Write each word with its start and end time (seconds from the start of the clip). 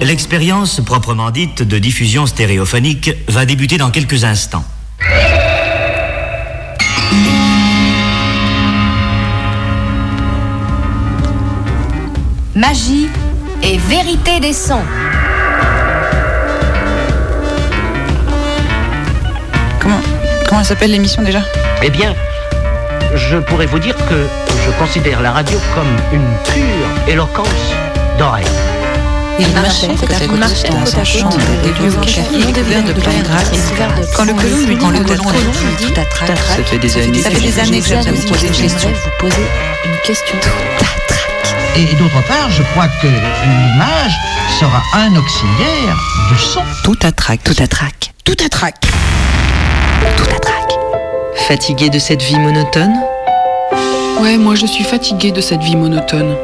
L'expérience 0.00 0.80
proprement 0.80 1.32
dite 1.32 1.64
de 1.64 1.76
diffusion 1.76 2.26
stéréophonique 2.26 3.10
va 3.26 3.44
débuter 3.44 3.78
dans 3.78 3.90
quelques 3.90 4.22
instants. 4.22 4.64
Magie 12.54 13.08
et 13.64 13.76
vérité 13.76 14.38
des 14.38 14.52
sons. 14.52 14.84
Comment, 19.80 20.00
comment 20.48 20.62
s'appelle 20.62 20.92
l'émission 20.92 21.22
déjà? 21.22 21.42
Eh 21.82 21.90
bien, 21.90 22.14
je 23.16 23.38
pourrais 23.38 23.66
vous 23.66 23.80
dire 23.80 23.96
que 23.96 24.26
je 24.64 24.70
considère 24.78 25.20
la 25.20 25.32
radio 25.32 25.58
comme 25.74 25.96
une 26.12 26.52
pure 26.52 27.08
éloquence 27.12 27.74
d'oreille. 28.16 28.46
Il 29.40 29.48
marchait 29.54 29.86
côte 29.88 30.12
à 30.12 30.26
côte 30.26 30.40
dans 30.40 30.86
sa 30.86 31.04
chambre 31.04 31.36
des 31.62 31.68
lieux 31.70 31.92
couverts 31.92 32.84
de 32.84 32.92
plein 32.92 33.22
grâce. 33.22 33.50
Quand 34.16 34.24
le 34.24 34.32
colon 34.34 34.56
lui 34.66 34.74
dit 34.74 34.78
quand 34.78 34.90
le 34.90 35.00
colon 35.00 35.30
lui 35.30 35.76
dit 35.78 35.92
tout 35.92 36.00
à 36.00 36.04
trac, 36.04 36.28
ça 36.28 36.64
fait 36.64 36.78
des 36.78 36.96
années 36.96 37.22
ça 37.22 37.30
fait 37.30 37.40
des 37.40 37.58
années 37.60 37.80
que 37.80 37.86
j'aime 37.86 38.14
vous 38.14 38.28
poser 38.28 38.48
une 38.48 38.52
question. 38.54 38.90
Vous 38.90 39.10
posez 39.20 39.46
une 39.84 39.96
question 40.04 40.36
tout 40.40 40.48
à 40.48 40.84
trac. 41.08 41.56
Et 41.76 41.84
d'autre 41.94 42.20
part, 42.26 42.50
je 42.50 42.62
crois 42.72 42.88
que 43.00 43.06
l'image 43.06 44.18
sera 44.58 44.82
un 44.94 45.14
auxiliaire 45.14 45.96
du 46.30 46.38
son. 46.38 46.62
Tout 46.82 46.98
à 47.02 47.12
trac, 47.12 47.40
tout 47.44 47.54
à 47.62 47.68
trac, 47.68 48.12
tout 48.24 48.36
à 48.44 48.48
trac, 48.48 48.74
tout 50.16 50.34
à 50.34 50.38
trac. 50.40 50.78
Fatigué 51.46 51.90
de 51.90 52.00
cette 52.00 52.22
vie 52.22 52.38
monotone? 52.38 52.94
Ouais, 54.20 54.36
moi 54.36 54.56
je 54.56 54.66
suis 54.66 54.84
fatiguée 54.84 55.30
de 55.30 55.40
cette 55.40 55.62
vie 55.62 55.76
monotone. 55.76 56.34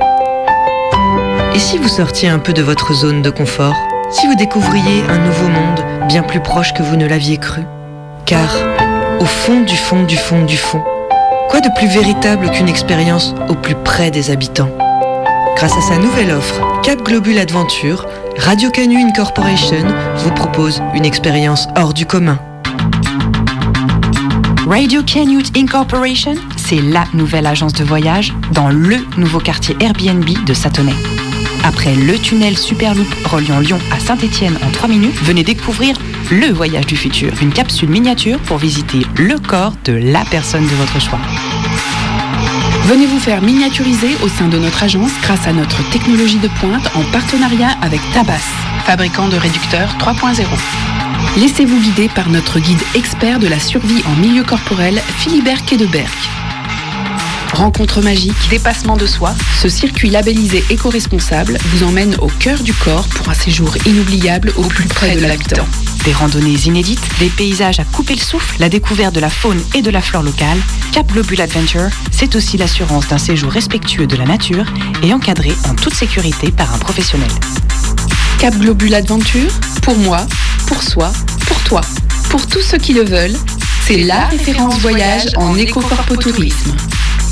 Et 1.55 1.59
si 1.61 1.79
vous 1.79 1.89
sortiez 1.89 2.29
un 2.29 2.41
peu 2.41 2.53
de 2.53 2.63
votre 2.63 2.93
zone 2.95 3.23
de 3.23 3.31
confort 3.31 3.77
Si 4.11 4.27
vous 4.27 4.35
découvriez 4.35 5.05
un 5.09 5.19
nouveau 5.19 5.49
monde 5.49 5.85
bien 6.09 6.25
plus 6.25 6.41
proche 6.41 6.75
que 6.75 6.83
vous 6.83 6.97
ne 6.97 7.07
l'aviez 7.07 7.37
cru? 7.37 7.63
Car, 8.27 8.51
au 9.21 9.25
fond 9.25 9.61
du 9.61 9.77
fond 9.77 10.03
du 10.03 10.17
fond 10.17 10.45
du 10.45 10.57
fond, 10.57 10.83
quoi 11.49 11.61
de 11.61 11.69
plus 11.77 11.87
véritable 11.87 12.51
qu'une 12.51 12.69
expérience 12.69 13.35
au 13.49 13.55
plus 13.55 13.77
près 13.77 14.11
des 14.11 14.31
habitants? 14.31 14.71
Grâce 15.57 15.77
à 15.77 15.81
sa 15.81 15.99
nouvelle 15.99 16.33
offre, 16.33 16.61
Cap 16.83 17.01
Globule 17.03 17.39
Adventure, 17.39 18.07
Radio 18.39 18.71
Canu 18.71 18.97
Incorporation 18.97 19.87
vous 20.17 20.33
propose 20.33 20.83
une 20.95 21.05
expérience 21.05 21.69
hors 21.77 21.95
du 21.95 22.05
commun. 22.05 22.39
Radio 24.67 25.03
Canute 25.03 25.57
Incorporation, 25.57 26.35
c'est 26.57 26.81
la 26.81 27.05
nouvelle 27.13 27.47
agence 27.47 27.75
de 27.75 27.85
voyage 27.85 28.33
dans 28.53 28.71
le 28.71 28.97
nouveau 29.17 29.39
quartier 29.39 29.77
Airbnb 29.81 30.25
de 30.45 30.55
Satonnet. 30.55 31.14
Après 31.65 31.95
le 31.95 32.19
tunnel 32.19 32.59
Superloop 32.59 33.09
reliant 33.25 33.59
Lyon 33.59 33.79
à 33.91 33.99
Saint-Étienne 33.99 34.59
en 34.63 34.71
3 34.71 34.87
minutes, 34.87 35.17
venez 35.23 35.43
découvrir 35.43 35.97
le 36.31 36.53
voyage 36.53 36.87
du 36.87 36.95
futur, 36.95 37.33
une 37.41 37.53
capsule 37.53 37.89
miniature 37.89 38.39
pour 38.41 38.59
visiter 38.59 39.01
le 39.17 39.39
corps 39.39 39.73
de 39.87 39.95
la 39.95 40.25
personne 40.31 40.65
de 40.65 40.75
votre 40.75 41.01
choix. 41.01 41.19
Venez 42.85 43.07
vous 43.07 43.19
faire 43.19 43.41
miniaturiser 43.41 44.15
au 44.23 44.29
sein 44.29 44.49
de 44.49 44.59
notre 44.59 44.83
agence 44.83 45.13
grâce 45.23 45.47
à 45.47 45.55
notre 45.55 45.89
technologie 45.91 46.39
de 46.39 46.49
pointe 46.61 46.87
en 46.95 47.03
partenariat 47.11 47.71
avec 47.81 48.01
Tabas, 48.13 48.45
fabricant 48.85 49.29
de 49.29 49.37
réducteurs 49.37 49.97
3.0. 49.99 50.45
Laissez-vous 51.39 51.81
guider 51.81 52.11
par 52.15 52.29
notre 52.29 52.59
guide 52.59 52.83
expert 52.95 53.39
de 53.39 53.49
la 53.49 53.59
survie 53.59 54.03
en 54.07 54.21
milieu 54.21 54.45
corporel, 54.45 55.01
Philibert 55.17 55.65
Kedeberg. 55.65 56.13
Rencontre 57.55 58.03
magique, 58.03 58.35
dépassement 58.51 58.97
de 58.97 59.07
soi, 59.07 59.33
ce 59.63 59.69
circuit 59.69 60.11
labellisé 60.11 60.65
éco-responsable 60.71 61.57
vous 61.67 61.85
emmène 61.85 62.17
au 62.21 62.27
cœur 62.27 62.61
du 62.65 62.75
corps 62.75 63.07
pour 63.07 63.29
un 63.29 63.35
séjour 63.35 63.77
inoubliable 63.87 64.53
au 64.57 64.63
plus 64.63 64.89
près 64.89 65.15
de 65.15 65.21
l'habitant. 65.21 65.65
Des 66.05 66.13
randonnées 66.13 66.57
inédites, 66.67 67.01
des 67.21 67.29
paysages 67.29 67.79
à 67.79 67.85
couper 67.85 68.17
le 68.17 68.21
souffle, 68.21 68.57
la 68.59 68.69
découverte 68.69 69.15
de 69.15 69.21
la 69.21 69.31
faune 69.31 69.63
et 69.73 69.83
de 69.83 69.91
la 69.91 70.01
flore 70.01 70.25
locale, 70.25 70.59
Cap 70.93 71.07
Globule 71.13 71.41
Adventure, 71.41 71.91
c'est 72.11 72.35
aussi 72.35 72.57
l'assurance 72.57 73.07
d'un 73.07 73.19
séjour 73.19 73.53
respectueux 73.53 74.09
de 74.09 74.17
la 74.17 74.25
nature 74.25 74.67
et 75.05 75.15
encadré 75.15 75.53
en 75.69 75.75
toute 75.77 75.95
sécurité 75.95 76.51
par 76.51 76.75
un 76.75 76.79
professionnel. 76.79 77.31
Cap 78.41 78.57
Globule 78.57 78.95
Adventure, 78.95 79.51
pour 79.81 79.97
moi, 79.97 80.27
pour 80.67 80.83
soi, 80.83 81.13
pour 81.47 81.61
toi, 81.63 81.83
pour 82.31 82.49
tous 82.49 82.63
ceux 82.63 82.79
qui 82.79 82.95
le 82.95 83.05
veulent, 83.05 83.37
c'est 83.87 83.99
la 83.99 84.27
référence 84.27 84.81
voyage 84.81 85.29
en 85.37 85.57
éco-corpotourisme. 85.57 86.73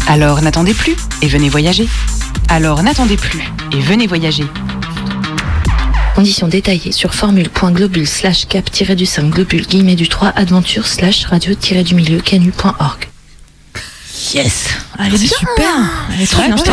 Alors 0.09 0.43
n'attendez 0.43 0.75
plus 0.75 0.97
et 1.23 1.29
venez 1.29 1.49
voyager. 1.49 1.89
Alors 2.49 2.83
n'attendez 2.83 3.17
plus 3.17 3.43
et 3.73 3.81
venez 3.81 4.07
voyager. 4.07 4.45
Conditions 6.15 6.49
détaillées 6.49 6.93
sur 6.93 7.15
formule.globule 7.15 8.07
slash 8.07 8.47
cap-du-5 8.47 9.31
globule 9.31 9.67
guillemets 9.67 9.97
du 9.97 10.09
3 10.09 10.29
adventure 10.29 10.87
slash 10.87 11.25
radio-du-milieu 11.27 12.21
canu.org. 12.21 13.12
Yes 14.35 14.69
Elle 14.99 15.15
est 15.15 15.27
super 15.27 16.07
Elle 16.15 16.21
est 16.23 16.27
trop 16.31 16.43
bien, 16.43 16.55
trop 16.55 16.65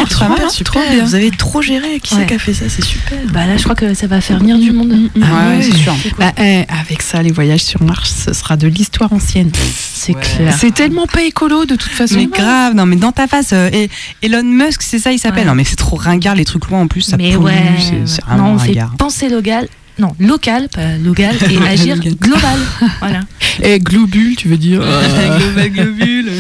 super. 0.50 0.74
trop 0.74 0.80
bien. 0.92 1.06
Vous 1.06 1.16
avez 1.16 1.32
trop 1.32 1.62
géré. 1.62 2.00
Qui 2.02 2.14
Ouais. 2.16 2.22
c'est 2.22 2.28
qui 2.28 2.34
a 2.34 2.40
fait 2.40 2.54
ça? 2.54 2.66
C'est 2.68 2.84
super. 2.84 3.18
Bah 3.32 3.46
là, 3.46 3.56
je 3.56 3.64
crois 3.64 3.76
que 3.76 3.94
ça 3.94 4.08
va 4.08 4.20
faire 4.20 4.40
venir 4.40 4.58
du 4.58 4.72
monde. 4.72 4.94
Ah 5.22 5.26
ouais, 5.50 5.58
ouais. 5.58 5.62
c'est 5.64 5.78
sûr. 5.78 5.96
Bah, 6.18 6.34
eh, 6.38 6.66
avec 6.70 7.02
ça, 7.02 7.22
les 7.24 7.32
voyages 7.32 7.64
sur 7.64 7.82
Mars, 7.82 8.24
ce 8.26 8.34
sera 8.34 8.58
de 8.58 8.68
l'histoire 8.68 9.14
ancienne. 9.14 9.52
C'est 9.94 10.14
clair. 10.14 10.54
C'est 10.58 10.74
tellement 10.74 11.08
pas 11.08 11.22
écolo 11.24 11.66
de 11.66 11.76
toute 11.76 11.92
façon. 11.92 12.16
Mais 12.16 12.26
grave, 12.28 12.74
non 12.76 12.86
mais 12.86 12.96
dans 12.98 13.12
ta 13.14 13.28
face, 13.28 13.52
euh, 13.54 13.70
et 13.72 13.90
Elon 14.22 14.44
Musk, 14.44 14.82
c'est 14.82 15.00
ça, 15.00 15.12
il 15.14 15.20
s'appelle. 15.20 15.44
Ouais. 15.44 15.50
Non 15.50 15.56
mais 15.56 15.64
c'est 15.64 15.76
trop 15.78 15.96
ringard 15.96 16.36
les 16.36 16.46
trucs 16.46 16.68
loin 16.70 16.82
en 16.82 16.88
plus, 16.88 17.02
ça 17.02 17.16
Mais 17.18 17.32
pollue, 17.34 17.46
ouais, 17.46 17.64
c'est- 17.80 18.06
c'est 18.06 18.22
non, 18.22 18.28
vraiment 18.36 18.52
on 18.54 18.60
fait 18.60 18.68
ringard. 18.70 18.92
penser 18.98 19.30
local, 19.30 19.68
non, 20.00 20.16
local, 20.20 20.70
pas 20.70 20.98
local, 21.04 21.36
et 21.52 21.58
agir 21.68 21.98
global. 22.00 22.58
Voilà. 23.00 23.22
Et 23.62 23.78
globule, 23.80 24.36
tu 24.38 24.48
veux 24.48 24.56
dire 24.58 24.80
Global 25.38 25.70
globule. 25.70 26.32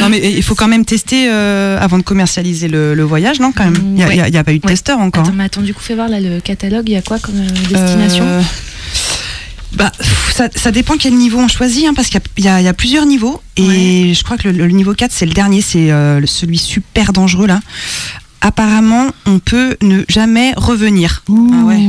non 0.00 0.08
mais 0.08 0.32
il 0.34 0.42
faut 0.42 0.54
quand 0.54 0.66
même 0.68 0.86
tester 0.86 1.28
euh, 1.30 1.78
avant 1.78 1.98
de 1.98 2.02
commercialiser 2.02 2.68
le, 2.68 2.94
le 2.94 3.02
voyage, 3.02 3.38
non 3.38 3.52
quand 3.52 3.64
même? 3.64 3.76
Il 3.84 3.92
n'y 3.92 4.02
a, 4.02 4.06
Ouais. 4.08 4.42
pas 4.42 4.52
eu 4.54 4.58
de 4.60 4.64
Ouais. 4.64 4.72
testeur 4.72 4.98
encore. 4.98 5.24
Attends, 5.24 5.34
mais 5.34 5.44
attends, 5.44 5.60
du 5.60 5.74
coup, 5.74 5.82
fais 5.82 5.94
voir 5.94 6.08
là 6.08 6.20
le 6.20 6.40
catalogue, 6.40 6.88
il 6.88 6.92
y 6.92 6.96
a 6.96 7.02
quoi 7.02 7.18
comme 7.18 7.36
euh, 7.38 7.48
destination? 7.68 8.24
Euh, 8.26 8.40
bah, 9.72 9.90
ça, 10.32 10.48
ça 10.54 10.70
dépend 10.70 10.96
quel 10.96 11.14
niveau 11.14 11.38
on 11.38 11.48
choisit, 11.48 11.86
hein, 11.86 11.94
parce 11.94 12.08
qu'il 12.08 12.20
y 12.38 12.48
a- 12.48 12.60
y, 12.62 12.66
y 12.68 12.72
plusieurs 12.72 13.06
niveaux. 13.06 13.42
Et 13.56 14.14
je 14.14 14.22
crois 14.22 14.36
que 14.38 14.48
le, 14.48 14.66
le 14.66 14.72
niveau 14.72 14.94
4, 14.94 15.10
c'est 15.12 15.26
le 15.26 15.32
dernier, 15.32 15.60
c'est 15.60 15.90
euh, 15.90 16.24
celui 16.26 16.58
super 16.58 17.12
dangereux 17.12 17.46
là. 17.48 17.60
Apparemment, 18.46 19.06
on 19.24 19.38
peut 19.38 19.76
ne 19.80 20.02
jamais 20.06 20.52
revenir. 20.56 21.22
Ah 21.30 21.64
ouais. 21.64 21.80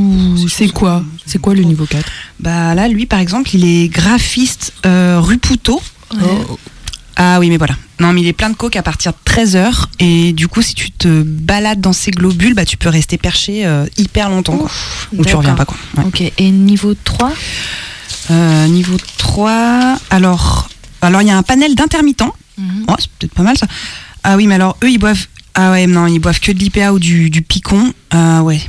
C'est 0.47 0.69
quoi? 0.69 1.03
C'est 1.25 1.37
quoi 1.37 1.53
le 1.53 1.63
niveau 1.63 1.85
4 1.85 2.05
Bah 2.39 2.73
là, 2.73 2.87
lui, 2.87 3.05
par 3.05 3.19
exemple, 3.19 3.49
il 3.53 3.65
est 3.65 3.89
graphiste 3.89 4.71
euh, 4.85 5.19
rue 5.21 5.37
Poutot. 5.37 5.81
Ouais. 6.13 6.19
Ah 7.17 7.39
oui, 7.41 7.49
mais 7.49 7.57
voilà. 7.57 7.75
Non, 7.99 8.13
mais 8.13 8.21
il 8.21 8.27
est 8.27 8.33
plein 8.33 8.49
de 8.49 8.55
coke 8.55 8.77
à 8.77 8.83
partir 8.83 9.11
de 9.11 9.31
13h. 9.31 9.85
Et 9.99 10.31
du 10.31 10.47
coup, 10.47 10.61
si 10.61 10.75
tu 10.75 10.91
te 10.91 11.23
balades 11.23 11.81
dans 11.81 11.91
ces 11.91 12.11
globules, 12.11 12.53
bah, 12.53 12.63
tu 12.63 12.77
peux 12.77 12.87
rester 12.89 13.17
perché 13.17 13.65
euh, 13.65 13.85
hyper 13.97 14.29
longtemps. 14.29 14.55
Quoi. 14.57 14.71
Ou 15.17 15.25
tu 15.25 15.35
reviens 15.35 15.55
pas. 15.55 15.65
Quoi. 15.65 15.75
Ouais. 15.97 16.03
Ok, 16.05 16.21
et 16.37 16.49
niveau 16.51 16.93
3 17.03 17.33
Euh, 18.31 18.67
niveau 18.67 18.95
3, 19.17 19.97
alors 20.09 20.67
alors 21.01 21.21
il 21.21 21.27
y 21.27 21.31
a 21.31 21.37
un 21.37 21.43
panel 21.43 21.75
d'intermittents. 21.75 22.33
Oh, 22.87 22.95
c'est 22.97 23.09
peut-être 23.11 23.33
pas 23.33 23.43
mal 23.43 23.57
ça. 23.57 23.67
Ah 24.23 24.37
oui, 24.37 24.47
mais 24.47 24.55
alors 24.55 24.77
eux, 24.83 24.89
ils 24.89 24.97
boivent. 24.97 25.27
Ah 25.55 25.71
ouais, 25.71 25.87
non, 25.87 26.07
ils 26.07 26.19
boivent 26.19 26.39
que 26.39 26.51
de 26.51 26.59
l'IPA 26.59 26.91
ou 26.93 26.99
du, 26.99 27.29
du 27.29 27.41
picon. 27.41 27.93
Ah 28.11 28.43
ouais. 28.43 28.61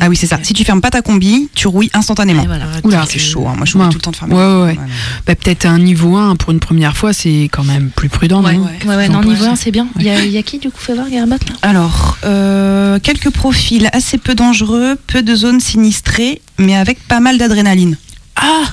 Ah 0.00 0.08
oui, 0.08 0.16
c'est 0.16 0.26
ça. 0.26 0.38
Si 0.42 0.52
tu 0.52 0.62
fermes 0.64 0.80
pas 0.80 0.90
ta 0.90 1.02
combi, 1.02 1.48
tu 1.54 1.66
rouilles 1.66 1.90
instantanément. 1.94 2.44
Voilà. 2.44 2.66
Oula, 2.84 3.04
C'est 3.08 3.18
chaud, 3.18 3.46
hein. 3.48 3.54
moi 3.56 3.64
je 3.66 3.72
rouille 3.72 3.82
Ouais. 3.86 3.88
tout 3.90 3.98
le 3.98 4.02
temps 4.02 4.10
de 4.10 4.16
fermer. 4.16 4.34
Ouais, 4.34 4.44
ouais, 4.46 4.62
ouais. 4.64 4.78
Bah, 5.26 5.34
Peut-être 5.34 5.64
un 5.66 5.78
niveau 5.78 6.16
1 6.16 6.36
pour 6.36 6.50
une 6.52 6.60
première 6.60 6.96
fois, 6.96 7.12
c'est 7.12 7.48
quand 7.50 7.64
même 7.64 7.90
plus 7.90 8.08
prudent, 8.08 8.44
Ouais, 8.44 8.54
non 8.54 8.68
ouais, 8.86 8.96
ouais, 8.96 9.08
non, 9.08 9.22
niveau 9.24 9.44
ouais. 9.44 9.50
1, 9.50 9.56
c'est 9.56 9.70
bien. 9.70 9.88
Il 9.96 10.02
y, 10.04 10.10
a, 10.10 10.22
il 10.24 10.30
y 10.30 10.38
a 10.38 10.42
qui 10.42 10.58
du 10.58 10.70
coup 10.70 10.78
Fais 10.78 10.94
voir, 10.94 11.06
là? 11.08 11.36
Alors, 11.62 12.18
euh, 12.24 12.98
quelques 13.00 13.30
profils 13.30 13.88
assez 13.92 14.18
peu 14.18 14.34
dangereux, 14.34 14.96
peu 15.06 15.22
de 15.22 15.34
zones 15.34 15.60
sinistrées, 15.60 16.42
mais 16.58 16.76
avec 16.76 17.00
pas 17.08 17.20
mal 17.20 17.38
d'adrénaline. 17.38 17.96
Ah 18.36 18.64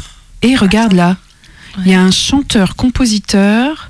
Et 0.43 0.55
regarde 0.55 0.93
là, 0.93 1.17
il 1.85 1.91
y 1.91 1.95
a 1.95 2.01
un 2.01 2.11
chanteur-compositeur. 2.11 3.88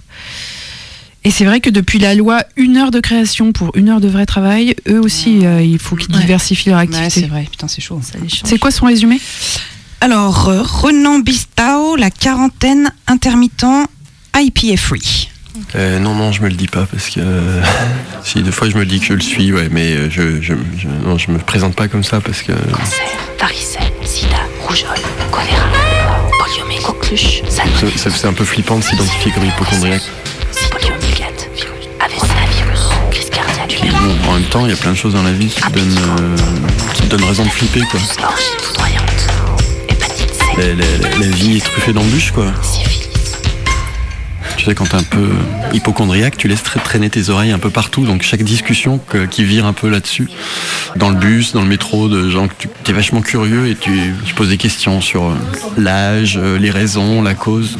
Et 1.25 1.31
c'est 1.31 1.43
vrai 1.45 1.59
que 1.59 1.69
depuis 1.69 1.99
la 1.99 2.15
loi 2.15 2.43
une 2.55 2.77
heure 2.77 2.91
de 2.91 2.99
création 3.01 3.51
pour 3.51 3.71
une 3.75 3.89
heure 3.89 3.99
de 3.99 4.07
vrai 4.07 4.25
travail, 4.25 4.75
eux 4.87 4.99
aussi, 5.01 5.45
euh, 5.45 5.61
il 5.61 5.77
faut 5.77 5.95
qu'ils 5.97 6.13
Ouais. 6.15 6.21
diversifient 6.21 6.69
leur 6.69 6.79
Ouais, 6.79 6.87
c'est 6.91 6.97
activité. 7.03 7.27
vrai, 7.29 7.47
putain, 7.51 7.67
c'est 7.67 7.81
chaud. 7.81 7.99
Change. 8.01 8.41
c'est 8.45 8.57
quoi 8.57 8.71
son 8.71 8.85
résumé? 8.85 9.19
Alors, 10.01 10.47
euh, 10.47 10.61
Renan 10.63 11.19
Bistao, 11.19 11.97
la 11.97 12.09
quarantaine 12.09 12.91
intermittent 13.07 13.65
IPA 14.33 14.77
free. 14.77 15.29
Euh, 15.75 15.99
non, 15.99 16.15
non, 16.15 16.31
je 16.31 16.41
me 16.41 16.47
le 16.47 16.55
dis 16.55 16.67
pas 16.67 16.85
parce 16.89 17.09
que 17.09 17.19
si 18.23 18.41
deux 18.41 18.51
fois 18.51 18.69
je 18.69 18.77
me 18.77 18.85
dis 18.85 19.01
que 19.01 19.07
je 19.07 19.13
le 19.13 19.19
suis, 19.19 19.51
ouais, 19.51 19.67
mais 19.69 20.09
je, 20.09 20.41
je, 20.41 20.53
je, 20.77 20.87
non, 21.05 21.17
je 21.17 21.31
me 21.31 21.37
présente 21.39 21.75
pas 21.75 21.89
comme 21.89 22.03
ça 22.05 22.21
parce 22.21 22.41
que 22.43 22.53
Cancer, 22.53 23.03
varicelle, 23.37 23.91
sida, 24.05 24.37
rougeole, 24.61 24.87
choléra, 25.31 25.67
poliomé, 26.39 26.81
coqueluche, 26.81 27.41
c'est 27.49 28.25
un 28.25 28.33
peu 28.33 28.45
flippant 28.45 28.77
de 28.79 28.83
s'identifier 28.85 29.33
comme 29.33 29.45
hypochondriaque. 29.45 30.03
Bon, 34.23 34.29
en 34.31 34.33
même 34.35 34.43
temps, 34.49 34.65
il 34.65 34.71
y 34.71 34.73
a 34.73 34.77
plein 34.77 34.91
de 34.91 34.97
choses 34.97 35.13
dans 35.13 35.23
la 35.23 35.31
vie 35.31 35.47
qui 35.47 35.61
te 35.61 35.69
donnent, 35.71 35.97
euh, 36.19 36.35
qui 36.93 37.07
donnent 37.07 37.23
raison 37.23 37.43
de 37.43 37.49
flipper, 37.49 37.81
quoi. 37.91 37.99
La, 40.57 40.65
la- 40.67 40.73
la- 40.75 41.17
la 41.19 41.27
vie 41.27 41.57
est 41.57 41.63
truffée 41.63 41.93
d'embûches, 41.93 42.31
quoi. 42.31 42.45
Tu 44.57 44.65
sais, 44.65 44.75
quand 44.75 44.85
t'es 44.89 44.95
un 44.95 45.03
peu 45.03 45.29
hypochondriaque, 45.73 46.35
tu 46.35 46.49
laisses 46.49 46.63
tra- 46.63 46.81
traîner 46.83 47.09
tes 47.09 47.29
oreilles 47.29 47.51
un 47.51 47.59
peu 47.59 47.69
partout. 47.69 48.05
Donc 48.05 48.23
chaque 48.23 48.43
discussion 48.43 48.97
que- 48.97 49.25
qui 49.25 49.45
vire 49.45 49.65
un 49.65 49.71
peu 49.71 49.87
là-dessus, 49.89 50.27
dans 50.97 51.09
le 51.09 51.15
bus, 51.15 51.53
dans 51.53 51.61
le 51.61 51.67
métro, 51.67 52.09
de 52.09 52.29
gens 52.29 52.47
que 52.49 52.53
tu 52.83 52.91
es 52.91 52.93
vachement 52.93 53.21
curieux 53.21 53.67
et 53.69 53.75
tu, 53.75 54.13
tu 54.25 54.33
poses 54.33 54.49
des 54.49 54.57
questions 54.57 54.99
sur 54.99 55.23
euh, 55.29 55.35
l'âge, 55.77 56.37
euh, 56.41 56.57
les 56.59 56.71
raisons, 56.71 57.21
la 57.21 57.35
cause. 57.35 57.77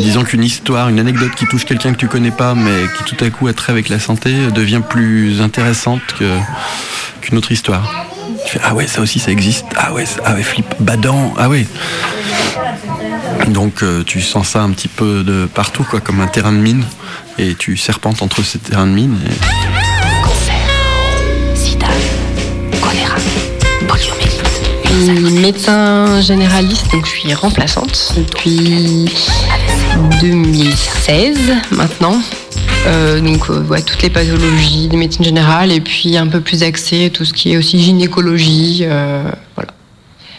Disons 0.00 0.24
qu'une 0.24 0.44
histoire, 0.44 0.88
une 0.88 0.98
anecdote 1.00 1.34
qui 1.34 1.46
touche 1.46 1.64
quelqu'un 1.64 1.92
que 1.92 1.98
tu 1.98 2.08
connais 2.08 2.30
pas, 2.30 2.54
mais 2.54 2.84
qui 2.96 3.04
tout 3.04 3.24
à 3.24 3.30
coup 3.30 3.48
a 3.48 3.52
trait 3.52 3.72
avec 3.72 3.88
la 3.88 3.98
santé, 3.98 4.32
devient 4.54 4.82
plus 4.88 5.40
intéressante 5.40 6.02
qu'une 7.20 7.38
autre 7.38 7.52
histoire. 7.52 8.06
Tu 8.46 8.52
fais, 8.52 8.60
ah 8.62 8.74
ouais, 8.74 8.86
ça 8.86 9.00
aussi 9.00 9.18
ça 9.18 9.30
existe. 9.30 9.66
Ah 9.76 9.92
ouais, 9.92 10.04
ah 10.24 10.34
ouais, 10.34 10.42
flip, 10.42 10.66
badant, 10.80 11.34
ah 11.38 11.48
ouais. 11.48 11.66
Donc 13.48 13.82
euh, 13.82 14.02
tu 14.04 14.20
sens 14.20 14.48
ça 14.48 14.62
un 14.62 14.70
petit 14.70 14.88
peu 14.88 15.22
de 15.22 15.46
partout, 15.52 15.84
quoi, 15.84 16.00
comme 16.00 16.20
un 16.20 16.26
terrain 16.26 16.52
de 16.52 16.58
mine. 16.58 16.84
Et 17.38 17.54
tu 17.54 17.76
serpentes 17.76 18.22
entre 18.22 18.42
ces 18.42 18.58
terrains 18.58 18.86
de 18.86 18.92
mine. 18.92 19.18
Poliomyélite. 24.94 25.40
Médecin 25.40 26.20
généraliste, 26.20 26.90
donc 26.92 27.06
je 27.06 27.10
suis 27.10 27.34
remplaçante 27.34 28.14
depuis 28.16 29.06
2016 30.20 31.38
maintenant. 31.70 32.20
Euh, 32.86 33.20
donc 33.20 33.48
euh, 33.50 33.62
ouais, 33.64 33.82
toutes 33.82 34.02
les 34.02 34.10
pathologies 34.10 34.88
de 34.88 34.96
médecine 34.96 35.24
générale 35.24 35.72
et 35.72 35.80
puis 35.80 36.16
un 36.16 36.26
peu 36.26 36.40
plus 36.40 36.62
axé 36.62 37.10
tout 37.12 37.24
ce 37.24 37.32
qui 37.32 37.52
est 37.52 37.56
aussi 37.56 37.80
gynécologie. 37.80 38.80
euh, 38.82 39.24
voilà. 39.54 39.70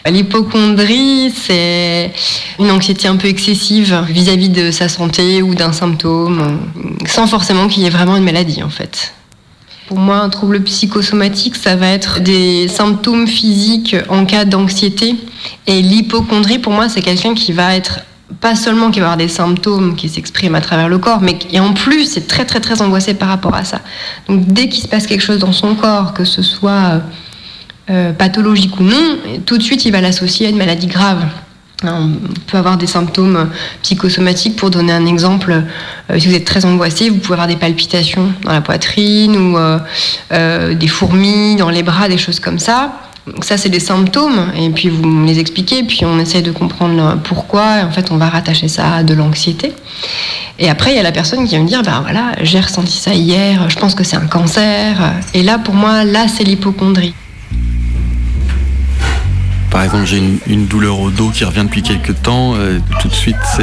L'hypochondrie, 0.08 1.32
c'est 1.34 2.12
une 2.60 2.70
anxiété 2.70 3.08
un 3.08 3.16
peu 3.16 3.26
excessive 3.26 4.04
vis-à-vis 4.08 4.50
de 4.50 4.70
sa 4.70 4.88
santé 4.88 5.42
ou 5.42 5.56
d'un 5.56 5.72
symptôme, 5.72 6.40
euh, 6.40 7.06
sans 7.06 7.26
forcément 7.26 7.66
qu'il 7.66 7.82
y 7.82 7.86
ait 7.86 7.90
vraiment 7.90 8.16
une 8.16 8.24
maladie 8.24 8.62
en 8.62 8.70
fait. 8.70 9.12
Pour 9.86 9.98
moi, 9.98 10.16
un 10.16 10.28
trouble 10.28 10.62
psychosomatique, 10.64 11.54
ça 11.54 11.76
va 11.76 11.88
être 11.88 12.20
des 12.20 12.66
symptômes 12.66 13.28
physiques 13.28 13.94
en 14.08 14.24
cas 14.24 14.44
d'anxiété. 14.44 15.14
Et 15.68 15.80
l'hypochondrie, 15.80 16.58
pour 16.58 16.72
moi, 16.72 16.88
c'est 16.88 17.02
quelqu'un 17.02 17.34
qui 17.34 17.52
va 17.52 17.76
être 17.76 18.00
pas 18.40 18.56
seulement 18.56 18.90
qui 18.90 18.98
va 18.98 19.06
avoir 19.06 19.16
des 19.16 19.28
symptômes 19.28 19.94
qui 19.94 20.08
s'expriment 20.08 20.56
à 20.56 20.60
travers 20.60 20.88
le 20.88 20.98
corps, 20.98 21.20
mais 21.20 21.38
qui 21.38 21.60
en 21.60 21.72
plus 21.72 22.04
c'est 22.06 22.26
très 22.26 22.44
très 22.44 22.58
très 22.58 22.82
angoissé 22.82 23.14
par 23.14 23.28
rapport 23.28 23.54
à 23.54 23.64
ça. 23.64 23.80
Donc 24.28 24.46
dès 24.46 24.68
qu'il 24.68 24.82
se 24.82 24.88
passe 24.88 25.06
quelque 25.06 25.22
chose 25.22 25.38
dans 25.38 25.52
son 25.52 25.76
corps, 25.76 26.12
que 26.12 26.24
ce 26.24 26.42
soit 26.42 27.02
euh, 27.88 28.12
pathologique 28.12 28.78
ou 28.80 28.82
non, 28.82 29.18
tout 29.46 29.58
de 29.58 29.62
suite 29.62 29.84
il 29.84 29.92
va 29.92 30.00
l'associer 30.00 30.46
à 30.46 30.50
une 30.50 30.56
maladie 30.56 30.88
grave. 30.88 31.24
Hein, 31.86 32.10
On 32.28 32.50
peut 32.50 32.58
avoir 32.58 32.76
des 32.76 32.86
symptômes 32.86 33.50
psychosomatiques. 33.82 34.56
Pour 34.56 34.70
donner 34.70 34.92
un 34.92 35.06
exemple, 35.06 35.62
euh, 36.10 36.18
si 36.18 36.28
vous 36.28 36.34
êtes 36.34 36.44
très 36.44 36.64
angoissé, 36.64 37.10
vous 37.10 37.18
pouvez 37.18 37.34
avoir 37.34 37.48
des 37.48 37.56
palpitations 37.56 38.32
dans 38.44 38.52
la 38.52 38.60
poitrine 38.60 39.36
ou 39.36 39.56
euh, 39.56 39.78
euh, 40.32 40.74
des 40.74 40.88
fourmis 40.88 41.56
dans 41.56 41.70
les 41.70 41.82
bras, 41.82 42.08
des 42.08 42.18
choses 42.18 42.40
comme 42.40 42.58
ça. 42.58 42.92
Donc 43.26 43.44
ça, 43.44 43.56
c'est 43.56 43.68
des 43.68 43.80
symptômes. 43.80 44.52
Et 44.56 44.70
puis 44.70 44.88
vous 44.88 45.04
me 45.06 45.26
les 45.26 45.38
expliquez, 45.38 45.82
puis 45.82 46.04
on 46.04 46.18
essaie 46.18 46.42
de 46.42 46.52
comprendre 46.52 47.18
pourquoi. 47.24 47.80
Et 47.80 47.82
en 47.82 47.90
fait, 47.90 48.10
on 48.10 48.16
va 48.16 48.28
rattacher 48.28 48.68
ça 48.68 48.94
à 48.96 49.02
de 49.02 49.14
l'anxiété. 49.14 49.72
Et 50.58 50.70
après, 50.70 50.92
il 50.92 50.96
y 50.96 51.00
a 51.00 51.02
la 51.02 51.12
personne 51.12 51.46
qui 51.46 51.56
va 51.56 51.62
me 51.62 51.68
dire, 51.68 51.82
ben 51.82 52.00
voilà, 52.02 52.32
j'ai 52.42 52.60
ressenti 52.60 52.96
ça 52.96 53.12
hier, 53.12 53.68
je 53.68 53.76
pense 53.76 53.94
que 53.94 54.04
c'est 54.04 54.16
un 54.16 54.26
cancer. 54.26 54.96
Et 55.34 55.42
là, 55.42 55.58
pour 55.58 55.74
moi, 55.74 56.04
là, 56.04 56.28
c'est 56.28 56.44
l'hypochondrie. 56.44 57.14
Par 59.76 59.84
exemple, 59.84 60.06
j'ai 60.06 60.16
une, 60.16 60.38
une 60.46 60.66
douleur 60.66 60.98
au 61.00 61.10
dos 61.10 61.28
qui 61.28 61.44
revient 61.44 61.64
depuis 61.64 61.82
quelques 61.82 62.22
temps. 62.22 62.54
euh, 62.56 62.78
tout 62.98 63.08
de 63.08 63.12
suite, 63.12 63.36
c'est. 63.54 63.62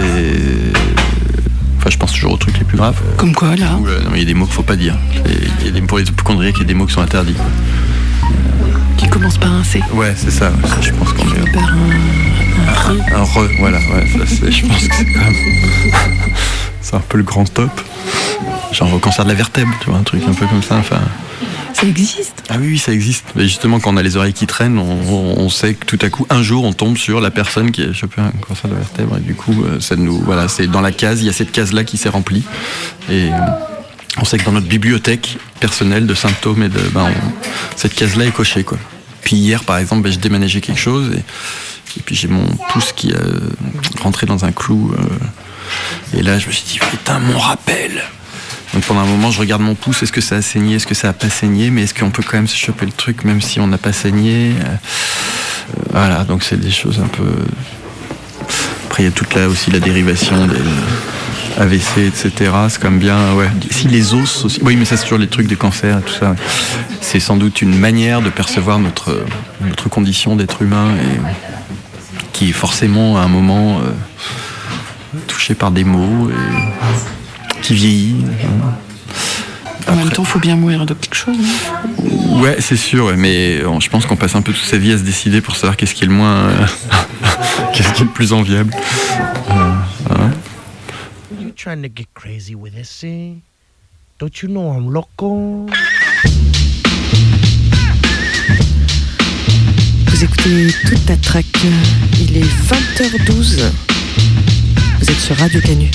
Enfin, 1.80 1.90
je 1.90 1.98
pense 1.98 2.12
toujours 2.14 2.34
aux 2.34 2.38
trucs 2.38 2.60
les 2.60 2.64
plus 2.66 2.78
graves. 2.78 3.02
Comme 3.18 3.34
quoi, 3.34 3.56
là 3.56 3.80
euh, 3.88 4.00
non, 4.04 4.12
Il 4.14 4.20
y 4.20 4.22
a 4.22 4.26
des 4.26 4.36
mots 4.36 4.46
qu'il 4.46 4.54
faut 4.54 4.62
pas 4.62 4.76
dire. 4.76 4.96
Il 5.26 5.66
y 5.66 5.70
a 5.70 5.72
des, 5.72 5.82
pour 5.82 5.98
les 5.98 6.04
hypochondriaques, 6.04 6.54
il 6.58 6.62
y 6.62 6.66
a 6.66 6.68
des 6.68 6.76
mots 6.76 6.86
qui 6.86 6.94
sont 6.94 7.02
interdits. 7.02 7.34
Qui 8.98 9.08
commence 9.10 9.40
par 9.40 9.54
un 9.54 9.64
C. 9.64 9.82
Ouais, 9.96 10.14
c'est 10.16 10.30
ça. 10.30 10.52
ça, 10.68 10.76
je 10.82 10.92
pense 10.92 11.14
qu'on 11.14 11.24
est. 11.34 11.52
Par 11.52 11.64
un, 11.64 13.16
un 13.16 13.20
Un 13.20 13.24
re, 13.24 13.50
voilà. 13.58 13.80
Ouais, 13.80 14.06
ça, 14.16 14.20
c'est- 14.28 14.52
je 14.52 14.68
pense 14.68 14.88
que 14.88 14.96
c'est 14.96 15.06
quand 15.06 15.20
même. 15.20 15.34
c'est 16.82 16.96
un 16.96 17.00
peu 17.10 17.18
le 17.18 17.24
grand 17.24 17.52
top. 17.52 17.72
Genre 18.74 18.92
au 18.94 19.00
cancer 19.00 19.24
de 19.24 19.30
la 19.30 19.36
vertèbre, 19.36 19.72
tu 19.82 19.90
vois, 19.90 20.00
un 20.00 20.04
truc 20.04 20.24
un 20.28 20.34
peu 20.34 20.46
comme 20.48 20.64
ça. 20.64 20.76
Enfin. 20.78 21.00
Ça 21.74 21.88
existe 21.88 22.44
Ah 22.50 22.56
oui, 22.60 22.68
oui, 22.72 22.78
ça 22.78 22.92
existe. 22.92 23.26
Mais 23.36 23.44
justement, 23.44 23.80
quand 23.80 23.94
on 23.94 23.98
a 23.98 24.04
les 24.04 24.16
oreilles 24.18 24.34
qui 24.34 24.46
traînent, 24.48 24.78
on, 24.80 25.50
sait 25.50 25.74
que 25.76 25.86
tout 25.86 26.00
à 26.02 26.10
coup, 26.10 26.26
un 26.30 26.42
jour, 26.44 26.64
on 26.64 26.74
tombe 26.74 26.98
sur 26.98 27.20
la 27.22 27.32
personne 27.32 27.72
qui 27.72 27.84
a 27.84 27.94
chopé 27.94 28.22
un 28.22 28.32
cancer 28.48 28.70
de 28.70 28.76
la 28.76 28.80
vertèbre. 28.82 29.18
Et 29.18 29.22
du 29.22 29.36
coup, 29.36 29.64
euh, 29.64 29.80
ça 29.80 29.96
nous, 29.96 30.20
voilà, 30.20 30.48
c'est 30.48 30.68
dans 30.68 30.82
la 30.82 30.92
case, 30.92 31.22
il 31.22 31.26
y 31.26 31.30
a 31.30 31.34
cette 31.34 31.52
case-là 31.52 31.84
qui 31.84 31.98
s'est 31.98 32.10
remplie. 32.10 32.44
Et 33.10 33.30
euh, 33.32 33.38
on 34.18 34.26
sait 34.26 34.38
que 34.38 34.46
dans 34.46 34.52
notre 34.52 34.68
bibliothèque 34.68 35.38
personnelle 35.60 36.06
de 36.08 36.14
symptômes 36.16 36.64
et 36.64 36.70
de, 36.70 36.80
ben, 36.94 37.06
on- 37.06 37.32
cette 37.76 37.94
case-là 37.96 38.26
est 38.26 38.32
cochée, 38.32 38.64
quoi. 38.64 38.78
Puis 39.24 39.36
hier, 39.36 39.64
par 39.64 39.78
exemple, 39.78 40.04
ben, 40.04 40.12
je 40.12 40.20
déménageais 40.20 40.62
quelque 40.62 40.80
chose 40.82 41.12
et, 41.16 41.20
et 41.20 42.02
puis 42.06 42.16
j'ai 42.16 42.28
mon 42.28 42.46
pouce 42.70 42.92
qui 42.92 43.12
a 43.14 43.18
euh, 43.18 43.40
rentré 44.02 44.26
dans 44.28 44.46
un 44.46 44.52
clou. 44.52 44.94
euh, 44.98 46.18
et 46.18 46.22
là, 46.22 46.38
je 46.38 46.48
me 46.48 46.52
suis 46.52 46.66
dit, 46.68 46.80
putain, 46.80 47.18
mon 47.20 47.40
rappel. 47.40 48.04
Donc 48.74 48.84
pendant 48.84 49.02
un 49.02 49.06
moment, 49.06 49.30
je 49.30 49.40
regarde 49.40 49.62
mon 49.62 49.76
pouce, 49.76 50.02
est-ce 50.02 50.12
que 50.12 50.22
ça 50.22 50.38
a 50.38 50.42
saigné, 50.42 50.76
est-ce 50.76 50.88
que 50.88 50.96
ça 50.96 51.10
a 51.10 51.14
pas 51.14 51.30
saigné, 51.30 51.70
mais 51.70 51.84
est-ce 51.84 51.94
qu'on 51.94 52.10
peut 52.10 52.24
quand 52.24 52.38
même 52.38 52.48
se 52.48 52.58
choper 52.58 52.86
le 52.88 52.92
truc 52.92 53.24
même 53.24 53.42
si 53.42 53.60
on 53.60 53.68
n'a 53.68 53.78
pas 53.78 53.94
saigné? 53.94 54.52
Euh, 54.52 54.64
euh, 54.64 55.90
Voilà, 55.92 56.24
donc 56.24 56.44
c'est 56.44 56.60
des 56.60 56.72
choses 56.72 57.00
un 57.00 57.08
peu. 57.08 57.24
Après, 58.88 59.04
il 59.04 59.06
y 59.06 59.10
a 59.10 59.12
toute 59.12 59.36
là 59.36 59.48
aussi 59.48 59.70
la 59.70 59.80
dérivation 59.80 60.48
des 60.48 60.58
AVC, 61.60 62.00
etc. 62.08 62.52
C'est 62.70 62.84
même 62.84 62.98
bien, 62.98 63.34
ouais. 63.34 63.48
Si 63.70 63.88
les 63.88 64.16
os 64.16 64.46
aussi. 64.46 64.60
Oui, 64.64 64.76
mais 64.76 64.86
ça 64.86 64.98
c'est 64.98 65.04
toujours 65.04 65.20
les 65.20 65.28
trucs 65.28 65.48
des 65.48 65.56
cancers 65.56 66.00
et 66.00 66.02
tout 66.02 66.14
ça. 66.14 66.36
C'est 67.00 67.20
sans 67.20 67.38
doute 67.38 67.62
une 67.62 67.78
manière 67.78 68.22
de 68.22 68.30
percevoir 68.32 68.80
notre 68.80 69.24
notre 69.62 69.88
condition 69.88 70.36
d'être 70.36 70.64
humain 70.64 70.96
et 70.96 71.20
qui 72.34 72.50
est 72.50 72.54
forcément 72.54 73.18
à 73.18 73.22
un 73.22 73.28
moment 73.28 73.80
euh, 73.82 75.20
touché 75.28 75.54
par 75.54 75.70
des 75.70 75.84
mots 75.84 76.32
qui 77.64 77.74
vieillit. 77.74 78.16
En 79.88 79.96
même 79.96 80.10
temps, 80.10 80.24
faut 80.24 80.40
bien 80.40 80.56
mourir 80.56 80.86
de 80.86 80.94
quelque 80.94 81.16
chose. 81.16 81.38
non 81.38 82.40
Ouais, 82.42 82.58
c'est 82.60 82.76
sûr, 82.78 83.16
mais 83.18 83.60
je 83.60 83.90
pense 83.90 84.06
qu'on 84.06 84.16
passe 84.16 84.36
un 84.36 84.42
peu 84.42 84.54
toute 84.54 84.64
sa 84.64 84.78
vie 84.78 84.92
à 84.92 84.98
se 84.98 85.04
décider 85.04 85.42
pour 85.42 85.56
savoir 85.56 85.76
qu'est-ce 85.78 85.94
qui 85.96 86.04
est 86.04 86.08
le 86.08 86.14
moins. 86.14 86.46
euh, 86.50 86.66
qu'est-ce 87.74 87.94
qui 87.94 88.02
est 88.02 88.06
le 88.06 88.12
plus 88.12 88.34
enviable. 88.34 88.74
Euh, 89.50 89.54
hein. 90.10 90.32
You 91.40 91.52
trying 91.56 91.82
to 91.82 91.90
get 91.94 92.08
crazy 92.14 92.56
with 92.56 92.74
this, 92.76 92.90
see? 92.90 93.36
Don't 94.20 94.42
you 94.42 94.50
know 94.50 94.74
I'm 94.74 94.92
loco? 94.92 95.68
Vous 100.08 100.24
écoutez 100.24 100.68
toute 100.88 101.10
la 101.10 101.18
track. 101.18 101.46
Il 102.20 102.38
est 102.38 102.42
20h12. 102.44 103.64
Vous 105.00 105.10
êtes 105.12 105.20
sur 105.20 105.36
Radio 105.38 105.60
Canu. 105.62 105.90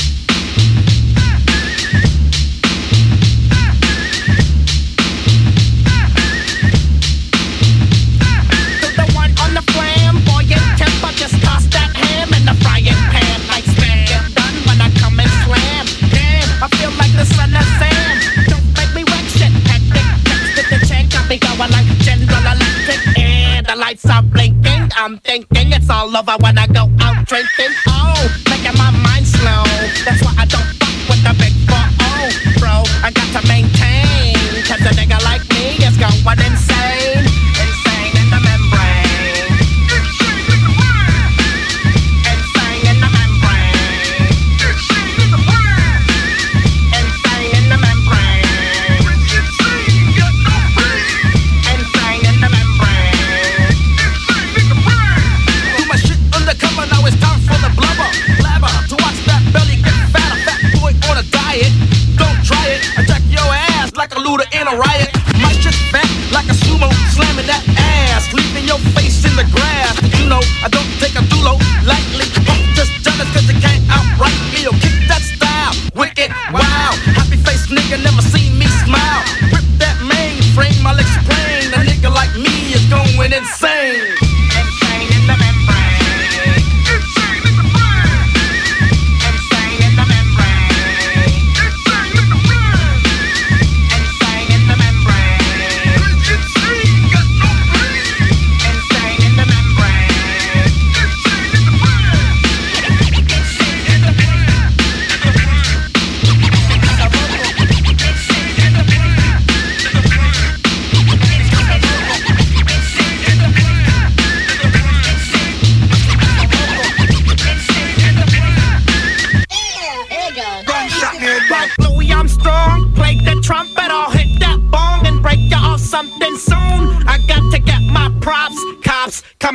lover, 26.18 26.37
want. 26.40 26.58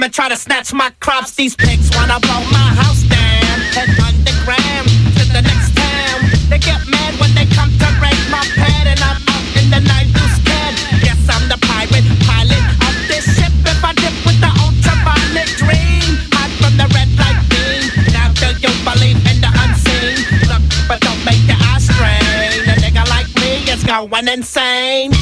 And 0.03 0.13
try 0.13 0.27
to 0.27 0.35
snatch 0.35 0.73
my 0.73 0.91
crops. 0.99 1.31
These 1.35 1.55
pigs 1.55 1.89
wanna 1.95 2.19
blow 2.19 2.43
my 2.51 2.69
house 2.75 3.03
down. 3.07 3.55
Head 3.71 3.87
underground 4.03 4.87
to 5.15 5.23
the 5.31 5.39
next 5.39 5.71
town. 5.79 6.27
They 6.49 6.59
get 6.59 6.83
mad 6.91 7.15
when 7.21 7.31
they 7.33 7.47
come 7.55 7.71
to 7.71 7.87
raid 8.03 8.19
my 8.27 8.43
pad, 8.59 8.87
and 8.91 8.99
I'm 8.99 9.15
out 9.31 9.47
in 9.55 9.71
the 9.71 9.79
night 9.79 10.11
loose 10.11 10.35
scared. 10.43 10.75
Yes, 11.07 11.19
I'm 11.31 11.47
the 11.47 11.55
pirate 11.63 12.03
pilot 12.27 12.65
of 12.83 12.93
this 13.07 13.23
ship. 13.31 13.53
If 13.63 13.79
I 13.79 13.95
dip 13.95 14.15
with 14.27 14.39
the 14.43 14.51
ultraviolet 14.51 15.49
dream, 15.55 16.19
hide 16.35 16.51
from 16.59 16.75
the 16.75 16.87
red 16.91 17.07
light 17.15 17.39
beam. 17.47 17.87
Now 18.11 18.27
do 18.35 18.51
you 18.59 18.73
believe 18.83 19.19
in 19.23 19.39
the 19.39 19.51
unseen? 19.55 20.19
Look, 20.51 20.63
but 20.89 20.99
don't 20.99 21.23
make 21.23 21.39
your 21.47 21.59
eyes 21.71 21.87
strain. 21.87 22.67
A 22.67 22.75
nigga 22.83 23.07
like 23.07 23.31
me 23.39 23.63
is 23.71 23.83
going. 23.87 24.27
Insane 24.27 25.12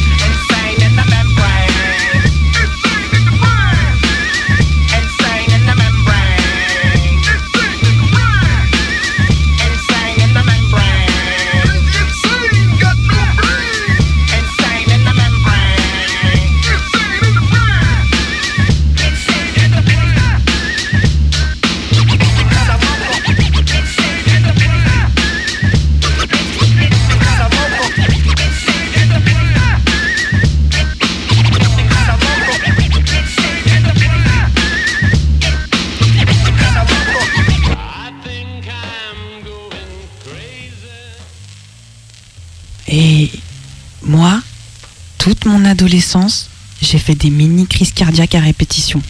toute 45.21 45.45
mon 45.45 45.65
adolescence, 45.65 46.49
j'ai 46.81 46.97
fait 46.97 47.13
des 47.13 47.29
mini 47.29 47.67
crises 47.67 47.91
cardiaques 47.91 48.33
à 48.33 48.39
répétition. 48.39 49.03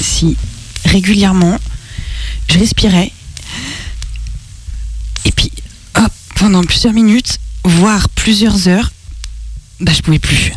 Si 0.00 0.38
régulièrement, 0.86 1.58
je 2.48 2.58
respirais, 2.58 3.12
et 5.26 5.32
puis 5.32 5.52
hop, 5.96 6.10
pendant 6.36 6.64
plusieurs 6.64 6.94
minutes, 6.94 7.36
voire 7.62 8.08
plusieurs 8.08 8.68
heures, 8.68 8.90
bah 9.80 9.92
je 9.94 10.00
pouvais 10.00 10.18
plus. 10.18 10.52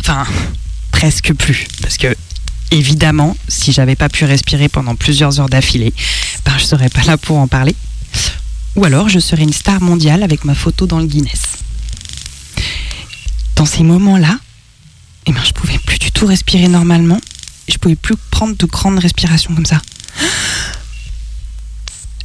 Enfin, 0.00 0.26
presque 0.90 1.32
plus, 1.34 1.68
parce 1.82 1.98
que 1.98 2.16
évidemment, 2.72 3.36
si 3.46 3.70
j'avais 3.70 3.94
pas 3.94 4.08
pu 4.08 4.24
respirer 4.24 4.68
pendant 4.68 4.96
plusieurs 4.96 5.38
heures 5.38 5.48
d'affilée, 5.48 5.94
ben 6.44 6.58
je 6.58 6.64
serais 6.64 6.88
pas 6.88 7.04
là 7.04 7.16
pour 7.16 7.38
en 7.38 7.46
parler. 7.46 7.76
Ou 8.74 8.84
alors 8.84 9.08
je 9.08 9.20
serais 9.20 9.44
une 9.44 9.52
star 9.52 9.80
mondiale 9.80 10.24
avec 10.24 10.44
ma 10.44 10.56
photo 10.56 10.88
dans 10.88 10.98
le 10.98 11.06
Guinness. 11.06 11.60
Dans 13.60 13.66
ces 13.66 13.82
moments-là, 13.82 14.38
eh 15.26 15.32
ben, 15.32 15.44
je 15.44 15.52
pouvais 15.52 15.76
plus 15.80 15.98
du 15.98 16.10
tout 16.12 16.24
respirer 16.24 16.66
normalement. 16.66 17.20
Je 17.68 17.76
pouvais 17.76 17.94
plus 17.94 18.16
prendre 18.30 18.56
de 18.56 18.64
grandes 18.64 18.98
respirations 18.98 19.54
comme 19.54 19.66
ça. 19.66 19.82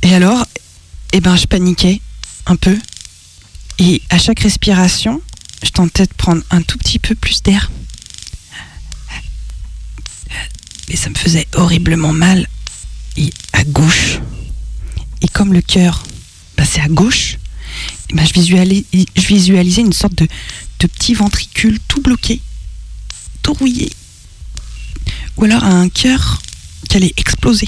Et 0.01 0.15
alors, 0.15 0.45
eh 1.11 1.19
ben, 1.19 1.35
je 1.35 1.45
paniquais 1.45 1.99
un 2.45 2.55
peu. 2.55 2.79
Et 3.79 4.01
à 4.09 4.17
chaque 4.17 4.39
respiration, 4.39 5.21
je 5.61 5.71
tentais 5.71 6.05
de 6.05 6.13
prendre 6.13 6.41
un 6.51 6.61
tout 6.61 6.77
petit 6.77 6.99
peu 6.99 7.15
plus 7.15 7.43
d'air. 7.43 7.69
Mais 10.87 10.95
ça 10.95 11.09
me 11.09 11.15
faisait 11.15 11.47
horriblement 11.55 12.13
mal. 12.13 12.47
Et 13.17 13.29
à 13.51 13.65
gauche. 13.65 14.21
Et 15.21 15.27
comme 15.27 15.51
le 15.51 15.61
cœur 15.61 16.05
passait 16.55 16.79
à 16.79 16.87
gauche, 16.87 17.39
eh 18.09 18.13
ben, 18.13 18.25
je, 18.25 18.31
visualisais, 18.31 18.85
je 18.93 19.27
visualisais 19.27 19.81
une 19.81 19.91
sorte 19.91 20.15
de, 20.15 20.29
de 20.85 20.91
petit 20.91 21.15
ventricule 21.15 21.79
tout 21.87 22.01
bloqué, 22.01 22.41
tout 23.41 23.53
rouillé. 23.53 23.91
Ou 25.37 25.45
alors 25.45 25.63
un 25.63 25.89
cœur 25.89 26.41
qui 26.87 26.97
allait 26.97 27.13
exploser. 27.17 27.67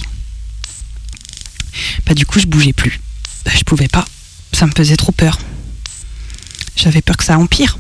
Bah, 2.06 2.14
du 2.14 2.26
coup, 2.26 2.40
je 2.40 2.46
bougeais 2.46 2.74
plus. 2.74 3.00
Bah, 3.44 3.52
je 3.56 3.64
pouvais 3.64 3.88
pas. 3.88 4.06
Ça 4.54 4.68
me 4.68 4.72
faisait 4.72 4.96
trop 4.96 5.12
peur. 5.12 5.40
J'avais 6.76 7.02
peur 7.02 7.18
que 7.18 7.24
ça 7.24 7.38
empire. 7.40 7.78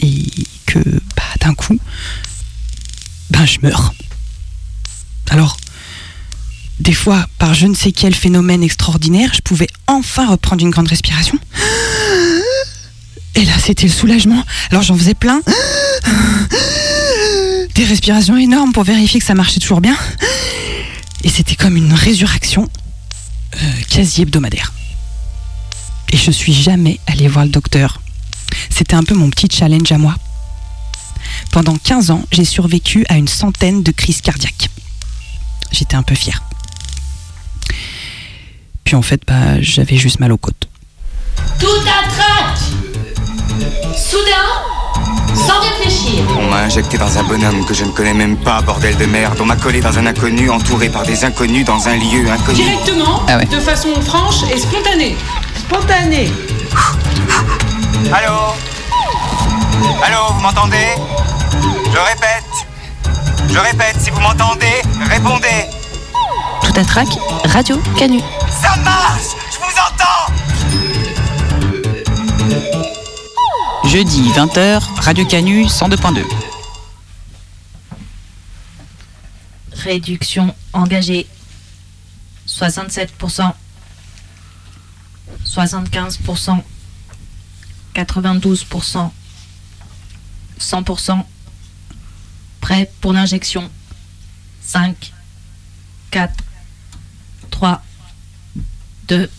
Et 0.00 0.24
que 0.66 0.80
bah, 1.16 1.22
d'un 1.40 1.54
coup, 1.54 1.78
ben 3.30 3.46
je 3.46 3.58
meurs. 3.62 3.94
Alors, 5.30 5.56
des 6.80 6.92
fois, 6.92 7.28
par 7.38 7.54
je 7.54 7.66
ne 7.66 7.74
sais 7.74 7.92
quel 7.92 8.14
phénomène 8.14 8.64
extraordinaire, 8.64 9.30
je 9.32 9.40
pouvais 9.40 9.68
enfin 9.86 10.28
reprendre 10.28 10.62
une 10.62 10.70
grande 10.70 10.88
respiration. 10.88 11.38
Et 13.34 13.44
là, 13.44 13.52
c'était 13.58 13.86
le 13.86 13.92
soulagement. 13.92 14.44
Alors 14.70 14.82
j'en 14.82 14.96
faisais 14.96 15.14
plein. 15.14 15.40
Des 17.74 17.84
respirations 17.84 18.36
énormes 18.36 18.72
pour 18.72 18.84
vérifier 18.84 19.18
que 19.20 19.26
ça 19.26 19.34
marchait 19.34 19.60
toujours 19.60 19.80
bien. 19.80 19.96
Et 21.24 21.28
c'était 21.28 21.56
comme 21.56 21.76
une 21.76 21.92
résurrection 21.92 22.68
euh, 23.56 23.72
quasi 23.90 24.22
hebdomadaire. 24.22 24.72
Et 26.12 26.16
je 26.16 26.30
suis 26.30 26.52
jamais 26.52 27.00
allée 27.06 27.26
voir 27.28 27.44
le 27.44 27.50
docteur. 27.50 28.00
C'était 28.70 28.94
un 28.94 29.02
peu 29.02 29.14
mon 29.14 29.30
petit 29.30 29.48
challenge 29.50 29.90
à 29.90 29.98
moi. 29.98 30.14
Pendant 31.50 31.76
15 31.76 32.10
ans, 32.10 32.24
j'ai 32.30 32.44
survécu 32.44 33.04
à 33.08 33.16
une 33.16 33.28
centaine 33.28 33.82
de 33.82 33.90
crises 33.90 34.20
cardiaques. 34.20 34.70
J'étais 35.72 35.96
un 35.96 36.02
peu 36.02 36.14
fière. 36.14 36.42
Puis 38.84 38.94
en 38.94 39.02
fait, 39.02 39.22
bah, 39.26 39.60
j'avais 39.60 39.96
juste 39.96 40.20
mal 40.20 40.30
aux 40.30 40.36
côtes. 40.36 40.68
Soudain, 43.96 45.02
sans 45.34 45.60
réfléchir. 45.60 46.24
On 46.38 46.46
m'a 46.50 46.58
injecté 46.58 46.98
dans 46.98 47.18
un 47.18 47.22
bonhomme 47.24 47.64
que 47.64 47.74
je 47.74 47.84
ne 47.84 47.90
connais 47.90 48.14
même 48.14 48.36
pas, 48.36 48.60
bordel 48.62 48.96
de 48.96 49.06
merde. 49.06 49.38
On 49.40 49.44
m'a 49.44 49.56
collé 49.56 49.80
dans 49.80 49.96
un 49.98 50.06
inconnu, 50.06 50.50
entouré 50.50 50.88
par 50.88 51.02
des 51.02 51.24
inconnus 51.24 51.64
dans 51.64 51.88
un 51.88 51.96
lieu 51.96 52.28
inconnu. 52.30 52.56
Directement, 52.62 53.22
Ah 53.28 53.36
ouais. 53.38 53.44
de 53.46 53.58
façon 53.60 53.88
franche 54.00 54.42
et 54.52 54.58
spontanée. 54.58 55.16
Spontané. 55.58 56.30
Allô 58.12 58.36
Allô, 60.02 60.18
vous 60.34 60.40
m'entendez 60.40 60.94
Je 61.92 61.98
répète. 61.98 62.44
Je 63.48 63.58
répète, 63.58 63.96
si 64.00 64.10
vous 64.10 64.20
m'entendez, 64.20 64.82
répondez. 65.08 65.66
Tout 66.62 66.72
un 66.76 66.84
track, 66.84 67.08
Radio 67.52 67.78
Canu. 67.96 68.20
Ça 68.50 68.74
marche 68.82 69.36
Je 69.52 69.58
vous 69.58 69.72
entends 69.78 70.32
Jeudi 73.94 74.28
20h, 74.30 74.80
Radio 75.02 75.24
Canu 75.24 75.66
102.2. 75.66 76.24
Réduction 79.70 80.52
engagée 80.72 81.28
67%, 82.48 83.52
75%, 85.46 86.60
92%, 87.94 89.10
100%. 90.58 91.24
Prêt 92.60 92.90
pour 93.00 93.12
l'injection? 93.12 93.70
5, 94.60 95.12
4, 96.10 96.34
3, 97.52 97.80
2, 99.06 99.30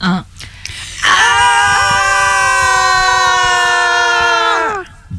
1. 0.00 0.26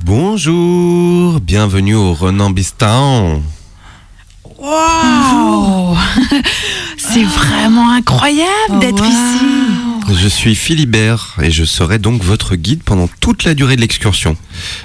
Bonjour, 0.08 1.42
bienvenue 1.42 1.96
au 1.96 2.14
Renambistan. 2.14 3.44
Waouh 4.58 5.98
C'est 6.98 7.26
vraiment 7.26 7.92
incroyable 7.92 8.80
d'être 8.80 9.04
ici. 9.04 9.46
Je 10.10 10.30
suis 10.30 10.56
Philibert 10.56 11.36
et 11.42 11.52
je 11.52 11.66
serai 11.66 12.00
donc 12.00 12.24
votre 12.24 12.56
guide 12.56 12.84
pendant 12.84 13.10
toute 13.20 13.44
la 13.44 13.54
durée 13.54 13.76
de 13.76 13.82
l'excursion. 13.82 14.38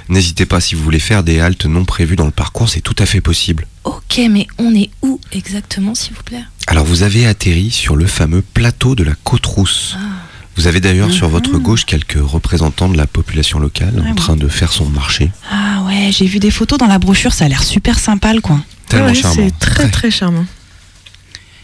N'hésitez 0.09 0.45
pas 0.45 0.59
si 0.59 0.75
vous 0.75 0.83
voulez 0.83 0.99
faire 0.99 1.23
des 1.23 1.39
haltes 1.39 1.67
non 1.67 1.85
prévues 1.85 2.17
dans 2.17 2.25
le 2.25 2.31
parcours, 2.31 2.67
c'est 2.67 2.81
tout 2.81 2.95
à 2.99 3.05
fait 3.05 3.21
possible. 3.21 3.65
Ok, 3.85 4.19
mais 4.29 4.45
on 4.57 4.75
est 4.75 4.89
où 5.03 5.21
exactement, 5.31 5.95
s'il 5.95 6.15
vous 6.15 6.23
plaît? 6.23 6.43
Alors 6.67 6.83
vous 6.83 7.01
avez 7.01 7.25
atterri 7.25 7.71
sur 7.71 7.95
le 7.95 8.07
fameux 8.07 8.41
plateau 8.41 8.93
de 8.93 9.05
la 9.05 9.13
Côte 9.23 9.45
Rousse. 9.45 9.95
Vous 10.55 10.67
avez 10.67 10.79
d'ailleurs 10.79 11.11
sur 11.11 11.29
votre 11.29 11.57
gauche 11.57 11.85
quelques 11.85 12.19
représentants 12.21 12.89
de 12.89 12.97
la 12.97 13.07
population 13.07 13.59
locale 13.59 14.03
en 14.07 14.13
train 14.15 14.35
de 14.35 14.47
faire 14.47 14.71
son 14.71 14.85
marché. 14.89 15.31
Ah 15.51 15.83
ouais, 15.87 16.09
j'ai 16.11 16.25
vu 16.25 16.39
des 16.39 16.51
photos 16.51 16.77
dans 16.77 16.87
la 16.87 16.99
brochure, 16.99 17.33
ça 17.33 17.45
a 17.45 17.47
l'air 17.47 17.63
super 17.63 17.97
sympa 17.99 18.33
le 18.33 18.41
coin. 18.41 18.63
Tellement 18.87 19.07
Ouais, 19.07 19.13
charmant. 19.15 19.35
C'est 19.35 19.59
très 19.59 19.89
très 19.89 20.11
charmant. 20.11 20.45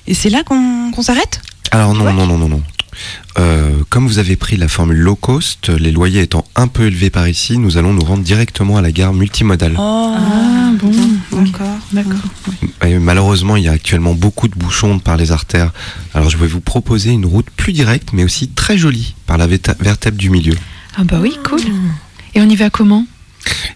Et 0.07 0.13
c'est 0.15 0.29
là 0.29 0.43
qu'on 0.43 1.01
s'arrête? 1.03 1.41
Alors 1.71 1.93
non, 1.93 2.11
non, 2.11 2.25
non, 2.25 2.37
non, 2.37 2.49
non. 2.49 2.63
Euh, 3.37 3.83
comme 3.89 4.07
vous 4.07 4.17
avez 4.17 4.35
pris 4.35 4.57
la 4.57 4.67
formule 4.67 4.97
low 4.97 5.15
cost, 5.15 5.69
les 5.69 5.91
loyers 5.91 6.21
étant 6.21 6.43
un 6.55 6.67
peu 6.67 6.87
élevés 6.87 7.09
par 7.11 7.27
ici, 7.29 7.57
nous 7.57 7.77
allons 7.77 7.93
nous 7.93 8.03
rendre 8.03 8.23
directement 8.23 8.77
à 8.77 8.81
la 8.81 8.91
gare 8.91 9.13
multimodale. 9.13 9.75
Ah 9.77 10.71
bon, 10.81 10.91
d'accord, 11.31 11.77
d'accord. 11.91 12.19
Malheureusement, 12.99 13.55
il 13.55 13.63
y 13.63 13.67
a 13.67 13.71
actuellement 13.71 14.13
beaucoup 14.13 14.47
de 14.47 14.55
bouchons 14.55 14.99
par 14.99 15.17
les 15.17 15.31
artères. 15.31 15.71
Alors 16.13 16.29
je 16.29 16.37
vais 16.37 16.47
vous 16.47 16.61
proposer 16.61 17.11
une 17.11 17.25
route 17.25 17.49
plus 17.55 17.73
directe, 17.73 18.09
mais 18.13 18.23
aussi 18.23 18.49
très 18.49 18.77
jolie, 18.77 19.15
par 19.25 19.37
la 19.37 19.47
vertèbre 19.47 20.17
du 20.17 20.29
milieu. 20.29 20.55
Ah 20.97 21.03
bah 21.03 21.17
oui, 21.21 21.37
cool. 21.43 21.61
Et 22.35 22.41
on 22.41 22.49
y 22.49 22.55
va 22.55 22.69
comment? 22.69 23.05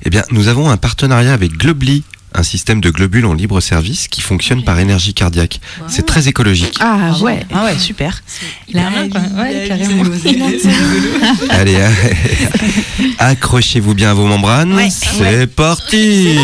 Eh 0.04 0.10
bien, 0.10 0.24
nous 0.32 0.48
avons 0.48 0.70
un 0.70 0.78
partenariat 0.78 1.34
avec 1.34 1.54
Globly, 1.54 2.04
un 2.36 2.44
système 2.44 2.82
de 2.82 2.90
globules 2.90 3.26
en 3.26 3.34
libre 3.34 3.62
service 3.62 4.08
qui 4.08 4.22
fonctionne 4.22 4.64
par 4.64 4.80
énergie 4.80 5.14
cardiaque. 5.14 5.62
C'est 5.88 6.06
très 6.06 6.28
écologique. 6.28 6.78
Ah 6.80 7.16
ouais. 7.22 7.46
Ah 7.54 7.66
ouais, 7.66 7.78
super. 7.78 8.24
La 8.72 8.90
main, 8.90 9.10
quoi. 9.10 9.22
Ouais, 9.38 9.66
carrément. 9.68 10.04
Allez, 11.50 11.76
hein. 11.76 11.92
accrochez-vous 13.20 13.94
bien 13.94 14.12
à 14.12 14.14
vos 14.14 14.26
membranes. 14.26 14.78
C'est 14.90 15.48
parti. 15.48 16.38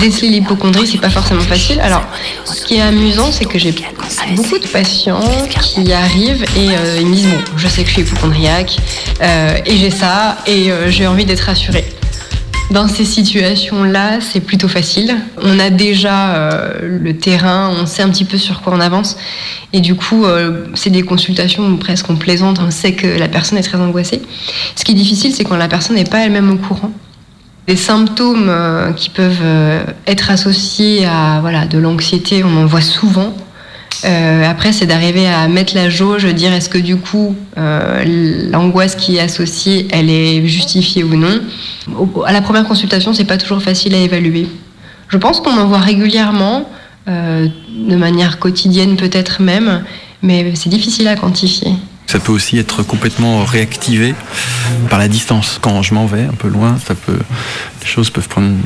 Déceler 0.00 0.28
l'hypochondrie, 0.28 0.86
c'est 0.86 0.98
pas 0.98 1.10
forcément 1.10 1.40
facile. 1.40 1.80
Alors, 1.80 2.02
ce 2.44 2.62
qui 2.62 2.76
est 2.76 2.80
amusant, 2.80 3.30
c'est 3.30 3.44
que 3.44 3.58
j'ai 3.58 3.74
beaucoup 4.34 4.58
de 4.58 4.66
patients 4.66 5.20
qui 5.60 5.92
arrivent 5.92 6.44
et 6.56 6.70
euh, 6.70 6.98
ils 7.00 7.06
me 7.06 7.14
disent 7.14 7.28
Bon, 7.28 7.40
je 7.56 7.68
sais 7.68 7.82
que 7.82 7.88
je 7.88 7.94
suis 7.94 8.02
hypochondriaque 8.02 8.76
euh, 9.22 9.56
et 9.64 9.76
j'ai 9.76 9.90
ça 9.90 10.38
et 10.46 10.70
euh, 10.70 10.90
j'ai 10.90 11.06
envie 11.06 11.24
d'être 11.24 11.42
rassurée. 11.42 11.84
Dans 12.70 12.88
ces 12.88 13.04
situations-là, 13.04 14.20
c'est 14.20 14.40
plutôt 14.40 14.68
facile. 14.68 15.14
On 15.42 15.58
a 15.58 15.70
déjà 15.70 16.72
le 16.82 17.16
terrain, 17.16 17.70
on 17.78 17.84
sait 17.84 18.02
un 18.02 18.08
petit 18.08 18.24
peu 18.24 18.38
sur 18.38 18.62
quoi 18.62 18.72
on 18.74 18.80
avance. 18.80 19.16
Et 19.74 19.80
du 19.80 19.94
coup, 19.94 20.24
c'est 20.72 20.88
des 20.88 21.02
consultations 21.02 21.76
presque 21.76 22.08
on 22.08 22.16
plaisante, 22.16 22.60
on 22.66 22.70
sait 22.70 22.94
que 22.94 23.06
la 23.06 23.28
personne 23.28 23.58
est 23.58 23.62
très 23.62 23.78
angoissée. 23.78 24.22
Ce 24.76 24.82
qui 24.82 24.92
est 24.92 24.96
difficile, 24.96 25.34
c'est 25.34 25.44
quand 25.44 25.56
la 25.56 25.68
personne 25.68 25.96
n'est 25.96 26.04
pas 26.04 26.20
elle-même 26.20 26.50
au 26.50 26.56
courant. 26.56 26.90
Les 27.66 27.76
symptômes 27.76 28.48
euh, 28.50 28.92
qui 28.92 29.08
peuvent 29.08 29.40
euh, 29.42 29.84
être 30.06 30.30
associés 30.30 31.06
à 31.06 31.38
voilà, 31.40 31.66
de 31.66 31.78
l'anxiété, 31.78 32.44
on 32.44 32.56
en 32.62 32.66
voit 32.66 32.82
souvent. 32.82 33.32
Euh, 34.04 34.44
après, 34.50 34.72
c'est 34.72 34.84
d'arriver 34.84 35.26
à 35.26 35.48
mettre 35.48 35.74
la 35.74 35.88
jauge, 35.88 36.26
dire 36.26 36.52
est-ce 36.52 36.68
que 36.68 36.76
du 36.76 36.96
coup, 36.96 37.34
l'angoisse 37.56 38.96
qui 38.96 39.16
est 39.16 39.20
associée, 39.20 39.88
elle 39.92 40.10
est 40.10 40.46
justifiée 40.46 41.04
ou 41.04 41.16
non. 41.16 41.40
Au- 41.98 42.22
à 42.24 42.32
la 42.32 42.42
première 42.42 42.66
consultation, 42.66 43.14
c'est 43.14 43.24
pas 43.24 43.38
toujours 43.38 43.62
facile 43.62 43.94
à 43.94 43.98
évaluer. 43.98 44.46
Je 45.08 45.16
pense 45.16 45.40
qu'on 45.40 45.56
en 45.56 45.66
voit 45.66 45.78
régulièrement, 45.78 46.68
de 47.06 47.96
manière 47.96 48.38
quotidienne 48.38 48.96
peut-être 48.96 49.40
même, 49.40 49.84
mais 50.22 50.52
c'est 50.54 50.68
difficile 50.68 51.08
à 51.08 51.16
quantifier. 51.16 51.72
Ça 52.06 52.18
peut 52.18 52.32
aussi 52.32 52.58
être 52.58 52.82
complètement 52.82 53.44
réactivé 53.44 54.14
par 54.88 54.98
la 54.98 55.08
distance. 55.08 55.58
Quand 55.60 55.82
je 55.82 55.94
m'en 55.94 56.06
vais 56.06 56.22
un 56.22 56.34
peu 56.34 56.48
loin, 56.48 56.76
les 57.08 57.86
choses 57.86 58.10
peuvent 58.10 58.28
prendre 58.28 58.48
une 58.48 58.60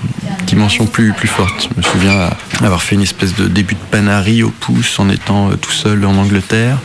dimension 0.46 0.86
plus, 0.86 1.12
plus 1.12 1.28
forte. 1.28 1.68
Je 1.72 1.78
me 1.78 1.82
souviens 1.82 2.30
avoir 2.60 2.82
fait 2.82 2.96
une 2.96 3.02
espèce 3.02 3.34
de 3.34 3.46
début 3.46 3.74
de 3.74 3.80
panarie 3.90 4.42
au 4.42 4.50
pouce 4.50 4.98
en 4.98 5.08
étant 5.08 5.50
euh, 5.50 5.56
tout 5.56 5.72
seul 5.72 6.04
en 6.04 6.16
Angleterre. 6.16 6.78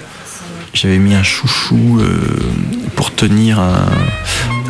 J'avais 0.74 0.98
mis 0.98 1.14
un 1.14 1.24
chouchou 1.24 2.00
euh, 2.00 2.20
pour 2.96 3.14
tenir 3.14 3.60
un, 3.60 3.90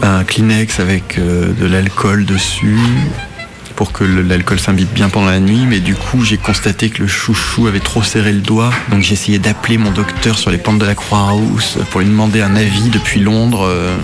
un 0.02 0.24
Kleenex 0.24 0.80
avec 0.80 1.18
euh, 1.18 1.54
de 1.54 1.66
l'alcool 1.66 2.26
dessus 2.26 2.78
pour 3.76 3.92
que 3.92 4.04
l'alcool 4.04 4.60
s'imbibe 4.60 4.90
bien 4.94 5.10
pendant 5.10 5.28
la 5.30 5.40
nuit, 5.40 5.66
mais 5.68 5.80
du 5.80 5.96
coup 5.96 6.24
j'ai 6.24 6.38
constaté 6.38 6.90
que 6.90 7.02
le 7.02 7.08
chouchou 7.08 7.68
avait 7.68 7.80
trop 7.80 8.04
serré 8.04 8.32
le 8.32 8.40
doigt, 8.42 8.72
donc 8.92 9.02
j'ai 9.02 9.14
essayé 9.14 9.40
d'appeler 9.40 9.78
mon 9.78 9.92
docteur 9.92 10.38
sur 10.38 10.52
les 10.52 10.58
pentes 10.58 10.80
de 10.80 10.86
la 10.86 10.96
Croix-Rousse 10.96 11.78
pour 11.92 12.02
lui 12.02 12.08
demander 12.08 12.42
un 12.42 12.56
avis 12.56 12.90
depuis 12.90 13.20
Londres. 13.20 13.66
euh, 13.68 13.96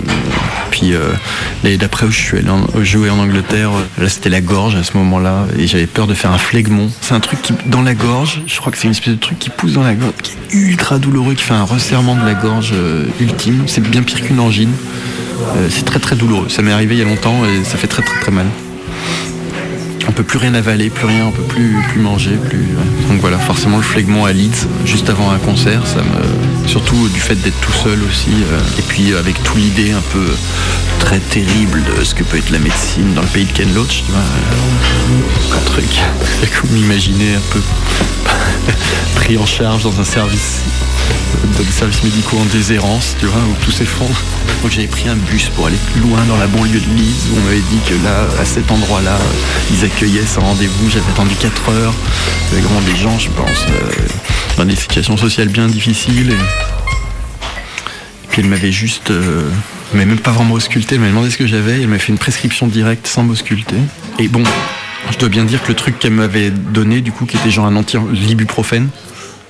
puis 0.72 0.94
euh, 0.94 1.14
d'après 1.78 2.06
où 2.06 2.12
je 2.12 2.18
suis 2.20 2.38
allé 2.38 2.50
en- 2.50 2.68
jouer 2.84 3.10
en 3.10 3.18
Angleterre, 3.20 3.72
euh, 3.72 4.04
là 4.04 4.10
c'était 4.10 4.30
la 4.30 4.42
gorge 4.42 4.76
à 4.76 4.84
ce 4.84 4.96
moment-là, 4.98 5.46
et 5.58 5.68
j'avais 5.68 5.88
peur 5.88 6.08
de 6.08 6.14
faire 6.14 6.32
un 6.32 6.38
phlegmon. 6.38 6.90
C'est 7.02 7.14
un 7.14 7.20
truc 7.20 7.42
qui 7.42 7.54
dans 7.66 7.82
la 7.82 7.94
gorge, 7.96 8.42
je 8.48 8.58
crois 8.58 8.72
que 8.72 8.78
c'est 8.78 8.86
une 8.86 8.92
espèce 8.92 9.14
de 9.14 9.20
truc 9.20 9.40
qui 9.40 9.50
pousse 9.50 9.74
dans 9.74 9.84
la 9.84 9.94
gorge, 9.96 10.14
qui 10.24 10.34
est 10.34 10.56
ultra 10.56 11.00
douloureux, 11.00 11.34
qui 11.34 11.44
fait 11.44 11.54
un 11.54 11.64
resserrement 11.64 12.16
de 12.16 12.26
la 12.26 12.34
gorge 12.34 12.74
ultime. 13.20 13.64
C'est 13.68 13.82
bien 13.82 14.04
pire 14.04 14.22
qu'une 14.22 14.40
angine. 14.40 14.72
C'est 15.70 15.86
très 15.86 16.00
très 16.00 16.16
douloureux. 16.16 16.48
Ça 16.50 16.62
m'est 16.62 16.72
arrivé 16.72 16.96
il 16.96 17.00
y 17.00 17.02
a 17.02 17.06
longtemps 17.06 17.44
et 17.46 17.64
ça 17.64 17.78
fait 17.78 17.88
très 17.88 18.02
très 18.04 18.20
très 18.20 18.32
mal. 18.32 18.46
On 20.10 20.12
peut 20.12 20.24
plus 20.24 20.40
rien 20.40 20.54
avaler, 20.56 20.90
plus 20.90 21.06
rien, 21.06 21.28
on 21.28 21.32
peut 21.32 21.44
plus, 21.44 21.78
plus 21.90 22.02
manger, 22.02 22.32
plus. 22.50 22.66
Donc 23.08 23.22
voilà, 23.22 23.38
forcément 23.38 23.78
le 23.78 23.84
phlegmon 23.84 24.26
à 24.26 24.34
Leeds, 24.34 24.68
juste 24.84 25.08
avant 25.10 25.30
un 25.32 25.38
concert, 25.38 25.86
ça 25.86 26.00
me. 26.02 26.68
Surtout 26.68 27.08
du 27.10 27.20
fait 27.20 27.36
d'être 27.36 27.60
tout 27.62 27.72
seul 27.72 28.00
aussi, 28.04 28.30
euh, 28.52 28.60
et 28.80 28.82
puis 28.82 29.14
avec 29.14 29.42
tout 29.44 29.56
l'idée 29.58 29.92
un 29.92 30.02
peu 30.12 30.26
très 31.00 31.20
terrible 31.20 31.82
de 31.98 32.04
ce 32.04 32.14
que 32.16 32.24
peut 32.24 32.38
être 32.38 32.50
la 32.50 32.60
médecine 32.60 33.14
dans 33.14 33.22
le 33.22 33.28
pays 33.28 33.46
de 33.46 33.52
Ken 33.52 33.74
Loach, 33.74 34.04
tu 34.06 34.12
vois. 34.12 34.20
euh, 34.22 35.58
Un 35.58 35.66
truc. 35.66 35.86
Vous 36.64 36.74
m'imaginez 36.76 37.36
un 37.36 37.42
peu 37.52 37.62
pris 39.16 39.38
en 39.38 39.46
charge 39.46 39.84
dans 39.84 40.00
un 40.00 40.04
service 40.04 40.64
des 41.64 41.72
services 41.72 42.04
médicaux 42.04 42.38
en 42.38 42.46
déshérence, 42.46 43.16
tu 43.20 43.26
vois, 43.26 43.42
où 43.42 43.64
tout 43.64 43.72
s'effondre. 43.72 44.22
Donc 44.62 44.72
j'avais 44.72 44.88
pris 44.88 45.10
un 45.10 45.16
bus 45.16 45.50
pour 45.50 45.68
aller 45.68 45.78
plus 45.92 46.02
loin 46.02 46.24
dans 46.28 46.38
la 46.38 46.48
banlieue 46.48 46.80
de 46.80 46.96
Leeds, 46.96 47.30
où 47.32 47.38
on 47.38 47.44
m'avait 47.44 47.58
dit 47.58 47.80
que 47.88 47.94
là, 48.04 48.26
à 48.40 48.46
cet 48.46 48.72
endroit-là, 48.72 49.18
ils 49.72 49.86
accueillaient 49.86 50.26
sans 50.26 50.42
rendez-vous. 50.42 50.90
J'avais 50.90 51.10
attendu 51.10 51.36
4 51.36 51.70
heures. 51.70 51.94
Avait 52.52 52.62
vraiment 52.62 52.82
des 52.82 52.96
gens, 52.96 53.18
je 53.20 53.30
pense, 53.30 53.66
euh, 53.70 53.92
dans 54.58 54.66
des 54.66 54.76
situations 54.76 55.18
sociales 55.18 55.50
bien 55.50 55.68
difficiles. 55.68 56.32
Et, 56.32 56.36
puis 58.30 58.42
elle 58.42 58.48
m'avait 58.50 58.72
juste, 58.72 59.12
euh, 59.12 59.50
mais 59.94 60.06
même 60.06 60.20
pas 60.20 60.32
vraiment 60.32 60.54
ausculté, 60.54 60.96
elle 60.96 61.02
m'a 61.02 61.08
demandé 61.08 61.32
ce 61.32 61.38
que 61.38 61.48
j'avais, 61.48 61.82
elle 61.82 61.88
m'a 61.88 62.00
fait 62.00 62.12
une 62.12 62.20
prescription 62.20 62.68
directe 62.68 63.08
sans 63.08 63.24
m'ausculter. 63.24 63.78
Et 64.20 64.28
bon, 64.28 64.44
je 65.12 65.18
dois 65.18 65.30
bien 65.30 65.46
dire 65.46 65.64
que 65.64 65.70
le 65.70 65.76
truc 65.76 65.98
qu'elle 66.00 66.14
m'avait 66.14 66.52
donné, 66.52 67.02
du 67.02 67.12
coup, 67.12 67.26
qui 67.26 67.38
était 67.38 67.50
genre 67.50 67.66
un 67.66 67.76
anti-l'ibuprofène, 67.76 68.90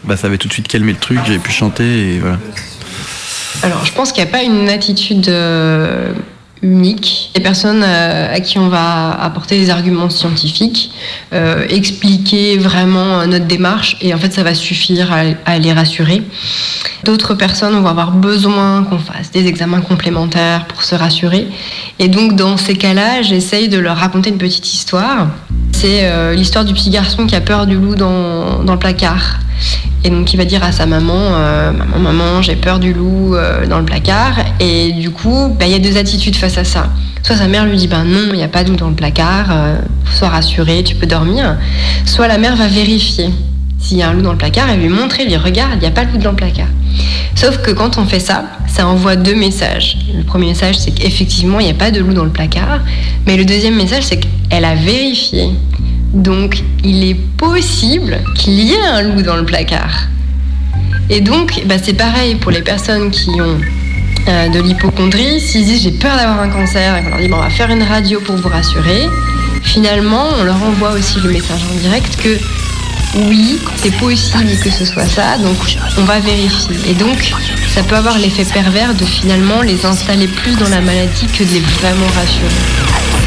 bah 0.04 0.18
ça 0.18 0.28
avait 0.28 0.38
tout 0.38 0.48
de 0.48 0.54
suite 0.54 0.68
calmé 0.68 0.92
le 0.94 1.00
truc, 1.00 1.20
j'avais 1.26 1.40
pu 1.40 1.52
chanter 1.52 2.16
et 2.16 2.20
voilà. 2.20 2.38
Alors, 3.64 3.84
je 3.86 3.92
pense 3.94 4.12
qu'il 4.12 4.24
n'y 4.24 4.30
a 4.30 4.32
pas 4.32 4.44
une 4.44 4.70
attitude 4.70 5.28
euh, 5.28 6.14
unique. 6.62 7.32
Les 7.36 7.42
personnes 7.42 7.84
euh, 7.84 8.34
à 8.34 8.40
qui 8.40 8.58
on 8.58 8.70
va 8.70 9.12
apporter 9.12 9.60
des 9.60 9.70
arguments 9.70 10.10
scientifiques, 10.10 10.92
euh, 11.34 11.66
expliquer 11.70 12.58
vraiment 12.58 13.20
euh, 13.20 13.26
notre 13.26 13.46
démarche, 13.46 13.98
et 14.02 14.14
en 14.14 14.18
fait, 14.18 14.32
ça 14.32 14.44
va 14.44 14.54
suffire 14.54 15.12
à, 15.12 15.24
à 15.46 15.58
les 15.58 15.74
rassurer. 15.74 16.22
D'autres 17.04 17.34
personnes 17.34 17.74
vont 17.82 17.88
avoir 17.88 18.12
besoin 18.12 18.84
qu'on 18.84 19.00
fasse 19.00 19.32
des 19.32 19.46
examens 19.48 19.82
complémentaires 19.82 20.66
pour 20.66 20.84
se 20.84 20.96
rassurer. 20.96 21.48
Et 21.98 22.08
donc, 22.08 22.36
dans 22.36 22.58
ces 22.58 22.76
cas-là, 22.76 23.22
j'essaye 23.22 23.70
de 23.70 23.78
leur 23.78 23.98
raconter 23.98 24.30
une 24.30 24.38
petite 24.38 24.72
histoire. 24.74 25.28
C'est 25.72 26.36
l'histoire 26.36 26.66
du 26.66 26.74
petit 26.74 26.90
garçon 26.90 27.26
qui 27.26 27.36
a 27.36 27.42
peur 27.42 27.66
du 27.66 27.78
loup 27.78 27.96
dans, 27.96 28.64
dans 28.64 28.74
le 28.74 28.80
placard. 28.80 29.40
Et 30.04 30.10
donc 30.10 30.34
il 30.34 30.38
va 30.38 30.46
dire 30.46 30.64
à 30.64 30.72
sa 30.72 30.86
maman, 30.86 31.14
euh, 31.16 31.72
maman, 31.72 32.00
maman, 32.00 32.42
j'ai 32.42 32.56
peur 32.56 32.80
du 32.80 32.94
loup 32.94 33.36
euh, 33.36 33.66
dans 33.68 33.80
le 33.80 33.86
placard. 33.86 34.34
Et 34.60 34.94
du 34.94 35.12
coup, 35.12 35.56
bah, 35.60 35.66
il 35.66 35.72
y 35.72 35.76
a 35.76 35.80
deux 35.80 35.98
attitudes 35.98 36.36
face 36.36 36.58
à 36.58 36.64
ça. 36.64 36.90
Soit 37.24 37.36
sa 37.36 37.48
mère 37.48 37.66
lui 37.66 37.76
dit, 37.76 37.88
ben 37.88 38.06
non, 38.06 38.30
il 38.32 38.38
n'y 38.38 38.44
a 38.44 38.48
pas 38.48 38.64
de 38.64 38.70
loup 38.70 38.78
dans 38.78 38.90
le 38.90 38.96
placard, 38.96 39.48
euh, 39.52 39.76
sois 40.14 40.30
rassuré, 40.30 40.84
tu 40.84 40.96
peux 40.96 41.08
dormir. 41.08 41.58
Soit 42.06 42.28
la 42.28 42.38
mère 42.38 42.56
va 42.56 42.68
vérifier 42.68 43.30
s'il 43.78 43.98
y 43.98 44.02
a 44.02 44.10
un 44.10 44.14
loup 44.14 44.22
dans 44.22 44.32
le 44.32 44.38
placard 44.38 44.70
et 44.70 44.78
lui 44.78 44.90
montrer, 44.90 45.26
lui 45.26 45.38
regarde, 45.38 45.74
il 45.76 45.80
n'y 45.80 45.88
a 45.88 45.92
pas 45.92 46.06
de 46.06 46.12
loup 46.12 46.18
dans 46.18 46.32
le 46.32 46.36
placard. 46.36 46.68
Sauf 47.36 47.58
que 47.60 47.72
quand 47.72 47.98
on 47.98 48.06
fait 48.06 48.20
ça, 48.20 48.46
ça 48.68 48.88
envoie 48.88 49.16
deux 49.16 49.36
messages. 49.36 49.98
Le 50.16 50.24
premier 50.24 50.48
message, 50.48 50.78
c'est 50.78 50.92
qu'effectivement, 50.92 51.60
il 51.60 51.66
n'y 51.66 51.72
a 51.72 51.76
pas 51.76 51.92
de 51.92 52.00
loup 52.00 52.14
dans 52.14 52.26
le 52.26 52.32
placard. 52.32 52.82
Mais 53.26 53.38
le 53.38 53.46
deuxième 53.46 53.76
message, 53.76 54.04
c'est 54.04 54.20
qu'elle 54.20 54.66
a 54.66 54.76
vérifié. 54.76 55.50
Donc, 56.14 56.64
il 56.84 57.04
est 57.04 57.16
possible 57.38 58.20
qu'il 58.36 58.60
y 58.60 58.74
ait 58.74 58.86
un 58.86 59.02
loup 59.04 59.22
dans 59.22 59.36
le 59.36 59.46
placard. 59.46 60.08
Et 61.10 61.22
donc, 61.22 61.62
bah, 61.66 61.76
c'est 61.82 61.94
pareil 61.94 62.36
pour 62.36 62.52
les 62.52 62.62
personnes 62.62 63.12
qui 63.12 63.30
ont 63.42 63.60
euh, 64.28 64.50
de 64.50 64.60
l'hypochondrie. 64.60 65.40
S'ils 65.40 65.66
disent 65.66 65.84
j'ai 65.84 65.92
peur 65.92 66.16
d'avoir 66.16 66.42
un 66.42 66.50
cancer 66.50 66.96
et 66.98 67.04
qu'on 67.04 67.10
leur 67.10 67.20
dit 67.20 67.30
on 67.32 67.40
va 67.40 67.50
faire 67.50 67.70
une 67.72 67.84
radio 67.84 68.20
pour 68.20 68.36
vous 68.36 68.50
rassurer, 68.50 69.08
finalement, 69.64 70.26
on 70.40 70.44
leur 70.44 70.62
envoie 70.62 70.92
aussi 70.92 71.20
le 71.20 71.32
message 71.32 71.62
en 71.72 71.80
direct 71.80 72.16
que 72.22 72.38
oui, 73.28 73.58
c'est 73.78 73.96
possible 73.98 74.52
que 74.64 74.70
ce 74.70 74.86
soit 74.86 75.06
ça, 75.06 75.38
donc 75.38 75.58
on 75.98 76.04
va 76.04 76.20
vérifier. 76.20 76.76
Et 76.88 76.94
donc, 76.94 77.34
ça 77.74 77.82
peut 77.82 77.96
avoir 77.96 78.18
l'effet 78.20 78.46
pervers 78.46 78.94
de 78.94 79.06
finalement 79.06 79.62
les 79.62 79.86
installer 79.86 80.28
plus 80.28 80.56
dans 80.58 80.70
la 80.70 80.82
maladie 80.82 81.26
que 81.28 81.44
de 81.44 81.54
les 81.54 81.60
vraiment 81.60 82.08
rassurer. 82.16 83.19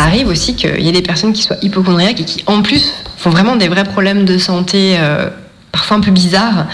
Ça 0.00 0.06
arrive 0.06 0.28
aussi 0.28 0.56
qu'il 0.56 0.80
y 0.80 0.88
ait 0.88 0.92
des 0.92 1.02
personnes 1.02 1.34
qui 1.34 1.42
soient 1.42 1.58
hypochondriaques 1.60 2.20
et 2.20 2.24
qui, 2.24 2.42
en 2.46 2.62
plus, 2.62 2.94
font 3.18 3.28
vraiment 3.28 3.56
des 3.56 3.68
vrais 3.68 3.84
problèmes 3.84 4.24
de 4.24 4.38
santé 4.38 4.96
euh, 4.98 5.28
parfois 5.72 5.98
un 5.98 6.00
peu 6.00 6.10
bizarres. 6.10 6.68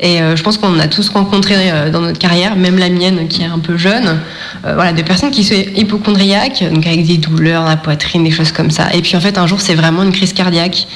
Et 0.00 0.20
euh, 0.20 0.34
je 0.34 0.42
pense 0.42 0.58
qu'on 0.58 0.80
a 0.80 0.88
tous 0.88 1.08
rencontré 1.10 1.70
euh, 1.70 1.90
dans 1.90 2.00
notre 2.00 2.18
carrière, 2.18 2.56
même 2.56 2.76
la 2.78 2.88
mienne 2.88 3.28
qui 3.28 3.42
est 3.42 3.46
un 3.46 3.60
peu 3.60 3.76
jeune, 3.76 4.18
voilà, 4.64 4.92
des 4.92 5.04
personnes 5.04 5.30
qui 5.30 5.44
sont 5.44 5.54
hypochondriaques, 5.76 6.64
donc 6.72 6.84
avec 6.84 7.06
des 7.06 7.18
douleurs 7.18 7.62
dans 7.62 7.68
la 7.68 7.76
poitrine, 7.76 8.24
des 8.24 8.32
choses 8.32 8.50
comme 8.50 8.72
ça. 8.72 8.92
Et 8.92 9.00
puis 9.00 9.16
en 9.16 9.20
fait, 9.20 9.38
un 9.38 9.46
jour, 9.46 9.60
c'est 9.60 9.76
vraiment 9.76 10.02
une 10.02 10.12
crise 10.12 10.32
cardiaque. 10.32 10.88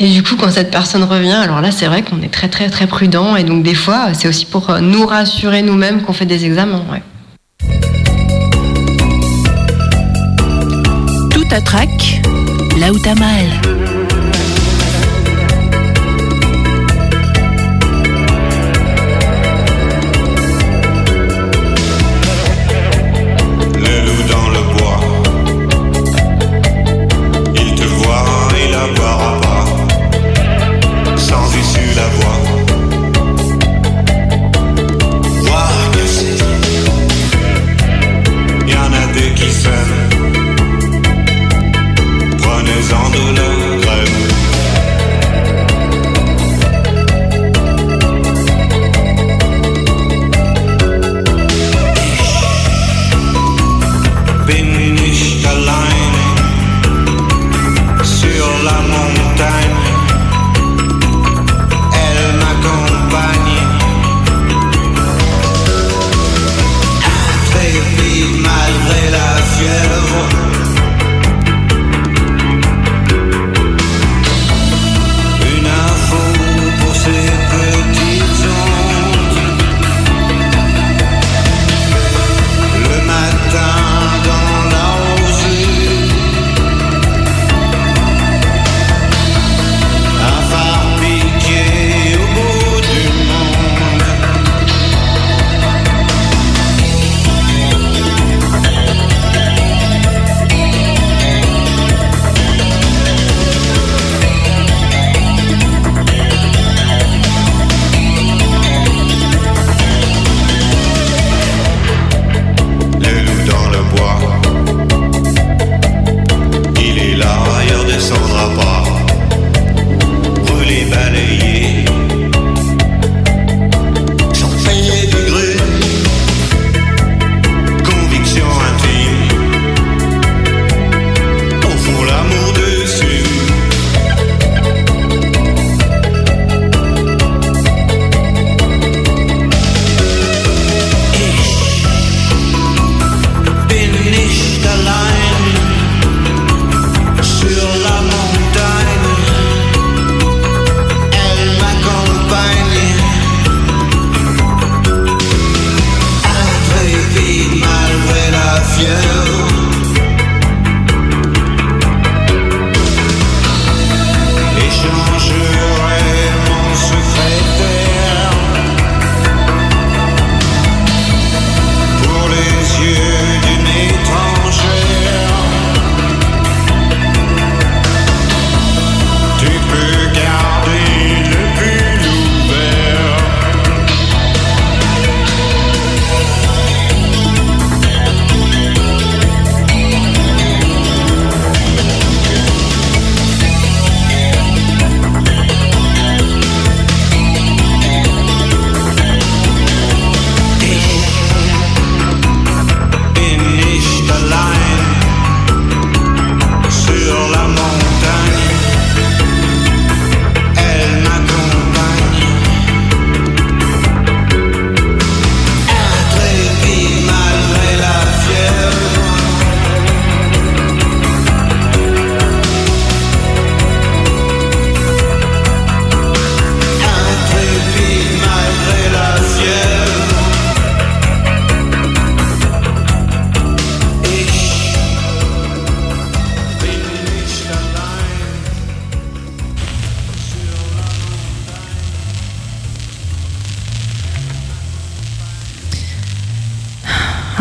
Et 0.00 0.08
du 0.08 0.24
coup, 0.24 0.34
quand 0.34 0.50
cette 0.50 0.72
personne 0.72 1.04
revient, 1.04 1.30
alors 1.30 1.60
là, 1.60 1.70
c'est 1.70 1.86
vrai 1.86 2.02
qu'on 2.02 2.20
est 2.22 2.32
très 2.32 2.48
très 2.48 2.68
très 2.70 2.88
prudent. 2.88 3.36
Et 3.36 3.44
donc 3.44 3.62
des 3.62 3.76
fois, 3.76 4.14
c'est 4.14 4.26
aussi 4.26 4.46
pour 4.46 4.80
nous 4.80 5.06
rassurer 5.06 5.62
nous-mêmes 5.62 6.02
qu'on 6.02 6.12
fait 6.12 6.26
des 6.26 6.44
examens. 6.44 6.82
Trac, 11.58 12.22
là 12.78 12.92
où 12.92 12.98
t'as 13.00 13.16
mal. 13.16 13.79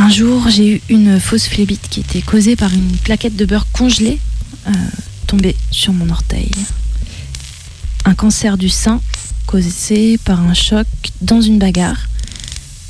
Un 0.10 0.12
jour, 0.12 0.50
j'ai 0.50 0.78
eu 0.78 0.82
une 0.89 1.19
fausse 1.19 1.45
phlébite 1.45 1.88
qui 1.88 2.00
était 2.00 2.24
causée 2.24 2.56
par 2.56 2.74
une 2.74 2.98
plaquette 2.98 3.36
de 3.36 3.45
beurre 3.45 3.67
congelée 3.72 4.17
euh, 4.67 4.72
tombée 5.28 5.56
sur 5.69 5.93
mon 5.93 6.10
orteil. 6.10 6.50
Un 8.06 8.15
cancer 8.15 8.58
du 8.58 8.69
sein 8.69 9.02
causé 9.45 10.17
par 10.17 10.41
un 10.41 10.56
choc 10.56 10.88
dans 11.22 11.41
une 11.41 11.60
bagarre 11.60 12.08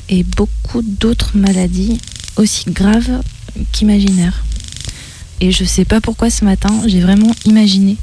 et 0.08 0.22
beaucoup 0.22 0.80
d'autres 0.80 1.36
maladies 1.36 2.00
aussi 2.36 2.70
graves 2.70 3.20
qu'imaginaires. 3.70 4.42
Et 5.42 5.52
je 5.52 5.64
sais 5.64 5.84
pas 5.84 6.00
pourquoi 6.00 6.30
ce 6.30 6.46
matin, 6.46 6.70
j'ai 6.86 7.00
vraiment 7.00 7.34
imaginé 7.44 7.98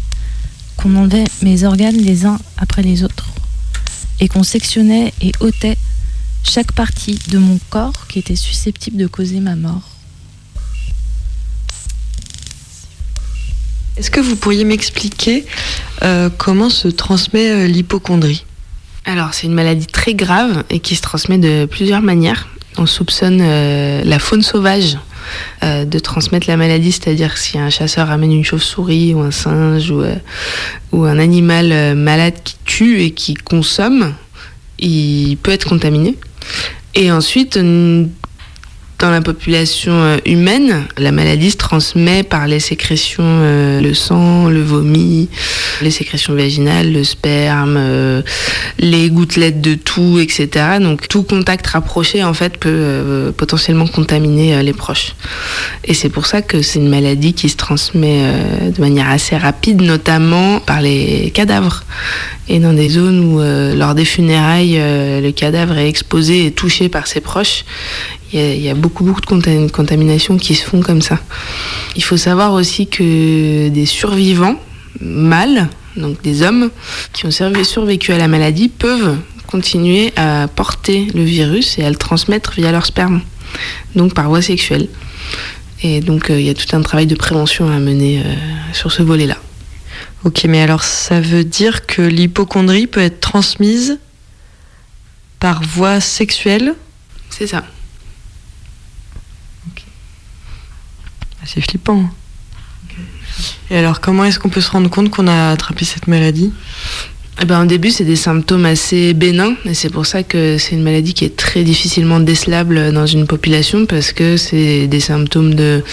qu'on 0.76 0.96
enlevait 0.96 1.26
mes 1.42 1.64
organes 1.64 1.98
les 1.98 2.28
uns 2.28 2.38
après 2.56 2.84
les 2.84 3.04
autres 3.04 3.30
et 4.20 4.28
qu'on 4.28 4.44
sectionnait 4.44 5.12
et 5.22 5.32
ôtait 5.40 5.80
chaque 6.44 6.72
partie 6.72 7.20
de 7.30 7.38
mon 7.38 7.60
corps 7.70 8.08
qui 8.08 8.20
était 8.20 8.36
susceptible 8.36 8.98
de 8.98 9.08
causer 9.08 9.40
ma 9.40 9.56
mort. 9.56 9.82
Est-ce 13.98 14.12
que 14.12 14.20
vous 14.20 14.36
pourriez 14.36 14.64
m'expliquer 14.64 15.46
euh, 16.04 16.30
comment 16.38 16.70
se 16.70 16.88
transmet 16.88 17.50
euh, 17.50 17.68
l'hypochondrie 17.68 18.46
Alors, 19.06 19.34
c'est 19.34 19.48
une 19.48 19.56
maladie 19.56 19.88
très 19.88 20.14
grave 20.14 20.64
et 20.70 20.80
qui 20.80 20.96
se 20.96 21.02
transmet 21.02 21.40
de 21.40 21.66
plusieurs 21.66 22.02
manières. 22.02 22.48
On 22.78 22.86
soupçonne 22.86 23.40
euh, 23.42 24.04
la 24.04 24.20
faune 24.20 24.44
sauvage 24.44 24.98
euh, 25.64 25.86
de 25.86 26.00
transmettre 26.00 26.48
la 26.48 26.58
maladie, 26.58 26.92
c'est-à-dire 26.92 27.38
si 27.38 27.58
un 27.58 27.70
chasseur 27.70 28.12
amène 28.12 28.32
une 28.32 28.44
chauve-souris 28.44 29.14
ou 29.14 29.22
un 29.22 29.32
singe 29.32 29.90
ou, 29.90 30.02
euh, 30.02 30.16
ou 30.92 31.04
un 31.04 31.18
animal 31.20 31.72
euh, 31.72 31.96
malade 31.96 32.36
qui 32.44 32.56
tue 32.64 33.02
et 33.02 33.12
qui 33.12 33.34
consomme, 33.34 34.14
il 34.80 35.38
peut 35.38 35.52
être 35.52 35.68
contaminé. 35.68 36.16
Et 36.96 37.12
ensuite, 37.12 37.58
dans 39.00 39.12
la 39.12 39.22
population 39.22 39.94
euh, 39.94 40.18
humaine, 40.26 40.86
la 40.98 41.12
maladie 41.12 41.52
se 41.52 41.58
transmet 41.58 42.24
par 42.24 42.48
les 42.48 42.60
sécrétions, 42.60 43.24
euh, 43.24 43.80
le 43.80 43.94
sang, 43.94 44.50
le 44.50 44.62
vomi, 44.62 45.30
les 45.84 45.92
sécrétions 45.92 46.34
vaginales, 46.34 46.92
le 46.92 47.04
sperme, 47.04 47.76
euh, 47.78 48.22
les 48.80 49.10
gouttelettes 49.12 49.62
de 49.62 49.76
tout, 49.76 50.18
etc. 50.20 50.80
Donc 50.82 51.08
tout 51.08 51.22
contact 51.22 51.68
rapproché 51.68 52.24
en 52.24 52.34
fait 52.34 52.58
peut 52.58 53.32
potentiellement 53.38 53.88
contaminer 53.88 54.64
les 54.64 54.74
proches. 54.74 55.16
Et 55.86 55.94
c'est 55.94 56.10
pour 56.10 56.26
ça 56.26 56.42
que 56.42 56.62
c'est 56.64 56.80
une 56.80 56.90
maladie 56.90 57.34
qui 57.34 57.50
se 57.50 57.56
transmet 57.56 58.24
de 58.76 58.82
manière 58.82 59.10
assez 59.10 59.38
rapide, 59.38 59.82
notamment 59.82 60.60
par 60.60 60.82
les 60.82 61.32
cadavres. 61.34 61.84
Et 62.50 62.60
dans 62.60 62.74
des 62.74 62.90
zones 62.90 63.20
où, 63.20 63.42
euh, 63.42 63.76
lors 63.76 63.94
des 63.94 64.06
funérailles, 64.06 64.78
euh, 64.78 65.20
le 65.20 65.32
cadavre 65.32 65.78
est 65.78 65.90
exposé 65.90 66.46
et 66.46 66.52
touché 66.52 66.88
par 66.88 67.08
ses 67.08 67.20
proches, 67.20 67.66
il 68.34 68.60
y 68.60 68.70
a, 68.70 68.74
beaucoup, 68.74 69.04
beaucoup 69.04 69.22
de 69.22 69.26
contam- 69.26 69.70
contaminations 69.70 70.38
qui 70.38 70.56
se 70.56 70.64
font 70.64 70.82
comme 70.82 71.02
ça. 71.02 71.20
Il 71.96 72.04
faut 72.04 72.18
savoir 72.18 72.54
aussi 72.54 72.88
que 72.88 73.70
des 73.70 73.86
survivants 73.86 74.60
mâles, 75.00 75.70
donc 75.96 76.22
des 76.24 76.42
hommes 76.42 76.70
qui 77.14 77.26
ont 77.26 77.32
survécu 77.32 78.12
à 78.12 78.18
la 78.18 78.28
maladie, 78.28 78.70
peuvent 78.70 79.18
continuer 79.46 80.12
à 80.18 80.48
porter 80.54 81.08
le 81.14 81.24
virus 81.24 81.80
et 81.80 81.84
à 81.84 81.90
le 81.90 81.96
transmettre 81.96 82.54
via 82.58 82.72
leur 82.72 82.86
sperme, 82.86 83.22
donc 83.96 84.14
par 84.14 84.28
voie 84.28 84.42
sexuelle. 84.42 84.88
Et 85.84 86.02
donc 86.02 86.30
euh, 86.30 86.40
il 86.40 86.46
y 86.46 86.50
a 86.50 86.54
tout 86.54 86.76
un 86.76 86.82
travail 86.82 87.08
de 87.08 87.16
prévention 87.16 87.70
à 87.70 87.80
mener 87.80 88.24
sur 88.74 88.92
ce 88.92 89.04
volet-là. 89.04 89.38
Ok, 90.28 90.44
mais 90.44 90.62
alors 90.62 90.84
ça 90.84 91.22
veut 91.22 91.46
dire 91.46 91.86
que 91.86 92.02
l'hypochondrie 92.02 92.86
peut 92.86 93.00
être 93.00 93.22
transmise 93.22 93.98
par 95.40 95.64
voie 95.64 96.02
sexuelle 96.02 96.76
C'est 97.30 97.48
ça. 97.48 97.64
Ah, 101.40 101.46
C'est 101.46 101.62
flippant. 101.62 102.10
Et 103.72 103.78
alors, 103.78 104.02
comment 104.02 104.26
est-ce 104.26 104.38
qu'on 104.38 104.50
peut 104.50 104.60
se 104.60 104.70
rendre 104.70 104.90
compte 104.90 105.10
qu'on 105.12 105.28
a 105.28 105.52
attrapé 105.52 105.86
cette 105.86 106.08
maladie? 106.08 106.52
Eh 107.40 107.46
ben, 107.46 107.62
au 107.62 107.66
début, 107.68 107.92
c'est 107.92 108.04
des 108.04 108.16
symptômes 108.16 108.66
assez 108.66 109.14
bénins, 109.14 109.54
et 109.66 109.76
c'est 109.76 109.92
pour 109.92 110.08
ça 110.08 110.24
que 110.24 110.58
c'est 110.58 110.72
une 110.74 110.82
maladie 110.82 111.14
qui 111.14 111.24
est 111.24 111.38
très 111.38 111.64
difficilement 111.64 112.20
décelable 112.20 112.92
dans 112.92 113.06
une 113.06 113.28
population, 113.28 113.86
parce 113.86 114.12
que 114.12 114.38
c'est 114.38 114.88
des 114.88 115.00
symptômes 115.00 115.54
de 115.54 115.84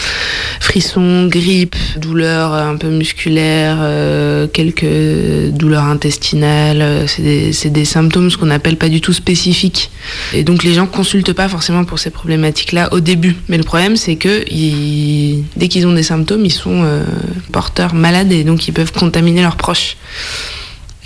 frissons, 0.61 1.27
grippe, 1.27 1.77
douleurs 1.99 2.55
un 2.55 2.77
peu 2.79 2.89
musculaires, 2.89 3.77
euh, 3.83 4.47
quelques 4.51 5.53
douleurs 5.55 5.85
intestinales. 5.85 6.81
euh, 6.81 7.07
C'est 7.07 7.21
des, 7.23 7.71
des 7.71 7.85
symptômes, 7.85 8.31
ce 8.31 8.39
qu'on 8.39 8.51
appelle 8.51 8.77
pas 8.79 8.89
du 8.89 9.03
tout 9.03 9.13
spécifiques. 9.13 9.91
Et 10.33 10.45
donc, 10.45 10.63
les 10.65 10.73
gens 10.73 10.87
consultent 10.87 11.35
pas 11.35 11.51
forcément 11.51 11.85
pour 11.85 11.99
ces 11.99 12.09
problématiques-là 12.09 12.89
au 12.95 13.01
début. 13.01 13.37
Mais 13.51 13.59
le 13.59 13.65
problème, 13.65 13.97
c'est 13.97 14.17
que 14.17 14.51
ils- 14.51 15.45
dès 15.59 15.69
qu'ils 15.69 15.87
ont 15.87 15.93
des 15.93 16.03
symptômes, 16.05 16.47
ils 16.47 16.51
sont 16.51 16.85
euh, 16.85 17.05
porteurs 17.53 17.93
malades, 17.93 18.33
et 18.33 18.45
donc 18.45 18.67
ils 18.67 18.73
peuvent 18.73 18.93
contaminer 18.93 19.43
leurs 19.43 19.57
proches. 19.57 19.99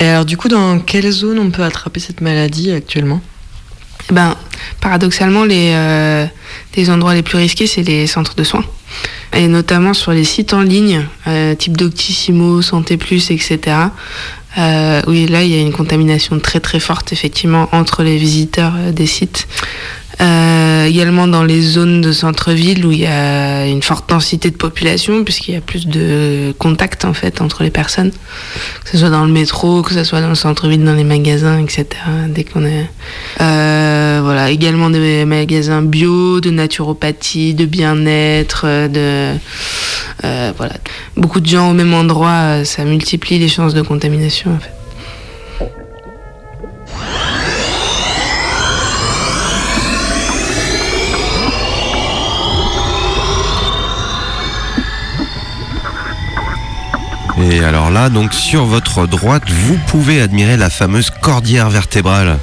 Et 0.00 0.04
alors, 0.04 0.24
du 0.24 0.36
coup, 0.36 0.48
dans 0.48 0.78
quelle 0.78 1.10
zone 1.10 1.38
on 1.38 1.50
peut 1.50 1.64
attraper 1.64 2.00
cette 2.00 2.20
maladie 2.20 2.70
actuellement? 2.72 3.20
Eh 4.10 4.14
ben, 4.14 4.36
paradoxalement, 4.80 5.44
les, 5.44 5.72
euh, 5.74 6.26
les 6.76 6.90
endroits 6.90 7.14
les 7.14 7.22
plus 7.22 7.36
risqués, 7.36 7.66
c'est 7.66 7.82
les 7.82 8.06
centres 8.06 8.34
de 8.34 8.44
soins. 8.44 8.64
Et 9.34 9.48
notamment 9.48 9.94
sur 9.94 10.12
les 10.12 10.24
sites 10.24 10.54
en 10.54 10.62
ligne, 10.62 11.04
euh, 11.26 11.54
type 11.54 11.76
Doctissimo, 11.76 12.62
Santé 12.62 12.96
Plus, 12.96 13.30
etc. 13.30 13.76
Euh, 14.56 15.02
oui, 15.06 15.26
là, 15.26 15.42
il 15.42 15.50
y 15.50 15.54
a 15.54 15.60
une 15.60 15.72
contamination 15.72 16.38
très 16.38 16.60
très 16.60 16.80
forte, 16.80 17.12
effectivement, 17.12 17.68
entre 17.72 18.02
les 18.02 18.16
visiteurs 18.16 18.74
des 18.92 19.06
sites. 19.06 19.46
Euh, 20.20 20.86
également 20.86 21.28
dans 21.28 21.44
les 21.44 21.60
zones 21.62 22.00
de 22.00 22.10
centre-ville 22.10 22.84
où 22.84 22.90
il 22.90 23.00
y 23.00 23.06
a 23.06 23.66
une 23.66 23.82
forte 23.82 24.08
densité 24.08 24.50
de 24.50 24.56
population, 24.56 25.22
puisqu'il 25.22 25.54
y 25.54 25.56
a 25.56 25.60
plus 25.60 25.86
de 25.86 26.52
contact 26.58 27.04
en 27.04 27.14
fait 27.14 27.40
entre 27.40 27.62
les 27.62 27.70
personnes, 27.70 28.10
que 28.10 28.90
ce 28.90 28.98
soit 28.98 29.10
dans 29.10 29.24
le 29.24 29.30
métro, 29.30 29.82
que 29.82 29.94
ce 29.94 30.02
soit 30.02 30.20
dans 30.20 30.28
le 30.28 30.34
centre-ville, 30.34 30.82
dans 30.84 30.94
les 30.94 31.04
magasins, 31.04 31.58
etc. 31.60 31.86
Dès 32.28 32.44
qu'on 32.44 32.64
est, 32.64 32.86
Euh, 33.40 34.20
voilà, 34.22 34.50
également 34.50 34.90
des 34.90 35.24
magasins 35.24 35.82
bio, 35.82 36.40
de 36.40 36.50
naturopathie, 36.50 37.54
de 37.54 37.64
bien-être, 37.64 38.62
euh, 38.64 38.88
de 38.88 39.38
voilà, 40.56 40.74
beaucoup 41.16 41.40
de 41.40 41.46
gens 41.46 41.70
au 41.70 41.74
même 41.74 41.94
endroit, 41.94 42.64
ça 42.64 42.84
multiplie 42.84 43.38
les 43.38 43.48
chances 43.48 43.74
de 43.74 43.82
contamination. 43.82 44.58
Et 57.50 57.60
alors 57.60 57.90
là, 57.90 58.10
donc 58.10 58.34
sur 58.34 58.64
votre 58.64 59.06
droite, 59.06 59.44
vous 59.48 59.78
pouvez 59.86 60.20
admirer 60.20 60.56
la 60.56 60.68
fameuse 60.68 61.10
cordillère 61.10 61.70
vertébrale. 61.70 62.38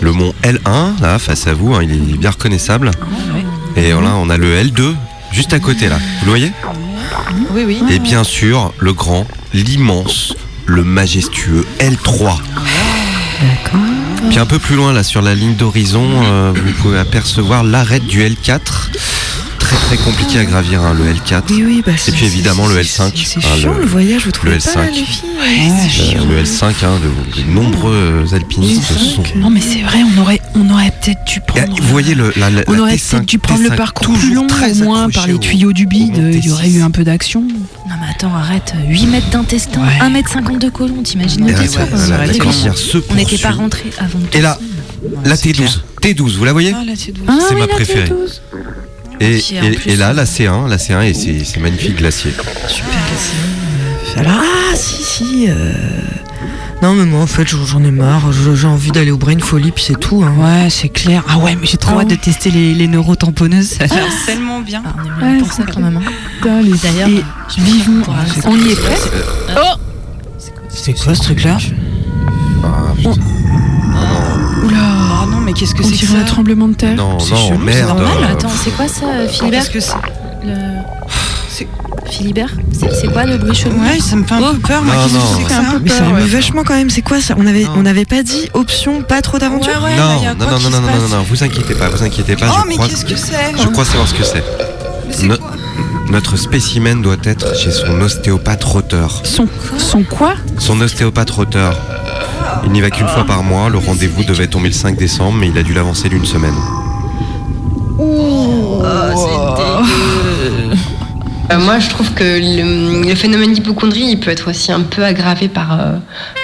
Le 0.00 0.12
mont 0.12 0.32
L1, 0.42 1.00
là, 1.02 1.18
face 1.18 1.46
à 1.48 1.54
vous, 1.54 1.74
hein, 1.74 1.82
il 1.82 2.14
est 2.14 2.16
bien 2.16 2.30
reconnaissable. 2.30 2.92
Et 3.76 3.90
là, 3.90 4.14
on 4.16 4.30
a 4.30 4.36
le 4.36 4.62
L2, 4.62 4.94
juste 5.32 5.52
à 5.52 5.58
côté, 5.58 5.88
là. 5.88 5.98
Vous 6.20 6.26
le 6.26 6.30
voyez? 6.30 6.52
Oui, 7.52 7.64
oui. 7.66 7.82
Et 7.90 7.98
bien 7.98 8.22
sûr, 8.24 8.72
le 8.78 8.92
grand, 8.92 9.26
l'immense, 9.52 10.34
le 10.66 10.84
majestueux 10.84 11.66
L3. 11.80 12.36
Puis 14.28 14.38
un 14.38 14.46
peu 14.46 14.58
plus 14.58 14.76
loin, 14.76 14.92
là, 14.92 15.02
sur 15.02 15.20
la 15.20 15.34
ligne 15.34 15.54
d'horizon, 15.54 16.06
euh, 16.24 16.52
vous 16.54 16.72
pouvez 16.82 16.98
apercevoir 16.98 17.64
l'arête 17.64 18.06
du 18.06 18.22
L4. 18.22 18.60
Très 19.70 19.96
très 19.96 20.04
compliqué 20.04 20.38
à 20.40 20.44
gravir, 20.44 20.82
hein, 20.82 20.94
le 20.98 21.04
L4. 21.14 21.42
Oui, 21.50 21.62
oui, 21.64 21.82
bah, 21.86 21.92
Et 22.08 22.10
puis 22.10 22.26
évidemment 22.26 22.66
le 22.66 22.74
c'est- 22.82 23.02
L5. 23.02 23.12
c'est 23.24 23.38
hein, 23.38 23.56
chiant, 23.56 23.74
le 23.74 23.86
voyage, 23.86 24.24
vous 24.24 24.32
trouvez 24.32 24.54
le 24.54 24.58
pas, 24.58 24.64
L5. 24.86 24.90
les 24.94 25.04
filles 25.04 26.16
Euh, 26.18 26.24
le 26.28 26.42
L5, 26.42 26.64
hein, 26.84 26.98
de, 27.00 27.40
de 27.42 27.48
nombreux 27.48 28.24
alpinistes 28.32 28.82
sont. 28.92 29.22
Non, 29.36 29.48
mais 29.48 29.60
c'est 29.60 29.82
vrai, 29.82 29.98
on 30.16 30.20
aurait, 30.20 30.40
on 30.56 30.68
aurait 30.70 30.90
peut-être 31.00 31.24
dû 31.24 31.38
prendre. 31.46 31.76
Vous 31.80 31.88
voyez 31.88 32.16
le, 32.16 32.32
la, 32.36 32.50
la- 32.50 32.62
On 32.66 32.78
aurait 32.80 32.96
T5, 32.96 33.10
peut-être 33.10 33.24
dû 33.26 33.38
prendre 33.38 33.62
le 33.62 33.68
T5, 33.68 33.76
parcours 33.76 34.12
plus 34.18 34.34
long, 34.34 34.46
très 34.48 34.80
au 34.82 34.84
moins 34.84 35.08
par 35.08 35.28
les 35.28 35.34
au- 35.34 35.38
tuyaux 35.38 35.72
du 35.72 35.86
bide, 35.86 36.16
il 36.32 36.44
y 36.44 36.50
aurait 36.50 36.68
eu 36.70 36.82
un 36.82 36.90
peu 36.90 37.04
d'action. 37.04 37.42
Non 37.42 37.94
mais 38.00 38.06
attends, 38.10 38.34
arrête. 38.34 38.74
8 38.88 39.06
mètres 39.06 39.30
d'intestin, 39.30 39.82
1 40.00 40.10
mètre 40.10 40.30
50 40.30 40.58
de 40.60 40.68
côlon, 40.68 41.02
t'imagines 41.02 41.44
ouais, 41.44 41.54
On 43.08 43.14
n'était 43.14 43.38
pas 43.38 43.50
rentré 43.52 43.84
avant 44.00 44.18
de 44.18 44.26
Et 44.36 44.40
là, 44.40 44.58
la 45.24 45.36
T12. 45.36 45.80
T12, 46.02 46.36
vous 46.36 46.44
la 46.44 46.52
voyez 46.52 46.74
Ah, 46.76 46.82
la 46.84 46.94
T12. 46.94 47.14
C'est 47.48 47.54
Ah 47.54 47.58
ma 47.58 47.66
préférée. 47.68 48.10
T12. 49.20 49.24
Et, 49.26 49.38
Puis, 49.38 49.60
en 49.60 49.62
et- 49.64 49.70
plus, 49.72 49.90
et 49.90 49.96
là, 49.96 50.12
la 50.12 50.24
C1, 50.24 50.66
la 50.68 50.76
C1, 50.78 51.02
et 51.02 51.44
c'est 51.44 51.60
magnifique 51.60 51.96
glacier. 51.96 52.32
Alors, 54.16 54.32
ah, 54.40 54.74
si, 54.74 55.02
si. 55.02 55.46
euh, 55.48 55.72
Non, 56.82 56.94
mais 56.94 57.04
moi, 57.04 57.20
en 57.20 57.26
fait, 57.26 57.46
j'en 57.46 57.84
ai 57.84 57.90
marre. 57.90 58.32
J'ai 58.54 58.66
envie 58.66 58.90
d'aller 58.90 59.10
au 59.10 59.18
Brain 59.18 59.38
Folly, 59.38 59.70
puis 59.70 59.84
c'est 59.86 59.98
tout. 60.00 60.22
hein. 60.24 60.32
Ouais, 60.38 60.68
c'est 60.70 60.88
clair. 60.88 61.22
Ah 61.28 61.38
ouais, 61.38 61.54
mais 61.60 61.66
j'ai 61.66 61.76
trop 61.76 62.00
hâte 62.00 62.08
de 62.08 62.14
tester 62.14 62.50
les, 62.50 62.72
les 62.74 62.86
neurotamponneuses. 62.88 63.68
Ça 63.78 63.84
a 63.84 63.86
l'air 63.94 64.06
tellement 64.26 64.60
bien. 64.60 64.82
on 64.96 65.04
est 65.26 65.32
bien 65.32 65.38
pour 65.40 65.52
ça 65.52 65.62
quand 65.72 65.80
même. 65.80 65.98
hein. 65.98 66.62
D'ailleurs, 66.82 67.08
vivement. 67.58 68.04
On 68.46 68.56
y 68.56 68.70
est 68.72 68.80
presque. 68.80 69.10
Oh 69.56 69.76
C'est 70.70 70.94
quoi 70.94 71.14
ce 71.14 71.22
truc-là 71.22 71.58
Ah 72.64 72.68
mais 75.50 75.58
qu'est-ce 75.58 75.74
que 75.74 75.82
c'est 75.82 75.96
que 75.96 76.06
ça 76.06 76.18
un 76.18 76.24
tremblement 76.24 76.68
de 76.68 76.74
terre. 76.74 76.94
Non, 76.94 77.12
non, 77.12 77.18
chelou. 77.18 77.60
C'est 77.70 77.82
normal. 77.82 78.08
Attends, 78.30 78.48
c'est 78.48 78.70
quoi 78.70 78.88
ça, 78.88 79.06
ah, 79.24 79.28
Philibert 79.28 79.64
ce 79.64 79.70
que 79.70 79.80
c'est 79.80 79.94
le... 80.44 80.54
Philibert 82.08 82.50
C'est 82.72 83.12
quoi 83.12 83.24
le 83.24 83.36
bruit 83.36 83.54
chelou 83.54 83.78
Ouais, 83.80 84.00
ça 84.00 84.16
me 84.16 84.24
fait 84.24 84.34
un 84.34 84.52
peu 84.52 84.58
peur, 84.58 84.82
moi. 84.82 84.94
Que 85.84 85.90
ça, 85.90 86.04
mais 86.14 86.26
vachement 86.26 86.62
quand 86.64 86.74
même, 86.74 86.90
c'est 86.90 87.02
quoi 87.02 87.20
ça? 87.20 87.34
On 87.36 87.46
avait, 87.46 87.66
on 87.76 87.82
n'avait 87.82 88.04
pas 88.04 88.22
dit 88.22 88.48
option, 88.54 89.02
pas 89.02 89.22
trop 89.22 89.38
d'aventure? 89.38 89.82
Ouais, 89.82 89.96
Non, 89.96 90.34
non, 90.38 90.46
non, 90.46 90.70
non, 90.70 90.70
non, 90.70 90.80
non, 90.80 91.08
non, 91.16 91.22
vous 91.28 91.42
inquiétez 91.42 91.74
pas, 91.74 91.88
vous 91.88 92.02
inquiétez 92.02 92.36
pas. 92.36 92.46
Oh, 92.50 92.60
je 92.64 92.68
mais 92.68 92.76
qu'est-ce 92.88 93.04
que, 93.04 93.16
c'est 93.16 93.34
Je 93.60 93.68
crois 93.68 93.84
savoir 93.84 94.08
ce 94.08 94.14
que 94.14 94.24
c'est. 94.24 94.42
Notre 96.10 96.36
spécimen 96.36 97.02
doit 97.02 97.16
être 97.22 97.56
chez 97.56 97.70
son 97.70 98.00
ostéopathe 98.00 98.64
roteur. 98.64 99.20
Son, 99.22 99.46
son 99.78 100.02
quoi? 100.02 100.34
Son 100.58 100.80
ostéopathe 100.80 101.30
roteur. 101.30 101.78
Il 102.64 102.72
n'y 102.72 102.80
va 102.80 102.90
qu'une 102.90 103.08
fois 103.08 103.24
par 103.24 103.42
mois, 103.42 103.68
le 103.68 103.78
rendez-vous 103.78 104.24
devait 104.24 104.46
tomber 104.46 104.68
le 104.68 104.74
5 104.74 104.96
décembre, 104.96 105.38
mais 105.38 105.48
il 105.48 105.58
a 105.58 105.62
dû 105.62 105.72
l'avancer 105.74 106.08
d'une 106.08 106.24
semaine. 106.24 106.54
Euh, 111.52 111.58
moi, 111.58 111.78
je 111.78 111.88
trouve 111.88 112.12
que 112.12 112.22
le, 112.22 113.08
le 113.08 113.14
phénomène 113.14 113.52
d'hypochondrie, 113.52 114.04
il 114.04 114.20
peut 114.20 114.30
être 114.30 114.50
aussi 114.50 114.70
un 114.70 114.82
peu 114.82 115.04
aggravé 115.04 115.48
par, 115.48 115.80
euh, 115.80 115.96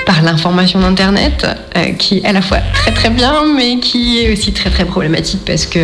par 0.05 0.23
l'information 0.23 0.81
d'Internet, 0.81 1.47
euh, 1.77 1.93
qui 1.93 2.19
est 2.19 2.25
à 2.25 2.33
la 2.33 2.43
fois 2.43 2.59
très 2.73 2.93
très 2.93 3.11
bien, 3.11 3.45
mais 3.55 3.79
qui 3.79 4.21
est 4.21 4.33
aussi 4.33 4.53
très 4.53 4.71
très 4.71 4.85
problématique 4.85 5.41
parce 5.45 5.67
que 5.67 5.81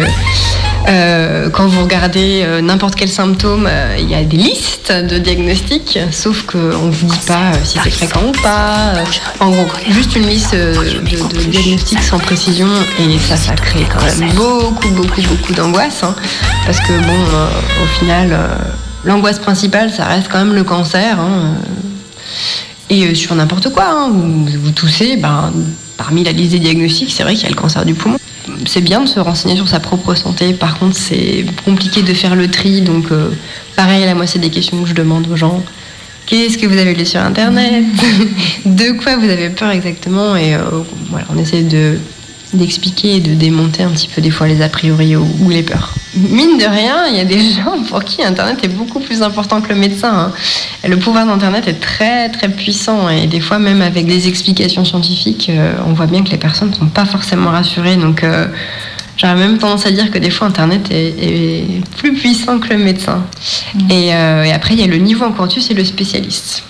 euh, 0.89 1.51
quand 1.51 1.67
vous 1.67 1.83
regardez 1.83 2.43
euh, 2.43 2.61
n'importe 2.61 2.95
quel 2.95 3.09
symptôme, 3.09 3.69
il 3.99 4.09
y 4.09 4.15
a 4.15 4.23
des 4.23 4.37
listes 4.37 4.93
de 4.93 5.19
diagnostics, 5.19 5.99
sauf 6.11 6.43
qu'on 6.43 6.59
ne 6.59 6.91
vous 6.91 7.07
dit 7.07 7.27
pas 7.27 7.53
si 7.65 7.79
c'est 7.83 7.91
fréquent 7.91 8.23
ou 8.29 8.43
pas. 8.43 8.95
En 9.41 9.51
gros, 9.51 9.67
juste 9.91 10.17
une 10.17 10.27
liste 10.27 10.55
de, 10.55 11.47
diagnostics 11.51 12.03
sans 12.03 12.19
précision, 12.19 12.69
et 12.99 13.19
ça, 13.19 13.37
ça 13.37 13.55
crée 13.55 13.87
quand 13.93 14.05
même 14.05 14.33
beaucoup, 14.33 14.89
beaucoup, 14.91 15.21
beaucoup 15.21 15.53
d'angoisse, 15.53 16.03
hein, 16.03 16.15
parce 16.65 16.81
que 16.81 16.93
bon, 16.93 17.19
au 17.83 17.87
final, 17.99 18.37
l'angoisse 19.05 19.39
principale, 19.39 19.93
ça 19.93 20.07
reste 20.07 20.29
quand 20.31 20.39
même 20.39 20.55
le 20.55 20.65
cancer. 20.65 21.19
hein, 21.21 21.55
et 22.93 23.15
sur 23.15 23.35
n'importe 23.35 23.73
quoi, 23.73 23.87
hein, 23.89 24.11
vous, 24.13 24.47
vous 24.47 24.71
toussez, 24.73 25.17
ben, 25.17 25.51
parmi 26.03 26.25
la 26.25 26.33
liste 26.33 26.51
des 26.51 26.59
diagnostics, 26.59 27.13
c'est 27.13 27.23
vrai 27.23 27.35
qu'il 27.35 27.45
y 27.45 27.47
a 27.47 27.51
le 27.51 27.55
cancer 27.55 27.85
du 27.85 27.95
poumon. 27.95 28.19
C'est 28.67 28.81
bien 28.81 29.01
de 29.03 29.07
se 29.09 29.21
renseigner 29.21 29.55
sur 29.55 29.69
sa 29.69 29.79
propre 29.79 30.17
santé, 30.17 30.53
par 30.53 30.77
contre 30.77 30.97
c'est 30.97 31.45
compliqué 31.65 32.03
de 32.03 32.13
faire 32.13 32.35
le 32.35 32.49
tri, 32.49 32.81
donc 32.81 33.13
euh, 33.13 33.31
pareil, 33.77 34.05
là 34.05 34.17
moi 34.17 34.27
c'est 34.27 34.41
des 34.41 34.51
questions 34.51 34.83
que 34.83 34.89
je 34.89 34.95
demande 34.95 35.29
aux 35.31 35.37
gens. 35.37 35.63
Qu'est-ce 36.27 36.59
que 36.59 36.67
vous 36.67 36.77
avez 36.77 36.93
lu 36.95 37.07
sur 37.07 37.21
Internet? 37.21 37.85
De 38.65 38.93
quoi 39.01 39.17
vous 39.17 39.29
avez 39.29 39.51
peur 39.51 39.71
exactement? 39.71 40.35
Et 40.35 40.55
euh, 40.55 40.61
voilà, 41.11 41.27
on 41.33 41.39
essaie 41.39 41.63
de 41.63 41.99
d'expliquer 42.53 43.17
et 43.17 43.21
de 43.21 43.35
démonter 43.35 43.83
un 43.83 43.91
petit 43.91 44.09
peu 44.09 44.21
des 44.21 44.31
fois 44.31 44.47
les 44.47 44.61
a 44.63 44.69
priori 44.69 45.17
ou, 45.17 45.27
ou 45.41 45.51
les 45.51 45.63
peurs. 45.63 45.95
Mine 46.15 46.59
de 46.59 46.67
rien, 46.67 47.07
il 47.09 47.17
y 47.17 47.21
a 47.21 47.25
des 47.25 47.41
gens 47.57 47.83
pour 47.89 48.05
qui 48.05 48.23
Internet 48.23 48.59
est 48.63 48.69
beaucoup 48.69 49.01
plus 49.01 49.23
important 49.23 49.61
que 49.61 49.71
le 49.71 49.77
médecin. 49.77 50.13
hein. 50.13 50.33
Le 50.89 50.97
pouvoir 50.99 51.27
d'Internet 51.27 51.67
est 51.69 51.81
très 51.81 52.29
très 52.29 52.49
puissant 52.49 53.09
et 53.09 53.27
des 53.27 53.41
fois 53.41 53.59
même 53.59 53.81
avec 53.83 54.07
des 54.07 54.29
explications 54.29 54.85
scientifiques, 54.85 55.49
euh, 55.51 55.73
on 55.87 55.93
voit 55.93 56.07
bien 56.07 56.23
que 56.23 56.31
les 56.31 56.39
personnes 56.39 56.71
ne 56.71 56.75
sont 56.75 56.89
pas 56.89 57.05
forcément 57.07 57.51
rassurées. 57.51 57.97
Donc 57.97 58.23
euh, 58.23 58.47
j'aurais 59.17 59.37
même 59.37 59.59
tendance 59.59 59.87
à 59.87 59.91
dire 59.91 60.11
que 60.11 60.19
des 60.19 60.31
fois 60.31 60.49
Internet 60.49 60.89
est, 60.91 61.15
est 61.19 61.65
plus 61.97 62.13
puissant 62.15 62.59
que 62.59 62.69
le 62.69 62.79
médecin. 62.79 63.25
Et, 63.91 64.15
euh, 64.15 64.45
et 64.45 64.53
après 64.53 64.75
il 64.75 64.81
y 64.81 64.85
a 64.85 64.87
le 64.87 64.99
niveau 64.99 65.25
encore 65.25 65.47
dessus, 65.47 65.63
c'est 65.63 65.75
le 65.75 65.85
spécialiste. 65.85 66.65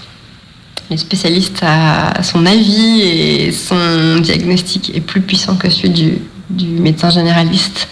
Le 0.93 0.99
spécialiste 0.99 1.61
a 1.63 2.23
son 2.23 2.45
avis 2.45 3.01
et 3.01 3.51
son 3.51 4.19
diagnostic 4.21 4.95
est 4.95 5.01
plus 5.01 5.23
puissant 5.23 5.57
que 5.57 5.71
celui 5.71 5.89
du, 5.89 6.19
du 6.51 6.67
médecin 6.67 7.09
généraliste. 7.09 7.89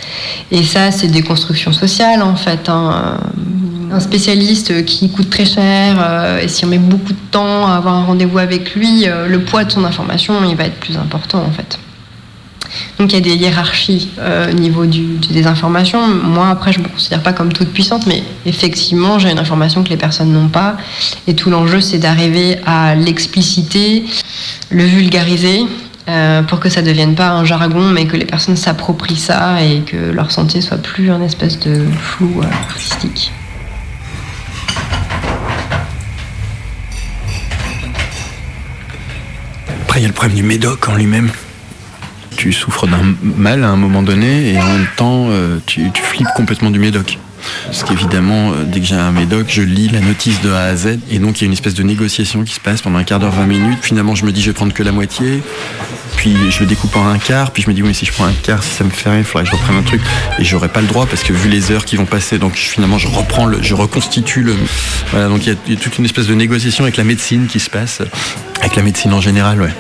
Et 0.51 0.63
ça, 0.63 0.91
c'est 0.91 1.09
des 1.09 1.23
constructions 1.23 1.73
sociales 1.73 2.23
en 2.23 2.37
fait. 2.37 2.69
hein. 2.69 3.19
Un 3.91 4.01
spécialiste 4.01 4.85
qui 4.85 5.11
coûte 5.11 5.31
très 5.31 5.47
cher, 5.47 5.97
euh, 5.99 6.41
et 6.41 6.47
si 6.47 6.65
on 6.65 6.69
met 6.69 6.79
beaucoup 6.79 7.13
de 7.13 7.19
temps 7.33 7.67
à 7.67 7.75
avoir 7.77 7.95
un 7.95 8.05
rendez-vous 8.05 8.39
avec 8.39 8.77
lui, 8.77 9.09
euh, 9.09 9.27
le 9.27 9.41
poids 9.41 9.65
de 9.65 9.73
son 9.73 9.85
information, 9.85 10.35
il 10.49 10.55
va 10.55 10.65
être 10.65 10.79
plus 10.79 10.97
important 10.97 11.43
en 11.43 11.51
fait. 11.51 11.79
Donc 12.99 13.13
il 13.13 13.15
y 13.15 13.19
a 13.19 13.21
des 13.21 13.35
hiérarchies 13.35 14.11
euh, 14.19 14.51
au 14.51 14.55
niveau 14.55 14.87
du- 14.87 15.19
des 15.31 15.47
informations. 15.47 16.07
Moi, 16.09 16.49
après, 16.49 16.73
je 16.73 16.79
ne 16.79 16.85
me 16.85 16.89
considère 16.89 17.23
pas 17.23 17.33
comme 17.33 17.53
toute 17.53 17.69
puissante, 17.73 18.07
mais 18.07 18.23
effectivement, 18.47 19.19
j'ai 19.19 19.31
une 19.31 19.39
information 19.39 19.83
que 19.85 19.89
les 19.91 19.97
personnes 19.97 20.33
n'ont 20.33 20.49
pas. 20.49 20.77
Et 21.27 21.35
tout 21.35 21.51
l'enjeu, 21.51 21.81
c'est 21.81 21.99
d'arriver 21.99 22.59
à 22.67 22.95
l'expliciter, 22.95 24.05
le 24.71 24.85
vulgariser, 24.85 25.61
euh, 26.09 26.43
pour 26.43 26.59
que 26.61 26.69
ça 26.69 26.83
ne 26.83 26.87
devienne 26.87 27.15
pas 27.15 27.29
un 27.31 27.45
jargon, 27.45 27.83
mais 27.91 28.07
que 28.07 28.17
les 28.17 28.25
personnes 28.25 28.57
s'approprient 28.57 29.17
ça 29.17 29.63
et 29.63 29.81
que 29.81 29.97
leur 30.13 30.31
santé 30.33 30.61
soit 30.61 30.79
plus 30.79 31.11
un 31.11 31.23
espèce 31.23 31.59
de 31.61 31.85
flou 32.01 32.41
euh, 32.43 32.47
artistique. 32.69 33.31
Après, 39.85 40.01
il 40.01 40.03
y 40.03 40.05
a 40.05 40.09
le 40.09 40.15
problème 40.15 40.37
du 40.37 40.43
médoc 40.43 40.89
en 40.89 40.95
lui-même. 40.95 41.31
Tu 42.41 42.55
souffres 42.55 42.87
d'un 42.87 43.03
mal 43.23 43.65
à 43.65 43.69
un 43.69 43.77
moment 43.77 44.03
donné 44.03 44.55
et 44.55 44.59
en 44.59 44.65
même 44.65 44.87
temps, 44.97 45.27
euh, 45.29 45.59
tu, 45.67 45.91
flippes 45.93 46.33
complètement 46.35 46.71
du 46.71 46.79
médoc. 46.79 47.19
Parce 47.67 47.85
qu'évidemment, 47.85 48.53
euh, 48.53 48.65
dès 48.65 48.81
que 48.81 48.87
j'ai 48.87 48.95
un 48.95 49.13
médoc, 49.13 49.49
je 49.51 49.61
lis 49.61 49.89
la 49.89 50.01
notice 50.01 50.41
de 50.41 50.51
A 50.51 50.63
à 50.63 50.75
Z 50.75 51.01
et 51.11 51.19
donc 51.19 51.37
il 51.37 51.41
y 51.43 51.45
a 51.45 51.47
une 51.49 51.53
espèce 51.53 51.75
de 51.75 51.83
négociation 51.83 52.43
qui 52.43 52.55
se 52.55 52.61
passe 52.61 52.81
pendant 52.81 52.97
un 52.97 53.05
quart 53.05 53.19
d'heure, 53.19 53.33
20 53.33 53.45
minutes. 53.45 53.79
Finalement, 53.83 54.15
je 54.15 54.25
me 54.25 54.33
dis, 54.33 54.41
je 54.41 54.47
vais 54.47 54.55
prendre 54.55 54.73
que 54.73 54.83
la 54.83 54.91
moitié. 54.91 55.43
Puis 56.17 56.35
je 56.49 56.61
le 56.61 56.67
découpe 56.67 56.97
en 56.97 57.07
un 57.07 57.19
quart. 57.19 57.51
Puis 57.51 57.63
je 57.63 57.69
me 57.69 57.75
dis, 57.75 57.83
oui, 57.83 57.89
mais 57.89 57.95
si 57.95 58.07
je 58.07 58.13
prends 58.13 58.25
un 58.25 58.33
quart, 58.33 58.63
si 58.63 58.71
ça 58.71 58.85
me 58.85 58.91
fait 58.91 59.11
rien, 59.11 59.19
il 59.19 59.25
faudrait 59.25 59.45
que 59.45 59.51
je 59.51 59.57
reprenne 59.57 59.77
un 59.77 59.83
truc. 59.83 60.01
Et 60.39 60.45
j'aurais 60.45 60.71
pas 60.71 60.81
le 60.81 60.87
droit 60.87 61.05
parce 61.05 61.23
que 61.23 61.35
vu 61.35 61.51
les 61.51 61.71
heures 61.73 61.85
qui 61.85 61.97
vont 61.97 62.07
passer, 62.07 62.39
donc 62.39 62.55
finalement, 62.55 62.97
je 62.97 63.09
reprends 63.09 63.45
le, 63.45 63.63
je 63.63 63.75
reconstitue 63.75 64.41
le. 64.41 64.57
Voilà, 65.11 65.29
donc 65.29 65.47
il 65.47 65.59
il 65.67 65.75
y 65.75 65.77
a 65.77 65.79
toute 65.79 65.99
une 65.99 66.07
espèce 66.07 66.27
de 66.27 66.35
négociation 66.35 66.85
avec 66.85 66.97
la 66.97 67.05
médecine 67.05 67.49
qui 67.49 67.61
se 67.61 67.69
passe, 67.69 68.01
avec 68.61 68.77
la 68.77 68.83
médecine 68.83 69.13
en 69.13 69.21
général, 69.21 69.61
ouais. 69.61 69.75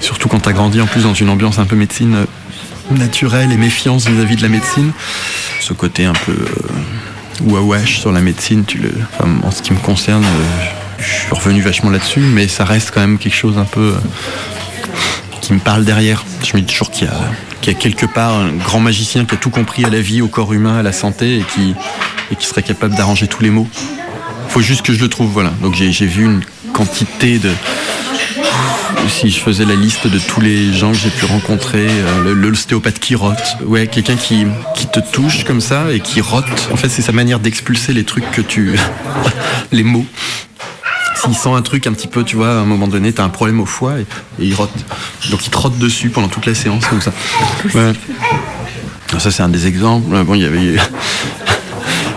Surtout 0.00 0.28
quand 0.28 0.40
t'as 0.40 0.52
grandi 0.52 0.80
en 0.80 0.86
plus 0.86 1.02
dans 1.02 1.14
une 1.14 1.28
ambiance 1.28 1.58
un 1.58 1.66
peu 1.66 1.76
médecine 1.76 2.14
euh, 2.14 2.96
naturelle 2.96 3.52
et 3.52 3.56
méfiance 3.56 4.06
vis-à-vis 4.08 4.36
de 4.36 4.42
la 4.42 4.48
médecine. 4.48 4.92
Ce 5.60 5.72
côté 5.72 6.04
un 6.04 6.12
peu 6.12 6.32
euh, 6.32 7.86
sur 7.86 8.12
la 8.12 8.20
médecine, 8.20 8.64
tu 8.64 8.80
en 9.20 9.50
ce 9.50 9.62
qui 9.62 9.72
me 9.72 9.78
concerne, 9.78 10.24
euh, 10.24 10.64
je 10.98 11.04
suis 11.04 11.34
revenu 11.34 11.60
vachement 11.60 11.90
là-dessus, 11.90 12.20
mais 12.20 12.48
ça 12.48 12.64
reste 12.64 12.90
quand 12.92 13.00
même 13.00 13.18
quelque 13.18 13.34
chose 13.34 13.58
un 13.58 13.64
peu 13.64 13.94
euh, 13.94 13.96
qui 15.40 15.52
me 15.52 15.58
parle 15.58 15.84
derrière. 15.84 16.24
Je 16.44 16.56
me 16.56 16.62
dis 16.62 16.72
toujours 16.72 16.90
qu'il 16.90 17.08
y 17.08 17.70
a, 17.70 17.74
quelque 17.74 18.06
part 18.06 18.34
un 18.34 18.52
grand 18.52 18.80
magicien 18.80 19.24
qui 19.24 19.34
a 19.34 19.38
tout 19.38 19.50
compris 19.50 19.84
à 19.84 19.90
la 19.90 20.00
vie, 20.00 20.22
au 20.22 20.28
corps 20.28 20.52
humain, 20.52 20.78
à 20.78 20.82
la 20.82 20.92
santé 20.92 21.38
et 21.38 21.44
qui, 22.36 22.46
serait 22.46 22.62
capable 22.62 22.94
d'arranger 22.94 23.26
tous 23.26 23.42
les 23.42 23.50
maux. 23.50 23.68
Faut 24.48 24.60
juste 24.60 24.82
que 24.82 24.92
je 24.92 25.00
le 25.00 25.08
trouve, 25.08 25.30
voilà. 25.30 25.52
Donc 25.62 25.74
j'ai 25.74 26.06
vu 26.06 26.24
une 26.24 26.42
quantité 26.72 27.38
de, 27.38 27.50
si 29.08 29.30
je 29.30 29.40
faisais 29.40 29.64
la 29.64 29.74
liste 29.74 30.06
de 30.06 30.18
tous 30.18 30.40
les 30.40 30.72
gens 30.72 30.92
que 30.92 30.98
j'ai 30.98 31.10
pu 31.10 31.24
rencontrer, 31.26 31.86
euh, 31.88 32.34
l'ostéopathe 32.34 32.98
qui 32.98 33.14
rote, 33.14 33.56
ouais, 33.64 33.86
quelqu'un 33.86 34.16
qui, 34.16 34.46
qui 34.74 34.86
te 34.86 35.00
touche 35.00 35.44
comme 35.44 35.60
ça 35.60 35.92
et 35.92 36.00
qui 36.00 36.20
rote. 36.20 36.44
En 36.72 36.76
fait, 36.76 36.88
c'est 36.88 37.02
sa 37.02 37.12
manière 37.12 37.38
d'expulser 37.38 37.92
les 37.92 38.04
trucs 38.04 38.30
que 38.30 38.40
tu. 38.40 38.78
les 39.72 39.82
mots. 39.82 40.06
S'il 41.16 41.34
sent 41.34 41.50
un 41.50 41.62
truc 41.62 41.86
un 41.86 41.92
petit 41.92 42.08
peu, 42.08 42.24
tu 42.24 42.36
vois, 42.36 42.48
à 42.48 42.60
un 42.60 42.64
moment 42.64 42.88
donné, 42.88 43.12
t'as 43.12 43.22
un 43.22 43.28
problème 43.28 43.60
au 43.60 43.66
foie 43.66 44.00
et, 44.00 44.06
il 44.40 44.54
rote. 44.54 44.70
Donc 45.30 45.46
il 45.46 45.50
te 45.50 45.78
dessus 45.78 46.08
pendant 46.08 46.28
toute 46.28 46.46
la 46.46 46.54
séance 46.54 46.84
comme 46.86 47.00
ça. 47.00 47.12
Ouais. 47.74 47.92
Ça, 49.18 49.30
c'est 49.30 49.42
un 49.42 49.48
des 49.48 49.66
exemples. 49.66 50.24
Bon, 50.24 50.34
il 50.34 50.42
y 50.42 50.46
avait. 50.46 50.76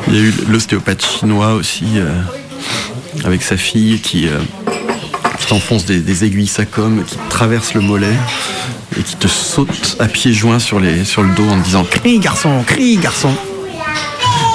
Il 0.07 0.15
y 0.15 0.19
a 0.19 0.21
eu 0.21 0.33
l'ostéopathe 0.47 1.03
chinois 1.03 1.53
aussi, 1.53 1.85
euh, 1.95 2.21
avec 3.23 3.41
sa 3.41 3.57
fille 3.57 3.99
qui. 3.99 4.27
euh, 4.27 4.37
qui 5.45 5.49
t'enfonce 5.49 5.85
des, 5.85 6.23
aiguilles 6.23 6.47
sacom, 6.47 7.03
qui 7.05 7.15
te 7.17 7.29
traverse 7.29 7.73
le 7.75 7.81
mollet 7.81 8.13
et 8.97 9.03
qui 9.03 9.15
te 9.15 9.27
saute 9.27 9.95
à 9.99 10.05
pieds 10.07 10.33
joints 10.33 10.59
sur, 10.59 10.79
le 10.79 11.35
dos 11.35 11.47
en 11.47 11.59
te 11.59 11.65
disant 11.65 11.83
Crie 11.89 12.19
garçon, 12.19 12.63
crie 12.65 12.97
garçon 12.97 13.29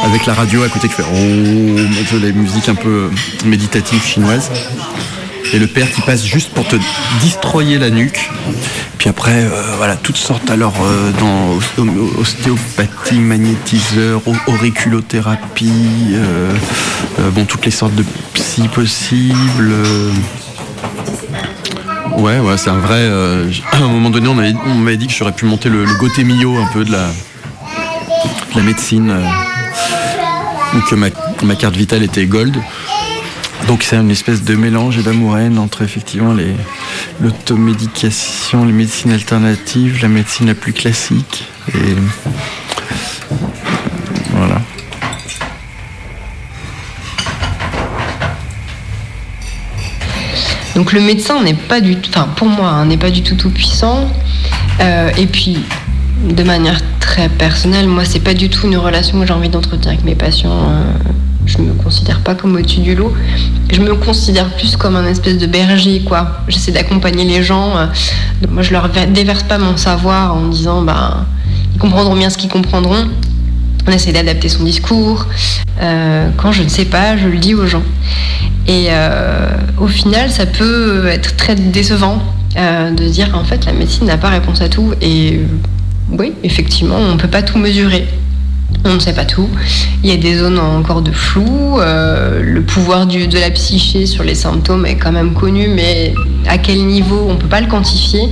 Avec 0.05 0.27
la 0.27 0.35
radio 0.35 0.63
à 0.65 0.69
côté 0.69 0.89
qui 0.89 0.95
fait 0.95 1.05
Oh, 1.07 2.17
la 2.21 2.33
musique 2.33 2.69
un 2.69 2.75
peu 2.75 3.09
méditative 3.45 4.03
chinoise. 4.05 4.51
Et 5.53 5.59
le 5.59 5.67
père 5.67 5.91
qui 5.91 6.01
passe 6.03 6.25
juste 6.25 6.51
pour 6.51 6.67
te 6.67 6.77
destroyer 7.23 7.79
la 7.79 7.91
nuque. 7.91 8.29
Puis 8.99 9.09
après, 9.09 9.33
euh, 9.45 9.63
voilà, 9.79 9.97
toutes 9.97 10.17
sortes 10.17 10.49
alors 10.51 10.75
euh, 10.83 11.11
dans 11.19 11.57
os- 11.57 12.21
ostéopathie, 12.21 13.19
magnétiseur, 13.19 14.21
au- 14.27 14.53
auriculothérapie, 14.53 15.73
euh, 16.15 16.53
bon, 17.35 17.45
toutes 17.47 17.65
les 17.65 17.71
sortes 17.73 17.95
de 17.95 18.05
psy 18.35 18.69
possibles. 18.69 19.75
Ouais, 22.17 22.39
ouais, 22.39 22.57
c'est 22.57 22.71
un 22.71 22.79
vrai. 22.79 22.99
euh, 22.99 23.51
à 23.73 23.77
un 23.79 23.89
moment 23.89 24.11
donné, 24.11 24.29
on 24.29 24.35
m'avait 24.75 24.97
dit 24.97 25.07
que 25.07 25.13
j'aurais 25.13 25.33
pu 25.33 25.45
monter 25.47 25.69
le, 25.69 25.85
le 25.85 25.95
Gauthier 25.99 26.25
Millot 26.25 26.57
un 26.59 26.67
peu 26.67 26.85
de 26.85 26.93
la, 26.93 27.07
la 28.55 28.63
médecine, 28.63 29.11
euh, 29.11 30.77
ou 30.77 30.81
que 30.89 30.95
ma, 30.95 31.07
ma 31.43 31.55
carte 31.55 31.77
vitale 31.77 32.03
était 32.03 32.27
gold. 32.27 32.57
Donc 33.67 33.83
c'est 33.83 33.97
une 33.97 34.11
espèce 34.11 34.43
de 34.43 34.55
mélange 34.57 34.99
et 34.99 35.03
d'amour-haine 35.03 35.59
entre 35.59 35.83
effectivement 35.83 36.35
l'automédication, 37.21 38.65
les 38.65 38.73
médecines 38.73 39.13
alternatives, 39.13 40.01
la 40.03 40.09
médecine 40.09 40.47
la 40.49 40.55
plus 40.55 40.73
classique. 40.73 41.45
Et 41.75 41.95
voilà. 44.33 44.61
Donc 50.81 50.95
le 50.95 51.03
médecin 51.03 51.43
n'est 51.43 51.53
pas 51.53 51.83
du 51.83 51.97
tout, 51.97 52.09
enfin 52.09 52.27
pour 52.37 52.49
moi, 52.49 52.71
hein, 52.71 52.87
n'est 52.87 52.97
pas 52.97 53.11
du 53.11 53.21
tout 53.21 53.35
tout 53.35 53.51
puissant. 53.51 54.09
Euh, 54.81 55.11
et 55.19 55.27
puis, 55.27 55.59
de 56.27 56.43
manière 56.43 56.81
très 57.01 57.29
personnelle, 57.29 57.87
moi, 57.87 58.07
c'est 58.07 58.21
pas 58.21 58.33
du 58.33 58.49
tout 58.49 58.67
une 58.67 58.79
relation 58.79 59.21
que 59.21 59.27
j'ai 59.27 59.35
envie 59.35 59.51
d'entretenir 59.51 59.89
avec 59.89 60.05
mes 60.05 60.15
patients. 60.15 60.71
Euh, 60.71 60.93
je 61.45 61.59
me 61.59 61.75
considère 61.75 62.21
pas 62.21 62.35
comme 62.35 62.57
au-dessus 62.57 62.81
du 62.81 62.95
lot. 62.95 63.13
Je 63.71 63.79
me 63.83 63.95
considère 63.95 64.49
plus 64.57 64.75
comme 64.77 64.97
un 64.97 65.07
espèce 65.07 65.37
de 65.37 65.45
berger, 65.45 66.01
quoi. 66.01 66.41
J'essaie 66.49 66.73
d'accompagner 66.73 67.27
les 67.27 67.43
gens. 67.43 67.77
Euh, 67.77 67.87
moi, 68.51 68.63
je 68.63 68.73
leur 68.73 68.89
ver- 68.89 69.07
déverse 69.09 69.43
pas 69.43 69.59
mon 69.59 69.77
savoir 69.77 70.35
en 70.35 70.47
disant, 70.49 70.81
bah, 70.81 71.27
ils 71.75 71.79
comprendront 71.79 72.17
bien 72.17 72.31
ce 72.31 72.39
qu'ils 72.39 72.49
comprendront. 72.49 73.07
On 73.87 73.93
essaie 73.93 74.13
d'adapter 74.13 74.49
son 74.49 74.65
discours. 74.65 75.27
Euh, 75.83 76.31
quand 76.39 76.53
je 76.53 76.63
ne 76.63 76.69
sais 76.69 76.87
pas, 76.87 77.19
je 77.19 77.29
le 77.29 77.37
dis 77.37 77.55
aux 77.55 77.67
gens. 77.67 77.83
Et 78.71 78.87
euh, 78.91 79.49
au 79.81 79.89
final, 79.89 80.31
ça 80.31 80.47
peut 80.47 81.09
être 81.09 81.35
très 81.35 81.57
décevant 81.57 82.23
euh, 82.57 82.93
de 82.93 83.09
dire 83.09 83.35
en 83.35 83.43
fait 83.43 83.65
la 83.67 83.73
médecine 83.73 84.07
n'a 84.07 84.17
pas 84.17 84.29
réponse 84.29 84.61
à 84.61 84.69
tout. 84.69 84.93
Et 85.01 85.39
euh, 85.39 86.17
oui, 86.17 86.35
effectivement, 86.45 86.95
on 86.95 87.15
ne 87.15 87.19
peut 87.19 87.27
pas 87.27 87.43
tout 87.43 87.59
mesurer. 87.59 88.07
On 88.85 88.95
ne 88.95 88.99
sait 88.99 89.13
pas 89.13 89.27
tout. 89.27 89.49
Il 90.03 90.09
y 90.09 90.13
a 90.13 90.17
des 90.17 90.37
zones 90.37 90.59
encore 90.59 91.03
de 91.03 91.13
flou. 91.13 91.79
Euh, 91.79 92.43
le 92.43 92.63
pouvoir 92.63 93.07
de 93.07 93.39
la 93.39 93.51
psyché 93.51 94.07
sur 94.07 94.25
les 94.25 94.35
symptômes 94.35 94.87
est 94.87 94.97
quand 94.97 95.13
même 95.13 95.35
connu, 95.35 95.69
mais 95.69 96.15
à 96.49 96.57
quel 96.57 96.87
niveau, 96.87 97.27
on 97.29 97.35
ne 97.35 97.39
peut 97.39 97.47
pas 97.47 97.61
le 97.61 97.67
quantifier. 97.67 98.23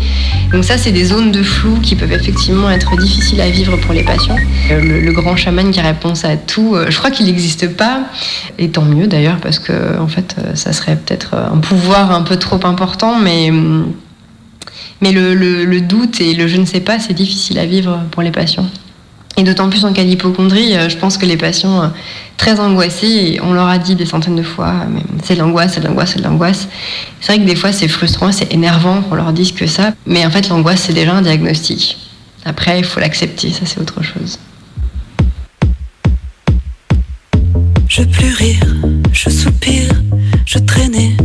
Donc 0.50 0.64
ça, 0.64 0.78
c'est 0.78 0.92
des 0.92 1.04
zones 1.04 1.32
de 1.32 1.42
flou 1.42 1.78
qui 1.82 1.96
peuvent 1.96 2.12
effectivement 2.12 2.70
être 2.70 2.96
difficiles 2.96 3.42
à 3.42 3.50
vivre 3.50 3.76
pour 3.76 3.92
les 3.92 4.02
patients. 4.02 4.36
Euh, 4.70 4.80
Le, 5.02 5.12
grand 5.12 5.36
chaman 5.36 5.70
qui 5.70 5.80
répond 5.80 6.14
à 6.22 6.36
tout, 6.36 6.74
euh, 6.74 6.86
je 6.88 6.96
crois 6.96 7.10
qu'il 7.10 7.26
n'existe 7.26 7.76
pas. 7.76 8.04
Et 8.58 8.70
tant 8.70 8.84
mieux 8.84 9.06
d'ailleurs, 9.06 9.38
parce 9.42 9.58
que 9.58 9.98
en 10.00 10.08
fait, 10.08 10.36
ça 10.54 10.72
serait 10.72 10.96
peut-être 10.96 11.34
un 11.34 11.58
pouvoir 11.58 12.10
un 12.10 12.22
peu 12.22 12.36
trop 12.36 12.60
important, 12.64 13.18
mais... 13.18 13.50
le 15.02 15.80
doute 15.80 16.22
et 16.22 16.32
le 16.34 16.48
je 16.48 16.56
ne 16.56 16.64
sais 16.64 16.80
pas, 16.80 16.98
c'est 16.98 17.14
difficile 17.14 17.58
à 17.58 17.66
vivre 17.66 18.00
pour 18.10 18.22
les 18.22 18.30
patients. 18.30 18.66
Et 19.38 19.44
d'autant 19.44 19.70
plus 19.70 19.84
en 19.84 19.92
cas 19.92 20.02
d'hypochondrie, 20.02 20.74
euh, 20.74 20.88
je 20.88 20.96
pense 20.96 21.16
que 21.16 21.24
les 21.24 21.36
patients 21.36 21.80
euh, 21.80 21.88
très 22.36 22.58
angoissés, 22.58 23.38
on 23.40 23.52
leur 23.52 23.68
a 23.68 23.78
dit 23.78 23.94
des 23.94 24.04
centaines 24.04 24.34
de 24.34 24.42
fois, 24.42 24.66
euh, 24.82 24.98
c'est 25.22 25.34
de 25.34 25.38
l'angoisse, 25.38 25.74
c'est 25.74 25.80
de 25.80 25.86
l'angoisse, 25.86 26.10
c'est 26.14 26.18
de 26.18 26.24
l'angoisse. 26.24 26.68
C'est 27.20 27.32
vrai 27.32 27.44
que 27.44 27.48
des 27.48 27.54
fois 27.54 27.70
c'est 27.70 27.86
frustrant, 27.86 28.32
c'est 28.32 28.52
énervant 28.52 29.00
qu'on 29.00 29.14
leur 29.14 29.32
dise 29.32 29.52
que 29.52 29.68
ça, 29.68 29.92
mais 30.06 30.26
en 30.26 30.30
fait 30.30 30.48
l'angoisse 30.48 30.80
c'est 30.80 30.92
déjà 30.92 31.14
un 31.14 31.22
diagnostic. 31.22 31.98
Après, 32.44 32.80
il 32.80 32.84
faut 32.84 32.98
l'accepter, 32.98 33.52
ça 33.52 33.60
c'est 33.64 33.80
autre 33.80 34.02
chose. 34.02 34.40
Je 37.88 38.02
plus 38.02 38.34
rire, 38.34 38.74
je 39.12 39.30
soupire, 39.30 39.92
je 40.46 40.58
traînais 40.58 41.16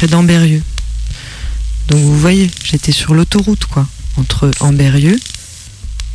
rentrais 0.00 0.06
d'Amberieux. 0.06 0.62
Donc 1.88 2.00
vous 2.00 2.18
voyez, 2.18 2.50
j'étais 2.64 2.92
sur 2.92 3.14
l'autoroute, 3.14 3.66
quoi, 3.66 3.86
entre 4.16 4.50
Amberieux 4.60 5.20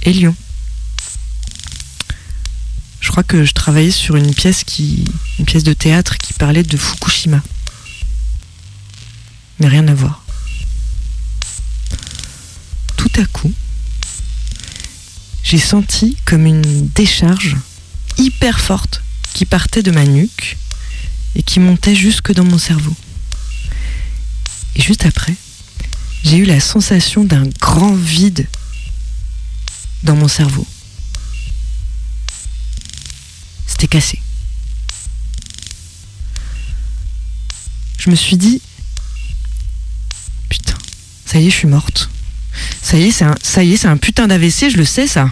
et 0.03 0.11
Lyon. 0.11 0.35
Je 2.99 3.11
crois 3.11 3.23
que 3.23 3.45
je 3.45 3.53
travaillais 3.53 3.91
sur 3.91 4.15
une 4.15 4.33
pièce 4.33 4.63
qui, 4.63 5.05
une 5.37 5.45
pièce 5.45 5.63
de 5.63 5.73
théâtre 5.73 6.17
qui 6.17 6.33
parlait 6.33 6.63
de 6.63 6.77
Fukushima. 6.77 7.41
Mais 9.59 9.67
rien 9.67 9.87
à 9.87 9.93
voir. 9.93 10.23
Tout 12.97 13.11
à 13.17 13.25
coup, 13.25 13.53
j'ai 15.43 15.59
senti 15.59 16.17
comme 16.25 16.47
une 16.47 16.87
décharge 16.89 17.55
hyper 18.17 18.59
forte 18.59 19.03
qui 19.33 19.45
partait 19.45 19.83
de 19.83 19.91
ma 19.91 20.05
nuque 20.05 20.57
et 21.35 21.43
qui 21.43 21.59
montait 21.59 21.95
jusque 21.95 22.33
dans 22.33 22.45
mon 22.45 22.57
cerveau. 22.57 22.95
Et 24.75 24.81
juste 24.81 25.05
après, 25.05 25.35
j'ai 26.23 26.37
eu 26.37 26.45
la 26.45 26.59
sensation 26.59 27.23
d'un 27.23 27.47
grand 27.59 27.93
vide 27.93 28.47
dans 30.03 30.15
mon 30.15 30.27
cerveau. 30.27 30.65
C'était 33.67 33.87
cassé. 33.87 34.19
Je 37.97 38.09
me 38.09 38.15
suis 38.15 38.37
dit, 38.37 38.61
putain, 40.49 40.77
ça 41.25 41.39
y 41.39 41.47
est, 41.47 41.49
je 41.49 41.55
suis 41.55 41.67
morte. 41.67 42.09
Ça 42.81 42.97
y 42.97 43.05
est, 43.05 43.11
c'est 43.11 43.25
un, 43.25 43.35
ça 43.41 43.63
y 43.63 43.73
est, 43.73 43.77
c'est 43.77 43.87
un 43.87 43.97
putain 43.97 44.27
d'AVC, 44.27 44.69
je 44.69 44.77
le 44.77 44.85
sais 44.85 45.07
ça. 45.07 45.29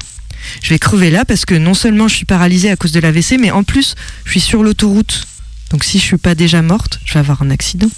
Je 0.61 0.69
vais 0.69 0.79
crever 0.79 1.09
là 1.09 1.25
parce 1.25 1.45
que 1.45 1.55
non 1.55 1.73
seulement 1.73 2.07
je 2.07 2.15
suis 2.15 2.25
paralysée 2.25 2.69
à 2.69 2.75
cause 2.75 2.91
de 2.91 2.99
l'AVC, 2.99 3.37
mais 3.39 3.51
en 3.51 3.63
plus, 3.63 3.95
je 4.25 4.31
suis 4.31 4.41
sur 4.41 4.63
l'autoroute. 4.63 5.27
Donc 5.69 5.83
si 5.83 5.99
je 5.99 6.03
suis 6.03 6.17
pas 6.17 6.35
déjà 6.35 6.61
morte, 6.61 6.99
je 7.05 7.13
vais 7.13 7.19
avoir 7.19 7.41
un 7.41 7.49
accident. 7.49 7.89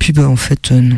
Puis 0.00 0.14
bah 0.14 0.26
en 0.26 0.34
fait, 0.34 0.72
euh, 0.72 0.80
non. 0.80 0.96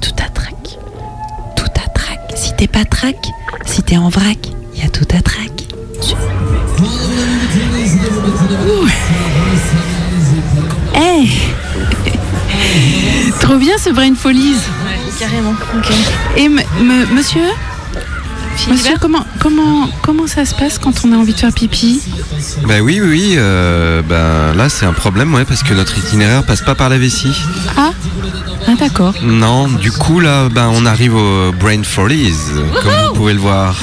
Tout 0.00 0.12
trac. 0.12 0.78
Tout 1.56 1.64
trac. 1.74 2.20
Si 2.36 2.54
t'es 2.54 2.68
pas 2.68 2.84
trac, 2.84 3.16
si 3.66 3.82
t'es 3.82 3.96
en 3.96 4.08
vrac, 4.08 4.38
y 4.76 4.82
a 4.82 4.88
tout 4.88 5.04
trac. 5.04 5.24
Eh 11.00 11.28
Trop 13.40 13.56
bien 13.56 13.78
ce 13.78 13.90
brain 13.90 14.14
follies. 14.14 14.56
Carrément. 15.18 15.54
Ok. 15.76 15.92
Et 16.36 16.48
monsieur 16.48 17.42
Monsieur, 18.68 18.96
comment, 19.00 19.24
comment, 19.38 19.88
comment 20.02 20.26
ça 20.26 20.44
se 20.44 20.52
passe 20.54 20.78
quand 20.78 21.04
on 21.04 21.12
a 21.12 21.16
envie 21.16 21.32
de 21.32 21.38
faire 21.38 21.52
pipi? 21.52 22.02
Bah 22.66 22.80
oui, 22.82 23.00
oui, 23.00 23.08
oui. 23.08 23.34
euh, 23.38 24.02
ben 24.02 24.52
là, 24.56 24.68
c'est 24.68 24.84
un 24.84 24.92
problème, 24.92 25.32
ouais, 25.32 25.44
parce 25.44 25.62
que 25.62 25.74
notre 25.74 25.96
itinéraire 25.96 26.42
passe 26.44 26.62
pas 26.62 26.74
par 26.74 26.88
la 26.88 26.98
vessie. 26.98 27.32
Ah 27.76 27.92
Ah 28.66 28.74
d'accord. 28.78 29.14
Non, 29.22 29.66
du 29.68 29.90
coup, 29.90 30.20
là, 30.20 30.48
ben, 30.50 30.70
on 30.72 30.84
arrive 30.84 31.14
au 31.14 31.52
Brain 31.52 31.82
Follies, 31.82 32.34
comme 32.82 32.92
vous 33.08 33.14
pouvez 33.14 33.32
le 33.32 33.38
voir. 33.38 33.74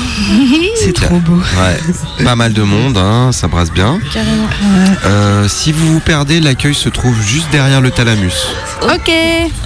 C'est 0.84 0.94
trop 0.94 1.20
beau. 1.20 1.38
Ouais, 1.38 2.24
pas 2.24 2.36
mal 2.36 2.54
de 2.54 2.62
monde, 2.62 2.98
hein, 2.98 3.32
ça 3.32 3.48
brasse 3.48 3.72
bien. 3.72 4.00
Carrément. 4.14 4.48
Euh, 5.06 5.48
si 5.48 5.72
vous 5.72 5.94
vous 5.94 6.00
perdez, 6.00 6.40
l'accueil 6.40 6.76
se 6.76 6.90
trouve 6.90 7.20
juste 7.22 7.50
derrière 7.52 7.82
le 7.82 7.90
thalamus. 7.90 8.48
Ok. 8.84 9.12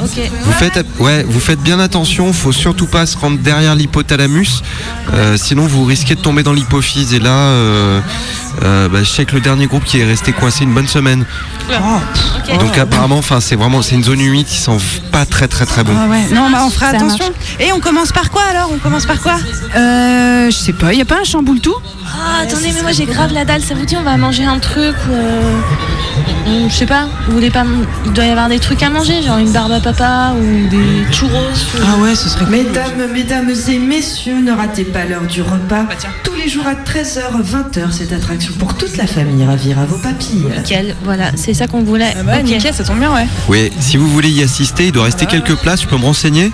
Ok. 0.02 0.22
Vous 0.46 0.52
faites, 0.54 0.86
ouais, 1.00 1.24
vous 1.28 1.40
faites 1.40 1.60
bien 1.60 1.80
attention, 1.80 2.32
faut 2.32 2.54
surtout 2.54 2.88
pas 2.88 3.06
se 3.06 3.18
rendre 3.18 3.40
derrière 3.40 3.76
l'hypothalamus, 3.76 4.64
euh, 5.14 5.36
sinon 5.38 5.68
vous 5.68 5.84
risquez 5.84 6.16
de 6.16 6.22
tomber 6.22 6.44
dans 6.44 6.54
l'hypophyse. 6.54 7.14
Et 7.14 7.20
là, 7.20 7.32
euh, 7.32 8.00
euh, 8.64 8.88
bah, 8.88 9.00
je 9.04 9.10
sais 9.10 9.26
que 9.26 9.36
le 9.36 9.42
dernier 9.42 9.68
groupe 9.68 9.84
qui 9.84 10.00
est 10.00 10.06
resté 10.06 10.32
coincé 10.32 10.64
une 10.64 10.74
bonne 10.74 10.88
semaine. 10.88 11.26
Donc 12.60 12.78
apparemment, 12.78 13.18
enfin, 13.18 13.40
c'est 13.42 13.56
vraiment, 13.56 13.82
c'est 13.82 13.96
une 13.96 14.04
zone 14.04 14.22
humide 14.22 14.48
qui 14.48 14.58
sent 14.60 14.78
pas 15.12 15.26
très 15.26 15.48
très 15.48 15.66
très 15.66 15.84
bon. 15.84 15.94
Ah 15.98 16.08
ouais. 16.08 16.24
Non, 16.32 16.50
bah 16.52 16.60
on 16.66 16.70
fera 16.70 16.92
Ça 16.92 16.98
attention. 16.98 17.26
Et 17.60 17.72
on 17.72 17.80
commence 17.80 18.12
par 18.12 18.30
quoi 18.30 18.44
alors? 18.52 18.70
On 18.74 18.78
commence 18.78 19.06
par 19.06 19.20
quoi? 19.22 19.36
Euh, 19.76 20.50
je 20.52 20.56
sais 20.56 20.74
pas, 20.74 20.94
y 20.94 21.02
a 21.02 21.06
pas 21.06 21.20
un 21.22 21.24
chamboule 21.24 21.60
tout 21.62 21.76
Ah, 22.06 22.44
attendez, 22.44 22.72
mais 22.76 22.82
moi 22.82 22.92
j'ai 22.92 23.06
grave 23.06 23.34
la 23.34 23.46
dalle. 23.46 23.62
Ça 23.64 23.74
vous 23.76 23.86
dit, 23.86 23.96
on 23.98 24.04
va 24.04 24.18
manger 24.18 24.46
un 24.46 24.60
truc 24.60 24.96
ou. 25.10 25.14
euh, 25.14 25.60
Je 26.70 26.74
sais 26.74 26.86
pas, 26.86 27.08
vous 27.28 27.34
voulez 27.34 27.50
pas. 27.50 27.64
Il 28.06 28.14
doit 28.14 28.26
y 28.26 28.30
avoir 28.30 28.50
des 28.50 28.60
trucs 28.60 28.82
à 28.84 28.90
manger, 28.90 29.22
genre 29.22 29.38
une 29.38 29.52
barbe 29.52 29.72
à 29.72 29.80
papa 29.80 30.34
ou 30.40 30.68
des 30.70 31.12
churros. 31.12 31.32
ou- 31.32 31.78
Ah 31.86 31.98
ouais, 32.02 32.16
ce 32.16 32.30
serait 32.30 32.46
cool. 32.46 32.56
Mesdames, 32.56 33.12
mesdames 33.14 33.50
et 33.70 33.78
messieurs, 33.80 34.40
ne 34.42 34.52
ratez 34.52 34.84
pas 34.84 35.06
l'heure 35.06 35.22
du 35.24 35.42
repas. 35.42 35.86
Tous 36.24 36.34
les 36.36 36.50
jours 36.50 36.66
à 36.68 36.74
13h, 36.76 37.42
20h, 37.44 37.92
cette 37.92 38.14
attraction 38.14 38.54
pour 38.58 38.76
toute 38.76 38.96
la 38.98 39.08
famille 39.08 39.46
ravira 39.46 39.86
vos 39.86 39.98
papilles. 39.98 40.46
Nickel, 40.58 40.96
voilà, 41.04 41.32
c'est 41.36 41.54
ça 41.54 41.68
qu'on 41.68 41.84
voulait. 41.84 42.14
Ah 42.20 42.24
bah, 42.24 42.42
nickel, 42.42 42.74
ça 42.74 42.84
tombe 42.84 43.00
bien, 43.00 43.14
ouais. 43.14 43.28
Oui, 43.48 43.72
si 43.80 43.98
vous 43.98 44.08
voulez 44.10 44.30
y 44.30 44.44
assister, 44.44 44.88
il 44.88 44.92
doit 44.92 45.04
rester 45.06 45.26
quelques 45.26 45.56
places. 45.56 45.82
Je 45.84 45.88
peux 45.88 45.98
me 45.98 46.06
renseigner. 46.06 46.52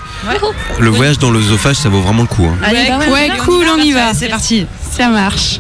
Le 0.80 0.90
voyage 0.90 1.20
dans 1.20 1.32
l'œsophage, 1.32 1.76
ça 1.78 1.90
vaut 1.90 2.02
vraiment 2.02 2.24
le 2.24 2.28
coup. 2.28 2.46
hein. 2.46 2.58
Allez, 2.64 2.88
bah 2.90 3.00
ouais, 3.00 3.12
Ouais, 3.12 3.32
cool, 3.46 3.66
on 3.78 3.82
y 3.82 3.92
va. 3.94 4.14
C'est 4.14 4.28
parti. 4.30 4.66
Ça 4.92 5.08
marche. 5.10 5.60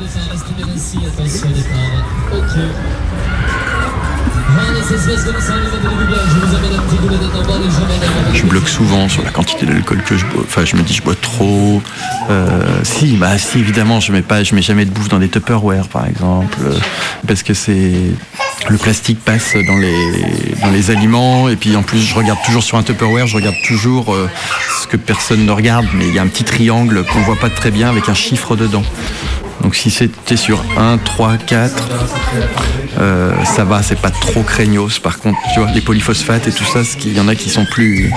Je 8.34 8.44
bloque 8.44 8.68
souvent 8.68 9.10
sur 9.10 9.24
la 9.24 9.32
quantité 9.32 9.66
d'alcool 9.66 10.04
que 10.04 10.16
je 10.16 10.26
bois. 10.26 10.44
Enfin, 10.46 10.64
je 10.66 10.76
me 10.76 10.84
dis 10.84 10.94
je 10.94 11.02
bois 11.02 11.16
trop. 11.20 11.82
Euh, 12.30 12.84
si, 12.84 13.16
bah 13.16 13.38
si, 13.38 13.60
évidemment, 13.60 14.00
je 14.00 14.12
mets 14.12 14.22
pas, 14.22 14.44
je 14.44 14.54
mets 14.54 14.62
jamais 14.62 14.86
de 14.86 14.92
bouffe 14.92 15.10
dans 15.10 15.20
des 15.20 15.30
Tupperware, 15.30 15.88
par 15.88 16.06
exemple, 16.08 16.60
euh, 16.64 16.78
parce 17.28 17.42
que 17.42 17.54
c'est 17.54 17.94
le 18.70 18.78
plastique 18.78 19.20
passe 19.24 19.56
dans 19.68 19.78
les 19.78 20.56
dans 20.62 20.72
les 20.72 20.90
aliments 20.90 21.50
et 21.50 21.56
puis 21.56 21.76
en 21.76 21.84
plus 21.84 22.00
je 22.00 22.16
regarde 22.16 22.40
toujours 22.46 22.64
sur 22.64 22.78
un 22.78 22.84
Tupperware, 22.84 23.28
je 23.28 23.36
regarde 23.36 23.56
toujours 23.68 24.14
euh, 24.14 24.30
ce 24.82 24.88
que 24.88 24.98
personne 24.98 25.46
ne 25.46 25.52
regarde, 25.52 25.86
mais 25.94 26.08
il 26.08 26.14
y 26.14 26.20
a 26.20 26.22
un 26.22 26.28
petit 26.28 26.44
triangle 26.44 27.04
qu'on 27.06 27.22
voit 27.22 27.40
pas 27.40 27.50
très 27.50 27.72
bien 27.72 27.90
avec 27.90 28.10
un 28.10 28.14
chiffre 28.14 28.56
dedans. 28.56 28.84
Donc 29.66 29.76
si 29.76 29.90
c'était 29.90 30.38
sur 30.38 30.64
1, 30.78 31.00
3, 31.00 31.38
4, 31.38 31.90
euh, 33.00 33.34
ça 33.46 33.64
va, 33.64 33.82
c'est 33.82 34.00
pas 34.00 34.12
trop 34.12 34.44
craignos. 34.44 35.00
Par 35.00 35.18
contre, 35.18 35.40
tu 35.56 35.60
vois, 35.60 35.72
les 35.72 35.82
polyphosphates 35.82 36.48
et 36.48 36.52
tout 36.52 36.66
ça, 36.66 36.82
qu'il 37.00 37.18
y 37.18 37.20
en 37.20 37.28
a 37.28 37.34
qui 37.34 37.50
sont 37.50 37.66
plus 37.66 38.12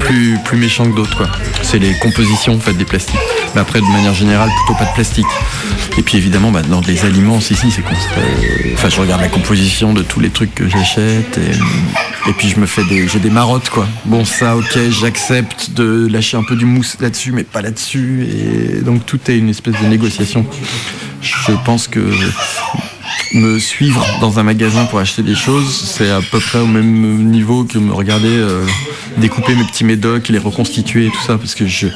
plus, 0.00 0.38
plus 0.44 0.56
méchants 0.56 0.90
que 0.90 0.96
d'autres. 0.96 1.28
C'est 1.62 1.78
les 1.78 1.94
compositions 1.98 2.54
en 2.54 2.58
fait, 2.58 2.74
des 2.74 2.84
plastiques. 2.84 3.18
Mais 3.54 3.60
après, 3.60 3.80
de 3.80 3.86
manière 3.86 4.14
générale, 4.14 4.50
plutôt 4.64 4.78
pas 4.78 4.86
de 4.86 4.94
plastique. 4.94 5.26
Et 5.98 6.02
puis 6.02 6.16
évidemment, 6.16 6.50
bah, 6.50 6.62
dans 6.62 6.80
les 6.80 7.04
aliments, 7.04 7.40
si, 7.40 7.54
si, 7.54 7.70
c'est. 7.70 7.82
Enfin, 8.74 8.88
je 8.88 9.00
regarde 9.00 9.20
la 9.20 9.28
composition 9.28 9.92
de 9.92 10.02
tous 10.02 10.20
les 10.20 10.30
trucs 10.30 10.54
que 10.54 10.68
j'achète. 10.68 11.38
Et, 11.38 12.30
et 12.30 12.32
puis 12.32 12.48
je 12.48 12.58
me 12.58 12.66
fais 12.66 12.84
des. 12.84 13.08
J'ai 13.08 13.18
des 13.18 13.30
marottes, 13.30 13.68
quoi. 13.70 13.86
Bon, 14.04 14.24
ça, 14.24 14.56
ok, 14.56 14.78
j'accepte 14.90 15.72
de 15.72 16.08
lâcher 16.10 16.36
un 16.36 16.44
peu 16.44 16.56
du 16.56 16.64
mousse 16.64 16.96
là-dessus, 17.00 17.32
mais 17.32 17.44
pas 17.44 17.62
là-dessus. 17.62 18.26
Et 18.26 18.80
donc 18.80 19.04
tout 19.06 19.20
est 19.28 19.36
une 19.36 19.50
espèce 19.50 19.74
de 19.80 19.86
négociation. 19.86 20.46
Je 21.20 21.52
pense 21.64 21.86
que 21.86 22.00
me 23.34 23.58
suivre 23.58 24.04
dans 24.20 24.38
un 24.38 24.42
magasin 24.42 24.84
pour 24.84 24.98
acheter 24.98 25.22
des 25.22 25.34
choses, 25.34 25.72
c'est 25.96 26.10
à 26.10 26.20
peu 26.20 26.38
près 26.38 26.58
au 26.58 26.66
même 26.66 27.30
niveau 27.30 27.64
que 27.64 27.78
me 27.78 27.92
regarder 27.92 28.28
euh, 28.28 28.64
découper 29.16 29.54
mes 29.54 29.64
petits 29.64 29.84
médocs 29.84 30.28
et 30.28 30.32
les 30.32 30.38
reconstituer 30.38 31.06
et 31.06 31.10
tout 31.10 31.22
ça, 31.26 31.38
parce 31.38 31.54
que 31.54 31.66
je, 31.66 31.88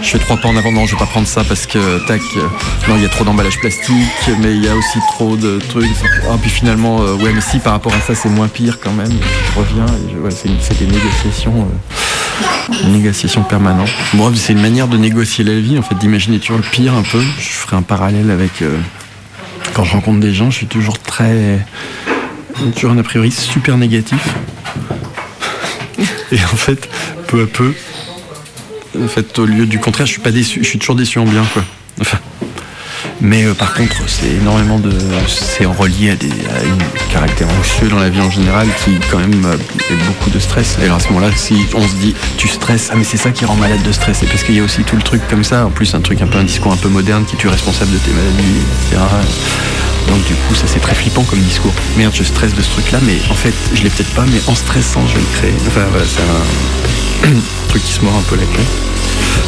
je 0.00 0.08
fais 0.08 0.18
trois 0.18 0.36
pas 0.36 0.48
en 0.48 0.56
avant, 0.56 0.72
non, 0.72 0.86
je 0.86 0.92
vais 0.92 0.98
pas 0.98 1.06
prendre 1.06 1.26
ça 1.26 1.44
parce 1.44 1.66
que, 1.66 2.06
tac, 2.06 2.20
euh, 2.36 2.48
non, 2.88 2.96
il 2.96 3.02
y 3.02 3.06
a 3.06 3.08
trop 3.08 3.24
d'emballage 3.24 3.58
plastique, 3.58 3.96
mais 4.40 4.54
il 4.54 4.64
y 4.64 4.68
a 4.68 4.76
aussi 4.76 4.98
trop 5.12 5.36
de 5.36 5.58
trucs. 5.68 5.86
Ah, 6.30 6.36
puis 6.40 6.50
finalement, 6.50 7.02
euh, 7.02 7.14
ouais, 7.14 7.32
mais 7.32 7.40
si 7.40 7.58
par 7.58 7.72
rapport 7.72 7.94
à 7.94 8.00
ça, 8.00 8.14
c'est 8.14 8.28
moins 8.28 8.48
pire 8.48 8.78
quand 8.80 8.92
même. 8.92 9.10
Je 9.10 9.58
reviens 9.58 9.86
c'est 10.60 10.78
des 10.78 10.86
négociations. 10.86 11.68
une 12.84 12.92
négociation 12.92 13.42
permanente. 13.42 13.90
Bon, 14.14 14.32
c'est 14.34 14.52
une 14.52 14.62
manière 14.62 14.88
de 14.88 14.96
négocier 14.96 15.44
la 15.44 15.58
vie, 15.58 15.78
en 15.78 15.82
fait, 15.82 15.96
d'imaginer 15.96 16.38
toujours 16.38 16.58
le 16.58 16.62
pire 16.62 16.94
un 16.94 17.02
peu. 17.02 17.20
Je 17.38 17.48
ferai 17.48 17.76
un 17.76 17.82
parallèle 17.82 18.30
avec 18.30 18.62
quand 19.76 19.84
je 19.84 19.92
rencontre 19.92 20.20
des 20.20 20.32
gens, 20.32 20.50
je 20.50 20.56
suis 20.56 20.66
toujours 20.66 20.98
très. 20.98 21.58
toujours 22.74 22.92
un 22.92 22.98
a 22.98 23.02
priori 23.02 23.30
super 23.30 23.76
négatif. 23.76 24.34
Et 26.32 26.38
en 26.42 26.56
fait, 26.56 26.88
peu 27.26 27.42
à 27.42 27.46
peu, 27.46 27.74
au 29.38 29.44
lieu 29.44 29.66
du 29.66 29.78
contraire, 29.78 30.06
je 30.06 30.12
suis 30.12 30.22
pas 30.22 30.30
déçu, 30.30 30.60
je 30.62 30.68
suis 30.68 30.78
toujours 30.78 30.94
déçu 30.94 31.18
en 31.18 31.26
bien, 31.26 31.44
quoi. 31.52 31.62
Mais 33.20 33.44
euh, 33.44 33.54
par 33.54 33.74
contre, 33.74 33.96
c'est 34.06 34.28
énormément 34.28 34.78
de. 34.78 34.90
C'est 35.26 35.64
relié 35.64 36.10
à, 36.10 36.16
des, 36.16 36.28
à 36.28 36.58
un 36.58 37.12
caractère 37.12 37.48
anxieux 37.58 37.88
dans 37.88 37.98
la 37.98 38.08
vie 38.08 38.20
en 38.20 38.30
général 38.30 38.66
qui, 38.84 38.98
quand 39.10 39.18
même, 39.18 39.44
euh, 39.44 39.56
beaucoup 40.06 40.30
de 40.30 40.38
stress. 40.38 40.76
Et 40.80 40.84
alors 40.84 40.96
à 40.96 41.00
ce 41.00 41.08
moment-là, 41.08 41.30
si 41.34 41.54
on 41.74 41.86
se 41.86 41.94
dit, 41.94 42.14
tu 42.36 42.48
stresses, 42.48 42.90
ah, 42.92 42.96
mais 42.96 43.04
c'est 43.04 43.16
ça 43.16 43.30
qui 43.30 43.44
rend 43.44 43.56
malade 43.56 43.82
de 43.82 43.92
stresser, 43.92 44.26
parce 44.26 44.42
qu'il 44.42 44.54
y 44.54 44.60
a 44.60 44.62
aussi 44.62 44.82
tout 44.82 44.96
le 44.96 45.02
truc 45.02 45.22
comme 45.28 45.44
ça. 45.44 45.66
En 45.66 45.70
plus, 45.70 45.94
un 45.94 46.00
truc 46.00 46.20
un 46.20 46.26
peu, 46.26 46.38
un 46.38 46.44
discours 46.44 46.72
un 46.72 46.76
peu 46.76 46.88
moderne 46.88 47.24
qui 47.24 47.36
tu 47.36 47.46
es 47.46 47.50
responsable 47.50 47.92
de 47.92 47.98
tes 47.98 48.12
maladies, 48.12 48.60
etc. 48.90 49.02
Donc, 50.08 50.24
du 50.24 50.34
coup, 50.34 50.54
ça 50.54 50.64
c'est 50.66 50.80
très 50.80 50.94
flippant 50.94 51.24
comme 51.24 51.40
discours. 51.40 51.72
Merde, 51.96 52.14
je 52.14 52.22
stresse 52.22 52.54
de 52.54 52.62
ce 52.62 52.70
truc-là, 52.70 52.98
mais 53.02 53.16
en 53.30 53.34
fait, 53.34 53.54
je 53.74 53.82
l'ai 53.82 53.90
peut-être 53.90 54.14
pas, 54.14 54.24
mais 54.30 54.40
en 54.46 54.54
stressant, 54.54 55.06
je 55.08 55.14
vais 55.14 55.20
le 55.20 55.38
créer. 55.38 55.54
Enfin, 55.66 55.86
voilà, 55.90 56.06
c'est 56.06 57.28
un 57.28 57.32
truc 57.68 57.82
qui 57.82 57.92
se 57.92 58.02
mord 58.02 58.14
un 58.16 58.22
peu 58.22 58.36
la 58.36 58.44
queue. 58.44 58.95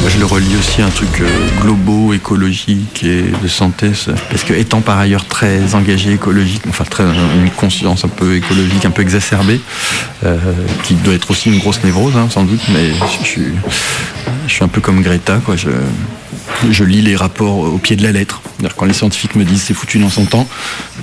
Je 0.07 0.19
le 0.19 0.27
relie 0.27 0.57
aussi 0.57 0.81
à 0.81 0.87
un 0.87 0.91
truc 0.91 1.21
euh, 1.21 1.27
globaux, 1.61 2.15
écologique 2.15 3.05
et 3.05 3.23
de 3.43 3.49
santé, 3.49 3.91
parce 4.31 4.43
que 4.43 4.55
étant 4.55 4.81
par 4.81 4.99
ailleurs 4.99 5.27
très 5.27 5.75
engagé 5.75 6.13
écologique, 6.13 6.63
enfin 6.69 6.85
très 6.85 7.03
une 7.05 7.51
conscience 7.51 8.05
un 8.05 8.09
peu 8.09 8.37
écologique, 8.37 8.85
un 8.85 8.91
peu 8.91 9.03
exacerbée, 9.03 9.61
euh, 10.25 10.39
qui 10.85 10.95
doit 10.95 11.15
être 11.15 11.31
aussi 11.31 11.51
une 11.51 11.59
grosse 11.59 11.83
névrose, 11.85 12.17
hein, 12.17 12.29
sans 12.31 12.45
doute, 12.45 12.61
mais 12.73 12.93
je, 13.23 13.27
suis, 13.27 14.63
un 14.63 14.69
peu 14.69 14.81
comme 14.81 15.03
Greta, 15.03 15.41
quoi. 15.45 15.57
Je, 15.57 16.85
lis 16.85 17.03
les 17.03 17.15
rapports 17.15 17.59
au 17.59 17.79
pied 17.79 17.95
de 17.95 18.03
la 18.03 18.13
lettre. 18.13 18.41
Quand 18.77 18.87
les 18.87 18.95
scientifiques 18.95 19.37
me 19.37 19.45
disent 19.45 19.63
c'est 19.63 19.75
foutu 19.75 19.99
dans 19.99 20.11
son 20.11 20.25
temps, 20.25 20.49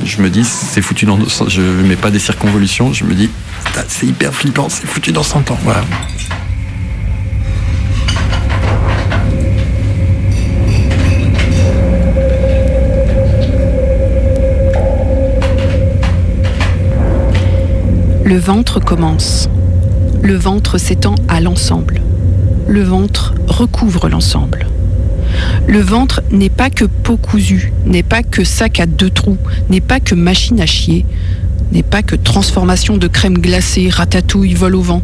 je 0.03 0.21
me 0.21 0.29
dis 0.29 0.43
c'est 0.43 0.81
foutu 0.81 1.05
dans 1.05 1.19
Je 1.47 1.61
mets 1.61 1.95
pas 1.95 2.11
des 2.11 2.19
circonvolutions, 2.19 2.91
je 2.91 3.03
me 3.03 3.13
dis 3.13 3.29
c'est 3.87 4.07
hyper 4.07 4.33
flippant, 4.33 4.67
c'est 4.69 4.87
foutu 4.87 5.11
dans 5.11 5.23
son 5.23 5.41
temps. 5.41 5.59
Le 18.25 18.39
ventre 18.39 18.79
commence. 18.79 19.47
Le 20.23 20.33
ventre 20.33 20.79
s'étend 20.79 21.13
à 21.27 21.41
l'ensemble. 21.41 22.01
Le 22.67 22.81
ventre 22.81 23.35
recouvre 23.45 24.09
l'ensemble. 24.09 24.65
Le 25.67 25.79
ventre 25.79 26.23
n'est 26.31 26.49
pas 26.49 26.71
que 26.71 26.85
peau 26.85 27.17
cousue, 27.17 27.71
n'est 27.85 28.01
pas 28.01 28.23
que 28.23 28.43
sac 28.43 28.79
à 28.79 28.87
deux 28.87 29.11
trous, 29.11 29.37
n'est 29.69 29.79
pas 29.79 29.99
que 29.99 30.15
machine 30.15 30.59
à 30.59 30.65
chier, 30.65 31.05
n'est 31.71 31.83
pas 31.83 32.01
que 32.01 32.15
transformation 32.15 32.97
de 32.97 33.05
crème 33.05 33.37
glacée, 33.37 33.89
ratatouille, 33.89 34.55
vol 34.55 34.73
au 34.73 34.81
vent. 34.81 35.03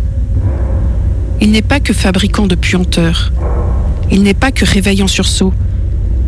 Il 1.41 1.51
n'est 1.51 1.61
pas 1.61 1.79
que 1.79 1.93
fabricant 1.93 2.47
de 2.47 2.55
puanteurs. 2.55 3.31
Il 4.09 4.23
n'est 4.23 4.33
pas 4.33 4.51
que 4.51 4.65
réveil 4.65 5.03
en 5.03 5.07
sursaut. 5.07 5.53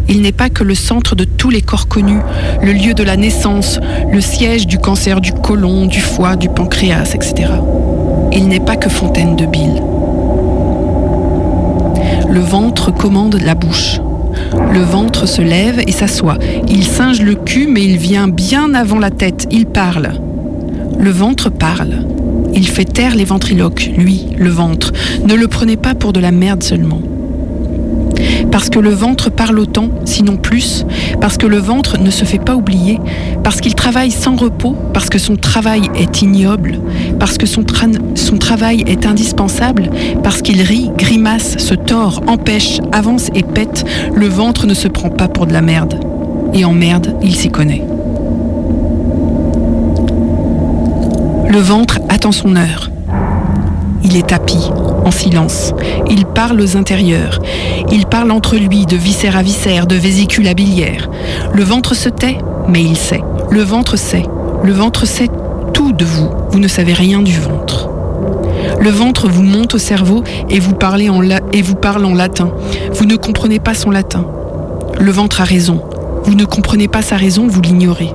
Il 0.10 0.22
n'est 0.22 0.32
pas 0.32 0.50
que 0.50 0.64
le 0.64 0.76
centre 0.76 1.16
de 1.16 1.24
tous 1.24 1.50
les 1.50 1.62
corps 1.62 1.88
connus, 1.88 2.22
le 2.62 2.74
lieu 2.74 2.94
de 2.94 3.04
la 3.04 3.16
naissance, 3.16 3.80
le 4.12 4.22
siège 4.22 4.68
du 4.68 4.78
cancer 4.78 5.22
du 5.22 5.32
côlon, 5.34 5.86
du 5.86 6.02
foie, 6.02 6.36
du 6.36 6.50
pancréas, 6.50 7.14
etc. 7.14 7.52
Il 8.32 8.48
n'est 8.48 8.60
pas 8.60 8.76
que 8.76 8.90
fontaine 8.90 9.36
de 9.36 9.46
bile. 9.46 9.82
Le 12.30 12.40
ventre 12.40 12.92
commande 12.92 13.40
la 13.44 13.56
bouche. 13.56 14.00
Le 14.72 14.82
ventre 14.82 15.28
se 15.28 15.42
lève 15.42 15.82
et 15.86 15.92
s'assoit. 15.92 16.38
Il 16.68 16.84
singe 16.84 17.22
le 17.22 17.36
cul, 17.36 17.68
mais 17.68 17.84
il 17.84 17.98
vient 17.98 18.28
bien 18.28 18.74
avant 18.74 19.00
la 19.00 19.12
tête. 19.12 19.48
Il 19.52 19.68
parle. 19.68 20.14
Le 21.00 21.12
ventre 21.12 21.50
parle. 21.50 22.06
Il 22.56 22.68
fait 22.68 22.86
taire 22.86 23.16
les 23.16 23.26
ventriloques, 23.26 23.92
lui, 23.98 24.28
le 24.38 24.50
ventre. 24.50 24.94
Ne 25.28 25.36
le 25.36 25.48
prenez 25.48 25.78
pas 25.78 25.96
pour 25.96 26.14
de 26.14 26.20
la 26.20 26.32
merde 26.32 26.64
seulement. 26.64 27.02
Parce 28.52 28.70
que 28.70 28.80
le 28.80 28.92
ventre 28.92 29.30
parle 29.30 29.60
autant, 29.60 29.90
sinon 30.06 30.38
plus, 30.38 30.86
parce 31.20 31.38
que 31.38 31.48
le 31.48 31.58
ventre 31.58 31.98
ne 32.00 32.12
se 32.12 32.26
fait 32.26 32.40
pas 32.44 32.56
oublier, 32.56 33.00
parce 33.44 33.62
qu'il 33.62 33.76
travaille 33.76 34.12
sans 34.12 34.36
repos, 34.36 34.76
parce 34.94 35.10
que 35.10 35.18
son 35.20 35.36
travail 35.36 35.90
est 35.96 36.22
ignoble, 36.22 36.80
parce 37.20 37.38
que 37.38 37.46
son, 37.46 37.62
tra- 37.62 37.90
son 38.16 38.38
travail 38.38 38.84
est 38.88 39.06
indispensable, 39.06 39.90
parce 40.24 40.42
qu'il 40.42 40.62
rit, 40.62 40.92
grimace, 40.98 41.58
se 41.58 41.74
tord, 41.74 42.22
empêche, 42.28 42.80
avance 42.92 43.30
et 43.36 43.44
pète, 43.44 43.86
le 44.14 44.28
ventre 44.28 44.68
ne 44.68 44.74
se 44.74 44.88
prend 44.88 45.10
pas 45.10 45.28
pour 45.28 45.48
de 45.48 45.54
la 45.54 45.62
merde. 45.62 46.00
Et 46.54 46.66
en 46.66 46.74
merde, 46.74 47.16
il 47.24 47.36
s'y 47.36 47.50
connaît. 47.50 47.84
Le 51.50 51.60
ventre 51.60 52.00
attend 52.10 52.32
son 52.32 52.56
heure. 52.56 52.90
Il 54.04 54.18
est 54.18 54.28
tapis, 54.28 54.70
en 55.06 55.12
silence. 55.12 55.74
Il 56.10 56.26
parle 56.26 56.60
aux 56.60 56.76
intérieurs. 56.78 57.40
Il 57.92 58.06
parle 58.06 58.32
entre 58.32 58.58
lui 58.58 58.86
de 58.86 58.98
viscère 58.98 59.38
à 59.38 59.44
viscère, 59.44 59.88
de 59.88 59.96
vésicule 59.96 60.48
à 60.48 60.54
biliaire. 60.54 61.10
Le 61.54 61.64
ventre 61.64 61.96
se 61.96 62.10
tait, 62.10 62.38
mais 62.68 62.84
il 62.84 62.98
sait. 62.98 63.24
Le 63.50 63.62
ventre 63.62 63.98
sait. 63.98 64.26
Le 64.64 64.74
ventre 64.74 65.06
sait 65.06 65.30
tout 65.74 65.94
de 65.94 66.06
vous. 66.06 66.30
Vous 66.50 66.60
ne 66.60 66.68
savez 66.68 66.94
rien 66.94 67.22
du 67.22 67.40
ventre. 67.40 67.90
Le 68.80 68.90
ventre 68.90 69.30
vous 69.30 69.44
monte 69.44 69.76
au 69.76 69.78
cerveau 69.78 70.24
et 70.50 70.60
vous, 70.60 70.74
parlez 70.74 71.10
et 71.54 71.62
vous 71.62 71.76
parle 71.76 72.06
en 72.06 72.14
latin. 72.14 72.52
Vous 72.94 73.06
ne 73.06 73.16
comprenez 73.16 73.60
pas 73.60 73.74
son 73.74 73.90
latin. 73.92 74.26
Le 75.00 75.12
ventre 75.12 75.42
a 75.42 75.46
raison. 75.46 75.82
Vous 76.24 76.36
ne 76.36 76.46
comprenez 76.46 76.88
pas 76.88 77.02
sa 77.02 77.16
raison, 77.16 77.48
vous 77.48 77.62
l'ignorez. 77.62 78.14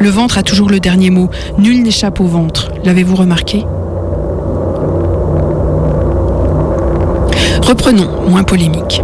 Le 0.00 0.08
ventre 0.10 0.38
a 0.38 0.42
toujours 0.42 0.68
le 0.68 0.80
dernier 0.80 1.10
mot. 1.10 1.30
Nul 1.58 1.82
n'échappe 1.82 2.20
au 2.20 2.26
ventre. 2.26 2.72
L'avez-vous 2.84 3.16
remarqué? 3.16 3.64
Reprenons, 7.76 8.30
moins 8.30 8.44
polémique. 8.44 9.02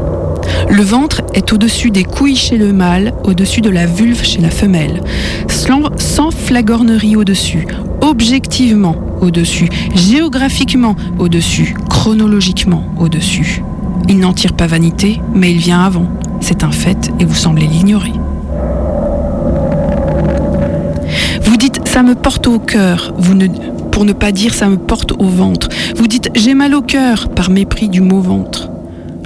Le 0.68 0.84
ventre 0.84 1.22
est 1.34 1.52
au-dessus 1.52 1.90
des 1.90 2.04
couilles 2.04 2.36
chez 2.36 2.56
le 2.56 2.72
mâle, 2.72 3.14
au-dessus 3.24 3.62
de 3.62 3.68
la 3.68 3.84
vulve 3.84 4.22
chez 4.22 4.40
la 4.40 4.48
femelle. 4.48 5.02
Sans, 5.48 6.30
flagornerie 6.30 7.16
au-dessus, 7.16 7.66
objectivement 8.00 8.94
au-dessus, 9.20 9.68
géographiquement 9.96 10.94
au-dessus, 11.18 11.74
chronologiquement 11.88 12.84
au-dessus. 12.96 13.64
Il 14.08 14.20
n'en 14.20 14.32
tire 14.32 14.52
pas 14.52 14.68
vanité, 14.68 15.20
mais 15.34 15.50
il 15.50 15.58
vient 15.58 15.82
avant. 15.82 16.06
C'est 16.40 16.62
un 16.62 16.70
fait 16.70 17.10
et 17.18 17.24
vous 17.24 17.34
semblez 17.34 17.66
l'ignorer. 17.66 18.12
Vous 21.42 21.56
dites 21.56 21.88
ça 21.88 22.04
me 22.04 22.14
porte 22.14 22.46
au 22.46 22.60
cœur, 22.60 23.14
vous 23.18 23.34
ne, 23.34 23.48
pour 24.01 24.07
ne 24.07 24.14
pas 24.14 24.32
dire 24.32 24.55
ça 24.55 24.66
me 24.70 24.78
porte 24.78 25.12
au 25.12 25.26
ventre. 25.26 25.68
Vous 25.94 26.07
dites 26.07 26.30
j'ai 26.34 26.55
mal 26.55 26.74
au 26.74 26.80
cœur 26.80 27.28
par 27.28 27.51
mépris 27.51 27.90
du 27.90 28.01
mot 28.01 28.22
ventre. 28.22 28.70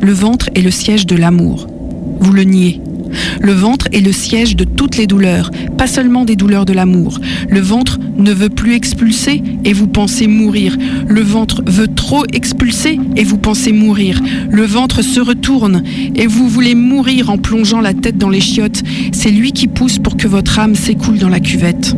Le 0.02 0.10
ventre 0.10 0.50
est 0.56 0.62
le 0.62 0.72
siège 0.72 1.06
de 1.06 1.14
l'amour. 1.14 1.68
Vous 2.18 2.32
le 2.32 2.42
niez. 2.42 2.80
Le 3.40 3.52
ventre 3.52 3.86
est 3.92 4.00
le 4.00 4.10
siège 4.10 4.56
de 4.56 4.64
toutes 4.64 4.96
les 4.96 5.06
douleurs, 5.06 5.52
pas 5.78 5.86
seulement 5.86 6.24
des 6.24 6.34
douleurs 6.34 6.64
de 6.64 6.72
l'amour. 6.72 7.20
Le 7.48 7.60
ventre 7.60 8.00
ne 8.18 8.32
veut 8.32 8.48
plus 8.48 8.74
expulser 8.74 9.44
et 9.64 9.72
vous 9.72 9.86
pensez 9.86 10.26
mourir. 10.26 10.76
Le 11.06 11.20
ventre 11.20 11.62
veut 11.64 11.86
trop 11.86 12.24
expulser 12.32 12.98
et 13.14 13.22
vous 13.22 13.38
pensez 13.38 13.70
mourir. 13.70 14.20
Le 14.50 14.64
ventre 14.64 15.02
se 15.02 15.20
retourne 15.20 15.84
et 16.16 16.26
vous 16.26 16.48
voulez 16.48 16.74
mourir 16.74 17.30
en 17.30 17.38
plongeant 17.38 17.80
la 17.80 17.94
tête 17.94 18.18
dans 18.18 18.28
les 18.28 18.40
chiottes. 18.40 18.82
C'est 19.12 19.30
lui 19.30 19.52
qui 19.52 19.68
pousse 19.68 20.00
pour 20.00 20.16
que 20.16 20.26
votre 20.26 20.58
âme 20.58 20.74
s'écoule 20.74 21.18
dans 21.18 21.28
la 21.28 21.38
cuvette. 21.38 21.94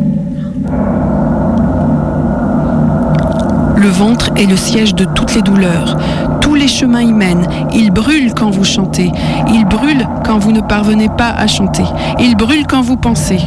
Le 3.76 3.88
ventre 3.88 4.30
est 4.36 4.46
le 4.46 4.56
siège 4.56 4.94
de 4.94 5.04
toutes 5.04 5.34
les 5.34 5.42
douleurs. 5.42 5.98
Tous 6.40 6.54
les 6.54 6.68
chemins 6.68 7.02
y 7.02 7.12
mènent. 7.12 7.46
Il 7.74 7.90
brûle 7.90 8.32
quand 8.34 8.50
vous 8.50 8.64
chantez. 8.64 9.10
Il 9.52 9.64
brûle 9.66 10.08
quand 10.24 10.38
vous 10.38 10.52
ne 10.52 10.60
parvenez 10.60 11.08
pas 11.08 11.30
à 11.30 11.46
chanter. 11.46 11.84
Il 12.18 12.36
brûle 12.36 12.66
quand 12.66 12.82
vous 12.82 12.96
pensez. 12.96 13.38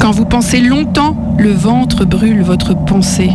Quand 0.00 0.10
vous 0.10 0.24
pensez 0.24 0.60
longtemps, 0.60 1.16
le 1.38 1.52
ventre 1.52 2.04
brûle 2.04 2.42
votre 2.42 2.74
pensée. 2.74 3.30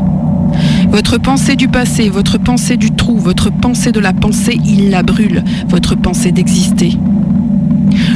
Votre 0.89 1.18
pensée 1.18 1.56
du 1.56 1.68
passé, 1.68 2.10
votre 2.10 2.38
pensée 2.38 2.78
du 2.78 2.91
trou, 2.91 3.18
votre 3.18 3.52
pensée 3.52 3.91
de 3.91 4.00
la 4.00 4.14
pensée, 4.14 4.60
il 4.66 4.89
la 4.89 5.04
brûle, 5.04 5.43
votre 5.68 5.95
pensée 5.95 6.32
d'exister. 6.32 6.97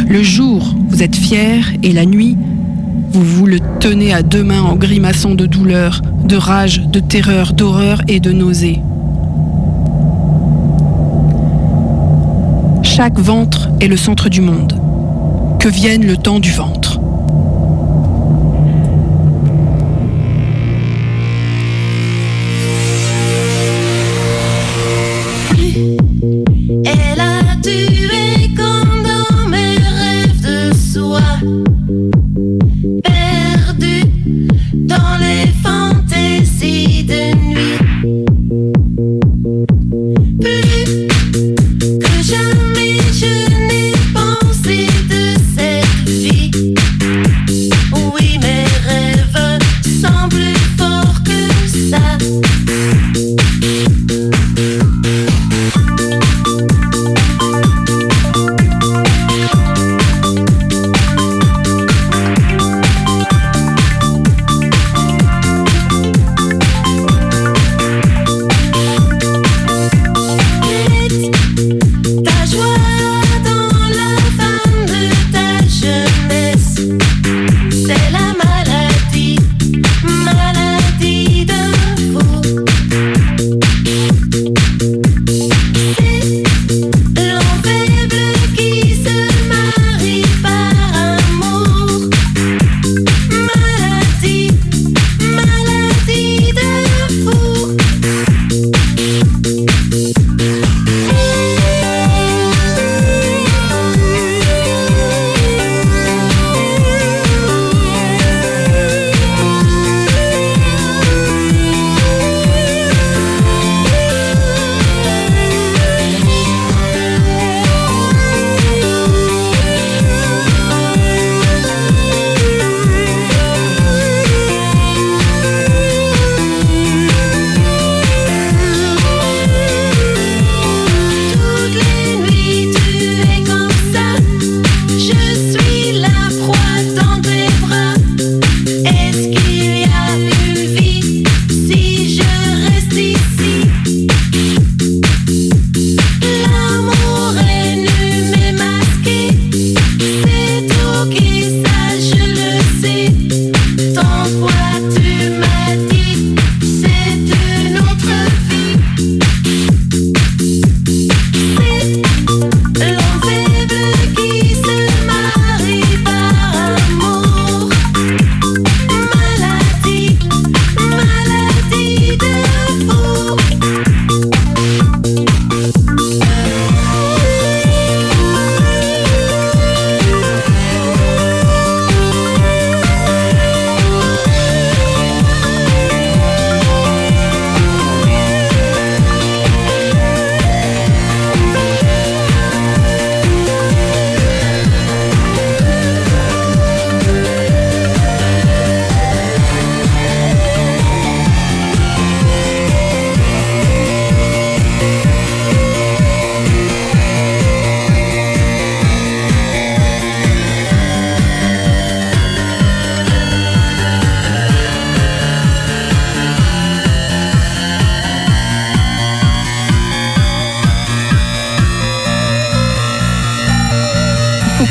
Le 0.08 0.24
jour, 0.24 0.74
vous 0.90 1.04
êtes 1.04 1.16
fier, 1.16 1.66
et 1.84 1.92
la 1.92 2.06
nuit, 2.06 2.38
vous 3.14 3.24
vous 3.24 3.45
le 3.45 3.59
tenez 3.80 4.11
à 4.11 4.24
deux 4.24 4.43
mains 4.43 4.64
en 4.64 4.76
grimaçant 4.76 5.36
de 5.36 5.45
douleur, 5.45 6.01
de 6.26 6.36
rage, 6.36 6.82
de 6.82 6.99
terreur, 6.99 7.53
d'horreur 7.53 8.01
et 8.07 8.20
de 8.20 8.32
nausée. 8.32 8.82
Chaque 12.82 13.20
ventre 13.20 13.70
est 13.80 13.88
le 13.88 13.97
centre 13.97 14.30
du 14.30 14.41
monde. 14.41 14.74
Que 15.59 15.70
vienne 15.70 16.05
le 16.05 16.18
temps 16.18 16.39
du 16.39 16.51
ventre? 16.51 16.99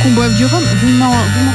Qu'on 0.02 0.10
boive 0.12 0.34
du 0.36 0.44
rhum. 0.46 0.62
Vous 0.80 0.88
m'en- 0.88 1.10
vous 1.10 1.44
m'en- 1.44 1.52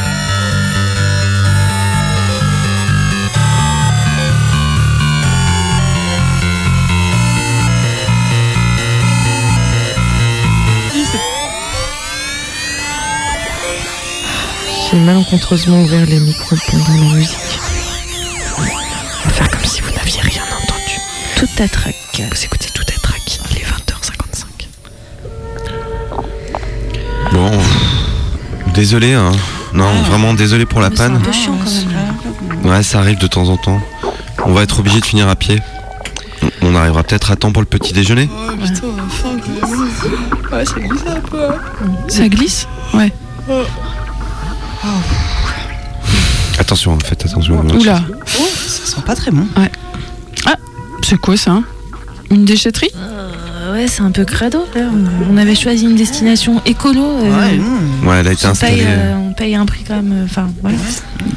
J'ai 14.92 14.98
malencontreusement 15.00 15.82
ouvert 15.82 16.06
les 16.06 16.20
micros 16.20 16.56
pendant 16.70 16.86
la 17.10 17.16
musique. 17.16 17.60
On 18.58 18.62
va 19.28 19.34
faire 19.34 19.50
comme 19.52 19.66
si 19.66 19.82
vous 19.82 19.92
n'aviez 19.92 20.22
rien 20.22 20.44
entendu. 20.44 21.00
Tout 21.36 21.64
à 21.64 21.68
trac. 21.68 21.96
Vous 22.18 22.44
écoutez 22.46 22.70
tout 22.74 22.84
à 22.88 23.00
trac. 23.00 23.40
Il 23.52 23.58
est 23.58 23.66
20h55. 23.66 24.68
Bon, 27.34 27.52
désolé, 28.78 29.14
hein. 29.14 29.32
Non, 29.74 29.92
vraiment 30.04 30.36
désolé 30.36 30.68
pour 30.68 30.82
la 30.82 30.88
un 30.88 30.92
panne. 30.92 31.20
peu 31.20 31.32
chiant 31.32 31.58
quand 31.58 31.72
même. 32.64 32.66
Ouais, 32.72 32.84
ça 32.84 33.00
arrive 33.00 33.18
de 33.18 33.26
temps 33.26 33.50
en 33.50 33.58
temps. 33.58 33.82
On 34.46 34.54
va 34.54 34.62
être 34.62 34.80
obligé 34.80 35.00
de 35.00 35.06
finir 35.06 35.28
à 35.28 35.36
pied. 35.36 35.60
On 36.62 36.76
arrivera 36.76 37.02
peut-être 37.04 37.32
à 37.32 37.36
temps 37.36 37.52
pour 37.52 37.64
le 37.64 37.68
petit 37.68 37.92
déjeuner. 37.92 38.30
Oh, 38.32 38.52
putain, 38.52 38.88
enfin, 39.08 39.30
Ouais, 40.56 40.64
ça 40.64 40.80
glisse 40.80 41.02
un 41.08 41.20
peu. 41.22 41.48
Ça 42.08 42.30
glisse 42.30 42.68
Ouais. 42.94 43.12
Attention, 46.60 46.98
faites 47.04 47.26
attention. 47.26 47.60
Oula. 47.80 48.04
Ça 48.28 48.96
sent 48.96 49.02
pas 49.06 49.16
très 49.16 49.32
bon. 49.32 49.48
Ouais. 49.58 49.72
Ah, 50.46 50.56
c'est 51.04 51.18
quoi 51.18 51.36
ça? 51.36 51.62
Une 52.30 52.46
déchetterie? 52.46 52.92
Ouais, 53.88 53.94
c'est 53.96 54.02
un 54.02 54.12
peu 54.12 54.26
crado. 54.26 54.66
là. 54.76 54.82
On- 55.30 55.38
avait 55.38 55.56
choisi 55.56 55.86
une 55.86 55.96
destination 55.96 56.62
écolo. 56.66 57.04
euh, 57.04 57.58
Ouais, 58.04 58.18
elle 58.20 58.28
a 58.28 58.32
été 58.32 58.48
on, 58.48 58.54
paye, 58.56 58.82
installée. 58.82 58.84
euh, 58.88 59.16
on 59.18 59.34
paye 59.34 59.56
un 59.56 59.66
prix 59.66 59.84
quand 59.88 59.96
même. 59.96 60.12
euh, 60.14 60.26
Enfin, 60.26 60.50
voilà. 60.62 60.78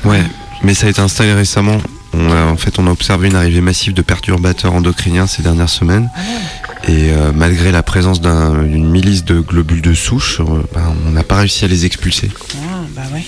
Ouais, 0.04 0.22
mais 0.64 0.74
ça 0.74 0.86
a 0.86 0.90
été 0.90 1.00
installé 1.00 1.32
récemment. 1.34 1.76
On 2.12 2.32
a, 2.32 2.46
en 2.46 2.56
fait, 2.56 2.78
on 2.78 2.86
a 2.86 2.90
observé 2.90 3.28
une 3.28 3.36
arrivée 3.36 3.60
massive 3.60 3.92
de 3.94 4.02
perturbateurs 4.02 4.72
endocriniens 4.74 5.26
ces 5.26 5.42
dernières 5.42 5.68
semaines. 5.68 6.08
Et 6.88 7.10
euh, 7.12 7.30
malgré 7.34 7.70
la 7.72 7.82
présence 7.82 8.20
d'un- 8.20 8.62
d'une 8.62 8.88
milice 8.88 9.24
de 9.24 9.38
globules 9.40 9.82
de 9.82 9.92
souche, 9.94 10.40
euh, 10.40 10.62
ben, 10.74 10.94
on 11.06 11.10
n'a 11.10 11.22
pas 11.22 11.36
réussi 11.36 11.64
à 11.64 11.68
les 11.68 11.84
expulser. 11.84 12.30
Ah, 12.56 12.78
bah 12.96 13.02
ouais. 13.12 13.24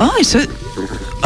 Oh, 0.00 0.10
et 0.20 0.24
ce. 0.24 0.38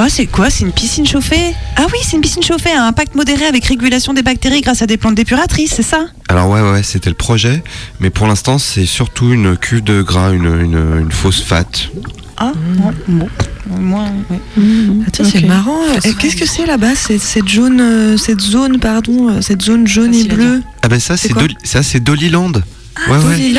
Oh, 0.03 0.07
c'est 0.09 0.25
quoi? 0.27 0.49
C'est 0.49 0.65
une 0.65 0.73
piscine 0.73 1.07
chauffée? 1.07 1.55
Ah 1.77 1.85
oui, 1.93 1.99
c'est 2.03 2.17
une 2.17 2.23
piscine 2.23 2.43
chauffée 2.43 2.71
à 2.73 2.85
impact 2.87 3.15
modéré 3.17 3.45
avec 3.45 3.67
régulation 3.67 4.15
des 4.15 4.23
bactéries 4.23 4.63
grâce 4.63 4.81
à 4.81 4.87
des 4.87 4.97
plantes 4.97 5.15
dépuratrices, 5.15 5.75
c'est 5.75 5.83
ça? 5.83 6.07
Alors 6.29 6.49
ouais, 6.49 6.63
ouais, 6.63 6.83
c'était 6.83 7.11
le 7.11 7.17
projet, 7.17 7.63
mais 8.01 8.09
pour 8.09 8.27
l'instant, 8.27 8.59
c'est 8.59 8.87
surtout 8.87 9.31
une 9.33 9.59
cuve 9.59 9.83
de 9.85 10.01
gras, 10.01 10.33
une, 10.33 10.47
une, 10.47 11.01
une 11.03 11.13
phosphate. 11.13 11.91
Ah, 12.39 12.53
bon. 13.09 13.29
Moi, 13.79 14.05
ouais. 14.31 14.41
Ah, 15.07 15.11
tiens, 15.13 15.25
c'est 15.27 15.45
marrant. 15.45 15.83
Euh, 15.83 16.13
Qu'est-ce 16.19 16.37
que 16.37 16.47
c'est 16.47 16.65
là-bas 16.65 16.95
C'est- 16.95 17.19
Cette 17.19 17.49
jaune, 17.49 17.81
euh, 17.83 18.17
cette 18.17 18.41
zone, 18.41 18.79
pardon, 18.81 19.29
euh, 19.29 19.41
cette 19.43 19.61
zone 19.61 19.87
jaune 19.87 20.15
et 20.15 20.25
bleue? 20.25 20.63
Ah 20.83 20.89
ben 20.89 20.99
ça, 20.99 21.19
C'est 21.19 21.31
ça, 21.63 21.83
c'est 21.83 22.01
Doliland. 22.01 22.53
Ouais, 23.09 23.17
ouais. 23.17 23.53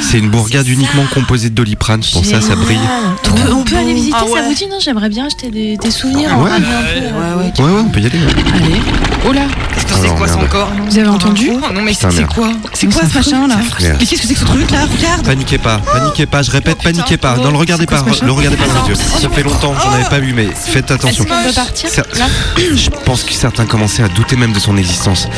C'est 0.00 0.18
une 0.18 0.30
bourgade 0.30 0.66
uniquement 0.68 1.04
composée 1.14 1.50
de 1.50 1.54
doliprane, 1.54 2.00
pour 2.12 2.24
ça 2.24 2.40
ça 2.40 2.56
brille. 2.56 2.78
On 3.24 3.30
peut, 3.34 3.52
on 3.52 3.62
peut 3.64 3.76
aller 3.76 3.94
visiter, 3.94 4.16
Ah 4.18 4.24
ouais. 4.24 4.40
ça 4.40 4.48
vous 4.48 4.54
dit 4.54 4.66
Non, 4.66 4.78
j'aimerais 4.80 5.08
bien 5.08 5.26
acheter 5.26 5.50
des, 5.50 5.76
des 5.76 5.90
souvenirs. 5.90 6.30
Ouais. 6.38 6.50
en 6.50 6.52
ramener 6.52 6.66
un 6.66 6.82
peu, 6.82 6.98
euh, 7.06 7.64
Ouais, 7.64 7.72
ouais, 7.74 7.80
on 7.86 7.88
peut 7.88 8.00
y 8.00 8.06
aller. 8.06 8.18
Allez. 8.54 8.80
Oh 9.28 9.32
là 9.32 9.42
Qu'est-ce 9.74 9.86
que 9.86 9.92
c'est 10.08 10.14
quoi 10.16 10.26
ça 10.26 10.38
encore 10.38 10.70
Vous 10.88 10.98
avez 10.98 11.08
entendu 11.08 11.50
Oh, 11.52 11.60
Non, 11.72 11.80
mais 11.82 11.94
c'est 11.94 12.26
quoi 12.26 12.50
C'est 12.74 12.92
quoi 12.92 13.02
ce 13.08 13.14
machin 13.16 13.46
là. 13.46 13.56
Mais 13.80 14.04
qu'est-ce 14.04 14.22
que 14.22 14.26
c'est 14.28 14.34
que 14.34 14.40
ce 14.40 14.44
truc 14.44 14.70
là 14.70 14.80
Regarde 14.84 15.24
Paniquez 15.24 15.58
pas, 15.58 15.78
paniquez 15.78 16.26
pas, 16.26 16.42
je 16.42 16.50
répète, 16.50 16.78
paniquez 16.82 17.16
pas. 17.16 17.36
Non, 17.36 17.50
le 17.52 17.56
regardez 17.56 17.86
pas, 17.86 18.04
le 18.22 18.32
regardez 18.32 18.56
pas 18.56 18.66
dans 18.66 18.82
les 18.82 18.88
yeux. 18.90 18.94
Ça 19.20 19.28
fait 19.28 19.42
longtemps, 19.44 19.74
j'en 19.82 19.92
avais 19.92 20.08
pas 20.08 20.18
vu, 20.18 20.32
mais 20.34 20.48
faites 20.54 20.90
attention. 20.90 21.24
Qu'on 21.24 21.34
Je 22.56 22.90
pense 23.04 23.22
que 23.22 23.32
certains 23.32 23.66
commençaient 23.66 24.02
à 24.02 24.08
douter 24.08 24.36
même 24.36 24.52
de 24.52 24.58
son 24.58 24.76
existence. 24.76 25.28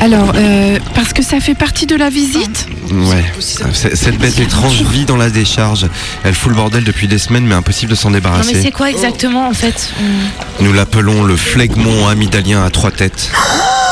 Alors, 0.00 0.32
euh, 0.34 0.78
parce 0.94 1.12
que 1.12 1.22
ça 1.22 1.40
fait 1.40 1.54
partie 1.54 1.86
de 1.86 1.96
la 1.96 2.08
visite 2.10 2.66
Ouais. 2.92 3.24
Cette 3.72 4.18
bête 4.18 4.38
étrange 4.38 4.82
vit 4.82 5.04
dans 5.04 5.16
la 5.16 5.30
décharge. 5.30 5.86
Elle 6.24 6.34
fout 6.34 6.50
le 6.50 6.56
bordel 6.56 6.84
depuis 6.84 7.08
des 7.08 7.18
semaines, 7.18 7.46
mais 7.46 7.54
impossible 7.54 7.90
de 7.90 7.96
s'en 7.96 8.10
Non, 8.10 8.14
mais 8.16 8.20
c'est 8.20 8.52
débarrasser. 8.52 8.72
quoi 8.72 8.90
exactement 8.90 9.48
en 9.48 9.54
fait 9.54 9.90
Nous 10.60 10.72
l'appelons 10.72 11.22
le 11.22 11.36
phlegmon 11.36 12.08
amygdalien 12.08 12.64
à 12.64 12.70
trois 12.70 12.90
têtes. 12.90 13.30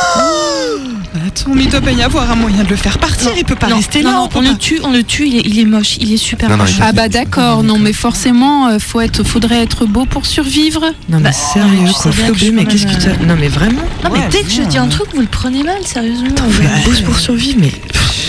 Attends, 1.41 1.51
mais 1.55 1.65
il 1.65 1.69
doit 1.71 1.81
y 1.91 2.03
avoir 2.03 2.31
un 2.31 2.37
moyen 2.37 2.63
de 2.63 2.69
le 2.69 2.77
faire 2.77 2.99
partir, 2.99 3.31
il 3.37 3.45
peut 3.45 3.57
pas 3.57 3.67
non, 3.69 3.77
rester 3.77 4.03
non, 4.03 4.11
là. 4.11 4.17
non, 4.17 4.29
on 4.37 4.41
le 4.41 4.57
tue, 4.57 4.81
on 4.85 4.93
le 4.93 5.03
tue, 5.03 5.27
il 5.27 5.37
est, 5.39 5.43
il 5.45 5.59
est 5.59 5.65
moche, 5.65 5.97
il 6.01 6.13
est 6.13 6.17
super 6.17 6.57
moche. 6.57 6.77
Ah 6.81 6.93
bah 6.93 7.09
d'accord, 7.09 7.63
non 7.65 7.79
mais 7.79 7.93
forcément, 7.93 8.69
euh, 8.69 8.79
faut 8.79 9.01
être, 9.01 9.25
faudrait 9.25 9.63
être 9.63 9.85
beau 9.87 10.05
pour 10.05 10.27
survivre. 10.27 10.83
Non, 11.09 11.19
mais 11.19 11.25
Bah, 11.25 11.33
sérieux, 11.33 11.91
quoi, 12.01 12.13
Flobé, 12.13 12.51
mais 12.53 12.65
qu'est-ce 12.67 12.87
que 12.87 13.01
tu 13.01 13.27
Non, 13.27 13.37
mais 13.39 13.49
vraiment 13.49 13.83
Non, 14.05 14.11
mais 14.13 14.21
dès 14.31 14.43
que 14.43 14.51
je 14.51 14.63
dis 14.63 14.79
un 14.79 14.87
truc, 14.89 15.09
vous 15.15 15.21
le 15.23 15.27
prenez 15.27 15.63
mal, 15.65 15.79
sérieusement. 15.85 16.29
Attends, 16.31 16.49
faut 16.51 16.63
être 16.63 16.85
beau 16.85 17.07
pour 17.07 17.19
survivre, 17.19 17.59
mais. 17.61 17.73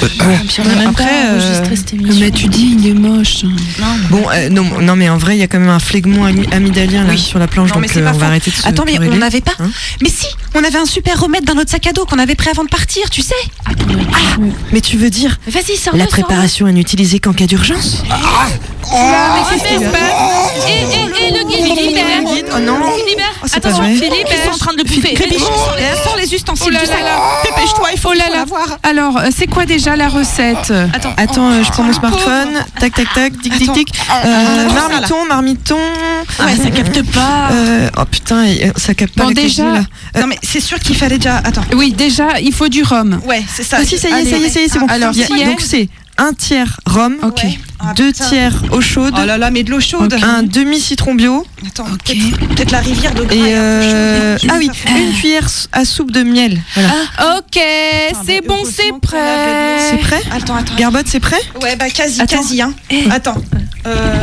Ah, 0.02 0.06
puis 0.48 0.58
on 0.60 0.70
a 0.70 0.76
même 0.76 0.90
Après, 0.90 1.04
pas 1.06 1.10
euh, 1.10 1.40
enregistré 1.40 1.76
cette 1.76 1.94
émission. 1.94 2.20
Mais 2.20 2.32
tu 2.32 2.48
dis, 2.48 2.76
il 2.80 2.88
est 2.88 2.94
moche. 2.94 3.44
Bon, 4.10 4.24
euh, 4.34 4.50
non, 4.50 4.66
non, 4.82 4.96
mais 4.96 5.10
en 5.10 5.18
vrai, 5.18 5.38
il 5.38 5.40
y 5.40 5.44
a 5.44 5.48
quand 5.48 5.60
même 5.60 5.70
un 5.70 5.80
phlegmon 5.80 6.26
ami- 6.26 6.48
amygdalien 6.52 7.06
là 7.06 7.16
sur 7.16 7.40
la 7.40 7.48
planche, 7.48 7.70
Non, 7.70 7.80
mais 7.80 7.88
donc 7.88 7.94
c'est 7.94 8.02
pas 8.04 8.12
on 8.14 8.18
va 8.18 8.26
arrêter 8.28 8.52
de 8.52 8.56
se 8.56 8.68
Attends, 8.68 8.84
mais 8.86 8.98
on 9.00 9.16
n'avait 9.16 9.42
pas. 9.42 9.54
Hein 9.60 9.70
mais 10.02 10.10
si, 10.10 10.26
on 10.54 10.64
avait 10.64 10.78
un 10.78 10.86
super 10.86 11.20
remède 11.20 11.46
dans 11.46 11.56
notre 11.56 11.72
sac 11.72 11.88
à 11.88 11.94
dos 11.94 12.06
qu'on 12.06 12.20
avait 12.20 12.36
pris 12.36 12.50
avant 12.50 12.64
de 12.64 12.70
partir, 12.70 12.95
tu 13.10 13.22
sais. 13.22 13.36
Mais 14.72 14.82
tu 14.82 14.98
veux 14.98 15.10
dire 15.10 15.38
Mais 15.46 15.52
Vas-y, 15.52 15.78
sors-le, 15.78 16.00
la 16.00 16.08
préparation 16.08 16.68
est 16.68 16.74
n'utilisée 16.74 17.20
qu'en 17.20 17.34
cas 17.34 17.46
d'urgence? 17.46 18.04
Mais 18.08 19.58
qui 19.58 19.64
se 19.64 19.90
passe? 19.90 20.02
Et, 20.68 20.72
et, 20.72 21.28
et 21.28 21.32
le 21.32 22.34
guide, 22.34 22.46
Oh 22.56 22.60
non. 22.60 22.76
Philibert 22.92 23.26
Oh, 23.44 23.48
c'est 23.48 23.58
Attention. 23.58 23.84
Philibert 23.84 24.26
Ils 24.32 24.44
sont 24.50 24.56
en 24.56 24.58
train 24.58 24.74
de 24.74 24.78
le 24.78 24.84
bouffer. 24.84 25.16
Sors 26.04 26.16
les 26.18 26.34
ustensiles 26.34 26.68
Oh 26.68 26.70
là 26.72 26.80
du 26.80 26.86
là 26.86 26.92
sac. 26.92 27.04
Dépêche-toi, 27.46 27.88
il 27.94 28.00
faut, 28.00 28.10
Oh 28.12 28.32
la 28.34 28.46
voir. 28.46 28.78
Alors, 28.84 29.18
euh, 29.18 29.30
c'est 29.36 29.48
quoi 29.48 29.66
déjà 29.66 29.96
la 29.96 30.08
recette? 30.08 30.72
Attends, 30.94 31.14
Attends, 31.18 31.52
euh, 31.52 31.64
je 31.64 31.72
prends 31.72 31.84
mon 31.84 31.94
smartphone. 31.94 32.64
Tac, 32.80 32.94
tac, 32.94 33.08
tac, 33.14 33.42
tic, 33.42 33.58
tic, 33.58 33.74
tic. 33.74 33.90
Euh, 34.26 34.70
marmiton, 34.74 35.26
marmiton. 35.28 35.78
Ouais, 36.40 36.56
ça 36.56 36.70
capte 36.70 37.02
pas. 37.12 37.50
Oh 37.98 38.06
putain, 38.10 38.46
ça 38.78 38.94
capte 38.94 39.16
pas 39.16 39.26
Bon, 39.26 39.32
déjà- 39.32 39.64
Non, 40.20 40.28
mais 40.28 40.38
c'est 40.44 40.60
sûr 40.62 40.80
qu'il 40.80 40.96
fallait 40.96 41.18
déjà. 41.18 41.38
Attends. 41.38 41.64
Oui, 41.76 41.92
déjà, 41.94 42.40
il 42.40 42.54
faut 42.54 42.68
du 42.70 42.84
rhum. 42.86 43.20
Ouais, 43.26 43.44
c'est 43.54 43.64
ça. 43.64 43.78
Ah 43.80 43.86
si, 43.86 43.98
ça 43.98 44.10
y 44.10 44.12
est, 44.22 44.30
ça 44.30 44.38
y 44.38 44.44
est, 44.44 44.50
ça 44.50 44.60
y 44.60 44.64
est, 44.64 44.70
c'est 44.70 44.80
bon. 44.80 44.88
Alors, 44.88 45.14
donc 45.14 45.62
c'est 45.62 45.90
un 46.18 46.34
tiers 46.34 46.80
rhum. 46.86 47.18
Ah, 47.22 47.94
deux 47.94 48.14
putain. 48.14 48.26
tiers 48.30 48.54
eau 48.72 48.80
chaude, 48.80 49.14
Oh 49.22 49.26
là 49.26 49.38
là, 49.38 49.52
mais 49.52 49.64
de 49.64 49.72
l'eau 49.72 49.82
chaude. 49.82 50.16
un 50.24 50.44
demi 50.44 50.80
citron 50.80 51.14
bio 51.14 51.46
Attends, 51.68 51.84
peut-être 52.06 52.48
peut-être 52.56 52.72
la 52.72 52.80
rivière 52.80 53.14
de 53.14 53.24
et 53.24 53.26
peu 53.26 53.36
euh, 53.38 54.38
ah 54.50 54.54
oui, 54.58 54.70
une 54.88 55.14
cuillère 55.14 55.48
à 55.74 55.84
soupe 55.84 56.12
de 56.12 56.24
miel. 56.24 56.62
Voilà. 56.74 57.38
Ok, 57.38 57.60
c'est 58.26 58.42
bon, 58.48 58.64
c'est 58.66 58.98
prêt. 59.02 59.78
C'est 59.90 59.98
prêt? 59.98 60.22
Attends, 60.32 60.56
attends. 60.56 60.76
Garbotte, 60.76 61.08
c'est 61.08 61.20
prêt? 61.20 61.42
Ouais, 61.62 61.76
bah 61.76 61.90
quasi, 61.90 62.22
Attends. 62.22 62.38
quasi. 62.38 62.62
Hein. 62.62 62.74
Eh. 62.90 63.10
Attends. 63.12 63.36
Euh, 63.86 64.16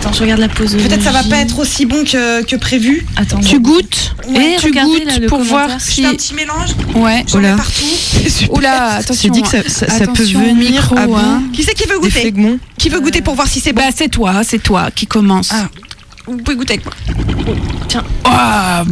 Attends, 0.00 0.12
je 0.14 0.20
regarde 0.22 0.40
la 0.40 0.48
pause. 0.48 0.76
Peut-être 0.76 1.02
ça 1.02 1.10
va 1.12 1.22
pas 1.24 1.36
être 1.36 1.58
aussi 1.58 1.84
bon 1.84 2.04
que, 2.04 2.42
que 2.44 2.56
prévu. 2.56 3.06
Attends, 3.16 3.40
Tu 3.40 3.60
goûtes 3.60 4.14
Ouais, 4.28 4.56
Tu 4.58 4.66
regardez, 4.68 4.92
goûtes 4.92 5.04
là, 5.04 5.18
le 5.18 5.26
pour 5.26 5.40
voir 5.42 5.68
si. 5.78 6.06
un 6.06 6.14
petit 6.14 6.32
mélange. 6.34 6.70
Ouais. 6.94 7.22
J'en 7.28 7.42
partout. 7.56 7.84
Oula, 8.50 8.84
attention. 8.94 9.30
dit 9.32 9.42
que 9.42 9.48
ça, 9.48 9.58
ça- 9.68 9.86
ça 9.88 10.06
peut 10.06 10.22
venir 10.22 10.54
micro, 10.54 10.96
à 10.96 11.06
bout 11.06 11.16
hein. 11.16 11.42
Qui 11.52 11.62
c'est 11.64 11.74
qui 11.74 11.86
veut 11.86 11.98
goûter. 11.98 12.32
Qui 12.78 12.88
veut 12.88 13.00
goûter 13.00 13.20
pour 13.20 13.34
voir 13.34 13.46
si 13.46 13.60
c'est 13.60 13.72
bon 13.74 13.82
Bah, 13.82 13.90
c'est 13.94 14.08
toi, 14.08 14.40
c'est 14.42 14.62
toi 14.62 14.90
qui 14.94 15.06
commence. 15.06 15.50
Ah. 15.52 15.68
Vous 16.26 16.36
pouvez 16.38 16.56
goûter 16.56 16.74
avec 16.74 16.84
moi. 16.86 16.94
Ah, 18.24 18.84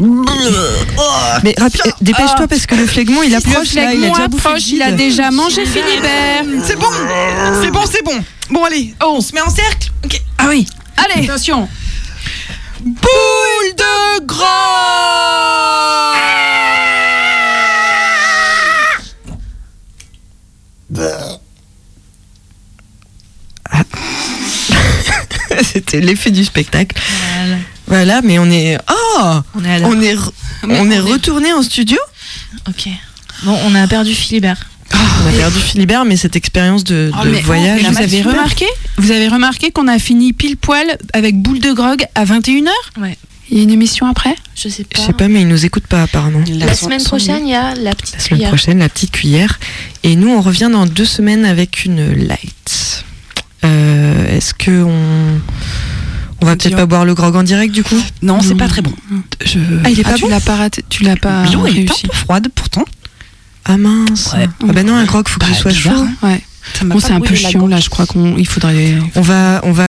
Mais 1.44 1.52
rapi- 1.52 1.80
euh, 1.86 1.90
dépêche-toi 2.00 2.48
parce 2.48 2.66
que 2.66 2.74
le 2.74 2.86
phlegmon 2.86 3.22
il 3.22 3.30
le 3.30 3.36
approche 3.36 3.74
là, 3.74 3.92
il 3.94 4.04
a 4.04 4.08
déjà 4.08 4.18
le 4.18 4.24
approche, 4.24 4.68
il 4.72 4.82
a 4.82 4.90
déjà 4.92 5.30
mangé 5.30 5.64
Philibert. 5.64 6.44
C'est 6.66 6.76
bon 6.78 6.86
C'est 7.62 7.70
bon, 7.70 7.80
c'est 7.90 8.04
bon. 8.04 8.18
Bon, 8.50 8.64
allez, 8.64 8.94
on 9.06 9.20
se 9.20 9.34
met 9.34 9.40
en 9.42 9.50
cercle. 9.50 9.90
Ah 10.38 10.46
oui. 10.48 10.66
Allez, 11.04 11.24
attention. 11.28 11.68
Boule 12.80 13.74
de 13.76 14.24
gras 14.26 16.14
C'était 25.62 26.00
l'effet 26.00 26.30
du 26.30 26.44
spectacle. 26.44 26.96
Voilà, 27.86 28.20
mais 28.22 28.38
on 28.38 28.50
est 28.50 28.78
oh, 28.90 29.40
On 29.54 29.64
est 29.64 29.84
on 29.84 30.00
est 30.00 30.14
re- 30.14 30.32
on 30.64 30.90
est 30.90 30.98
retourné 31.00 31.52
en 31.52 31.62
studio? 31.62 31.98
Ok. 32.68 32.88
Bon, 33.44 33.56
on 33.64 33.74
a 33.74 33.86
perdu 33.86 34.14
Philibert. 34.14 34.58
On 34.94 35.28
a 35.28 35.32
perdu 35.32 35.58
Philibert, 35.58 36.04
mais 36.04 36.16
cette 36.16 36.36
expérience 36.36 36.84
de, 36.84 37.10
Oh, 37.20 37.24
de 37.24 37.30
mais- 37.30 37.40
voyage, 37.42 37.82
vous 37.82 37.98
avez 37.98 38.22
remarqué 38.22 38.66
Vous 38.96 39.10
avez 39.10 39.28
remarqué 39.28 39.70
qu'on 39.70 39.88
a 39.88 39.98
fini 39.98 40.32
pile 40.32 40.56
poil 40.56 40.86
avec 41.12 41.36
boule 41.40 41.60
de 41.60 41.72
grog 41.72 42.02
à 42.14 42.24
21h 42.24 42.68
Ouais. 43.00 43.16
Il 43.50 43.56
y 43.56 43.60
a 43.60 43.62
une 43.62 43.70
émission 43.70 44.06
après 44.06 44.34
Je 44.54 44.68
sais 44.68 44.84
pas. 44.84 45.00
je 45.00 45.06
sais 45.06 45.12
pas, 45.14 45.26
mais 45.28 45.40
ils 45.40 45.48
nous 45.48 45.64
écoutent 45.64 45.86
pas 45.86 46.02
apparemment. 46.02 46.40
La 46.58 46.74
semaine 46.74 47.02
prochaine, 47.02 47.46
il 47.46 47.50
y 47.50 47.54
a 47.54 47.74
la 47.74 47.94
petite 47.94 48.14
La 48.16 48.20
semaine 48.20 48.28
cuillère. 48.38 48.48
prochaine, 48.50 48.78
la 48.80 48.88
petite 48.90 49.10
cuillère. 49.10 49.58
Et 50.02 50.16
nous, 50.16 50.28
on 50.28 50.40
revient 50.42 50.68
dans 50.70 50.84
deux 50.86 51.06
semaines 51.06 51.44
avec 51.46 51.84
une 51.86 52.12
light. 52.12 53.04
Euh, 53.64 54.36
est-ce 54.36 54.52
que 54.54 54.82
on 54.84 55.40
on 56.40 56.46
va 56.46 56.54
peut-être 56.56 56.76
pas 56.76 56.86
boire 56.86 57.04
le 57.04 57.14
grog 57.14 57.34
en 57.36 57.42
direct 57.42 57.72
du 57.74 57.82
coup? 57.82 58.00
Non, 58.22 58.40
c'est 58.42 58.54
pas 58.54 58.68
très 58.68 58.82
bon. 58.82 58.92
Je... 59.44 59.58
Ah, 59.84 59.90
il 59.90 59.98
est 59.98 60.04
pas 60.04 60.12
tu 60.14 60.22
bon 60.22 60.28
l'as 60.28 60.40
pas 60.40 60.54
raté, 60.56 60.84
tu 60.88 61.02
l'as 61.02 61.16
pas 61.16 61.44
L'eau 61.46 61.66
est 61.66 61.70
un 61.70 61.72
réussi. 61.72 62.06
peu 62.06 62.12
froide 62.14 62.48
pourtant. 62.54 62.84
Ah 63.68 63.76
mince. 63.76 64.32
Ouais. 64.34 64.48
Ah 64.68 64.72
bah 64.72 64.82
non, 64.82 64.94
un 64.94 65.04
grog, 65.04 65.28
faut 65.28 65.38
que 65.38 65.44
Bah, 65.46 65.52
ce 65.54 65.60
soit 65.60 65.72
chaud. 65.72 65.90
hein. 65.92 66.08
Ouais. 66.22 66.42
Bon, 66.84 66.98
c'est 67.00 67.12
un 67.12 67.20
peu 67.20 67.34
chiant 67.34 67.66
là, 67.66 67.78
je 67.80 67.88
crois 67.88 68.04
qu'on 68.06 68.36
il 68.36 68.46
faudrait 68.46 68.98
On 69.14 69.20
va 69.22 69.60
on 69.62 69.72
va 69.72 69.86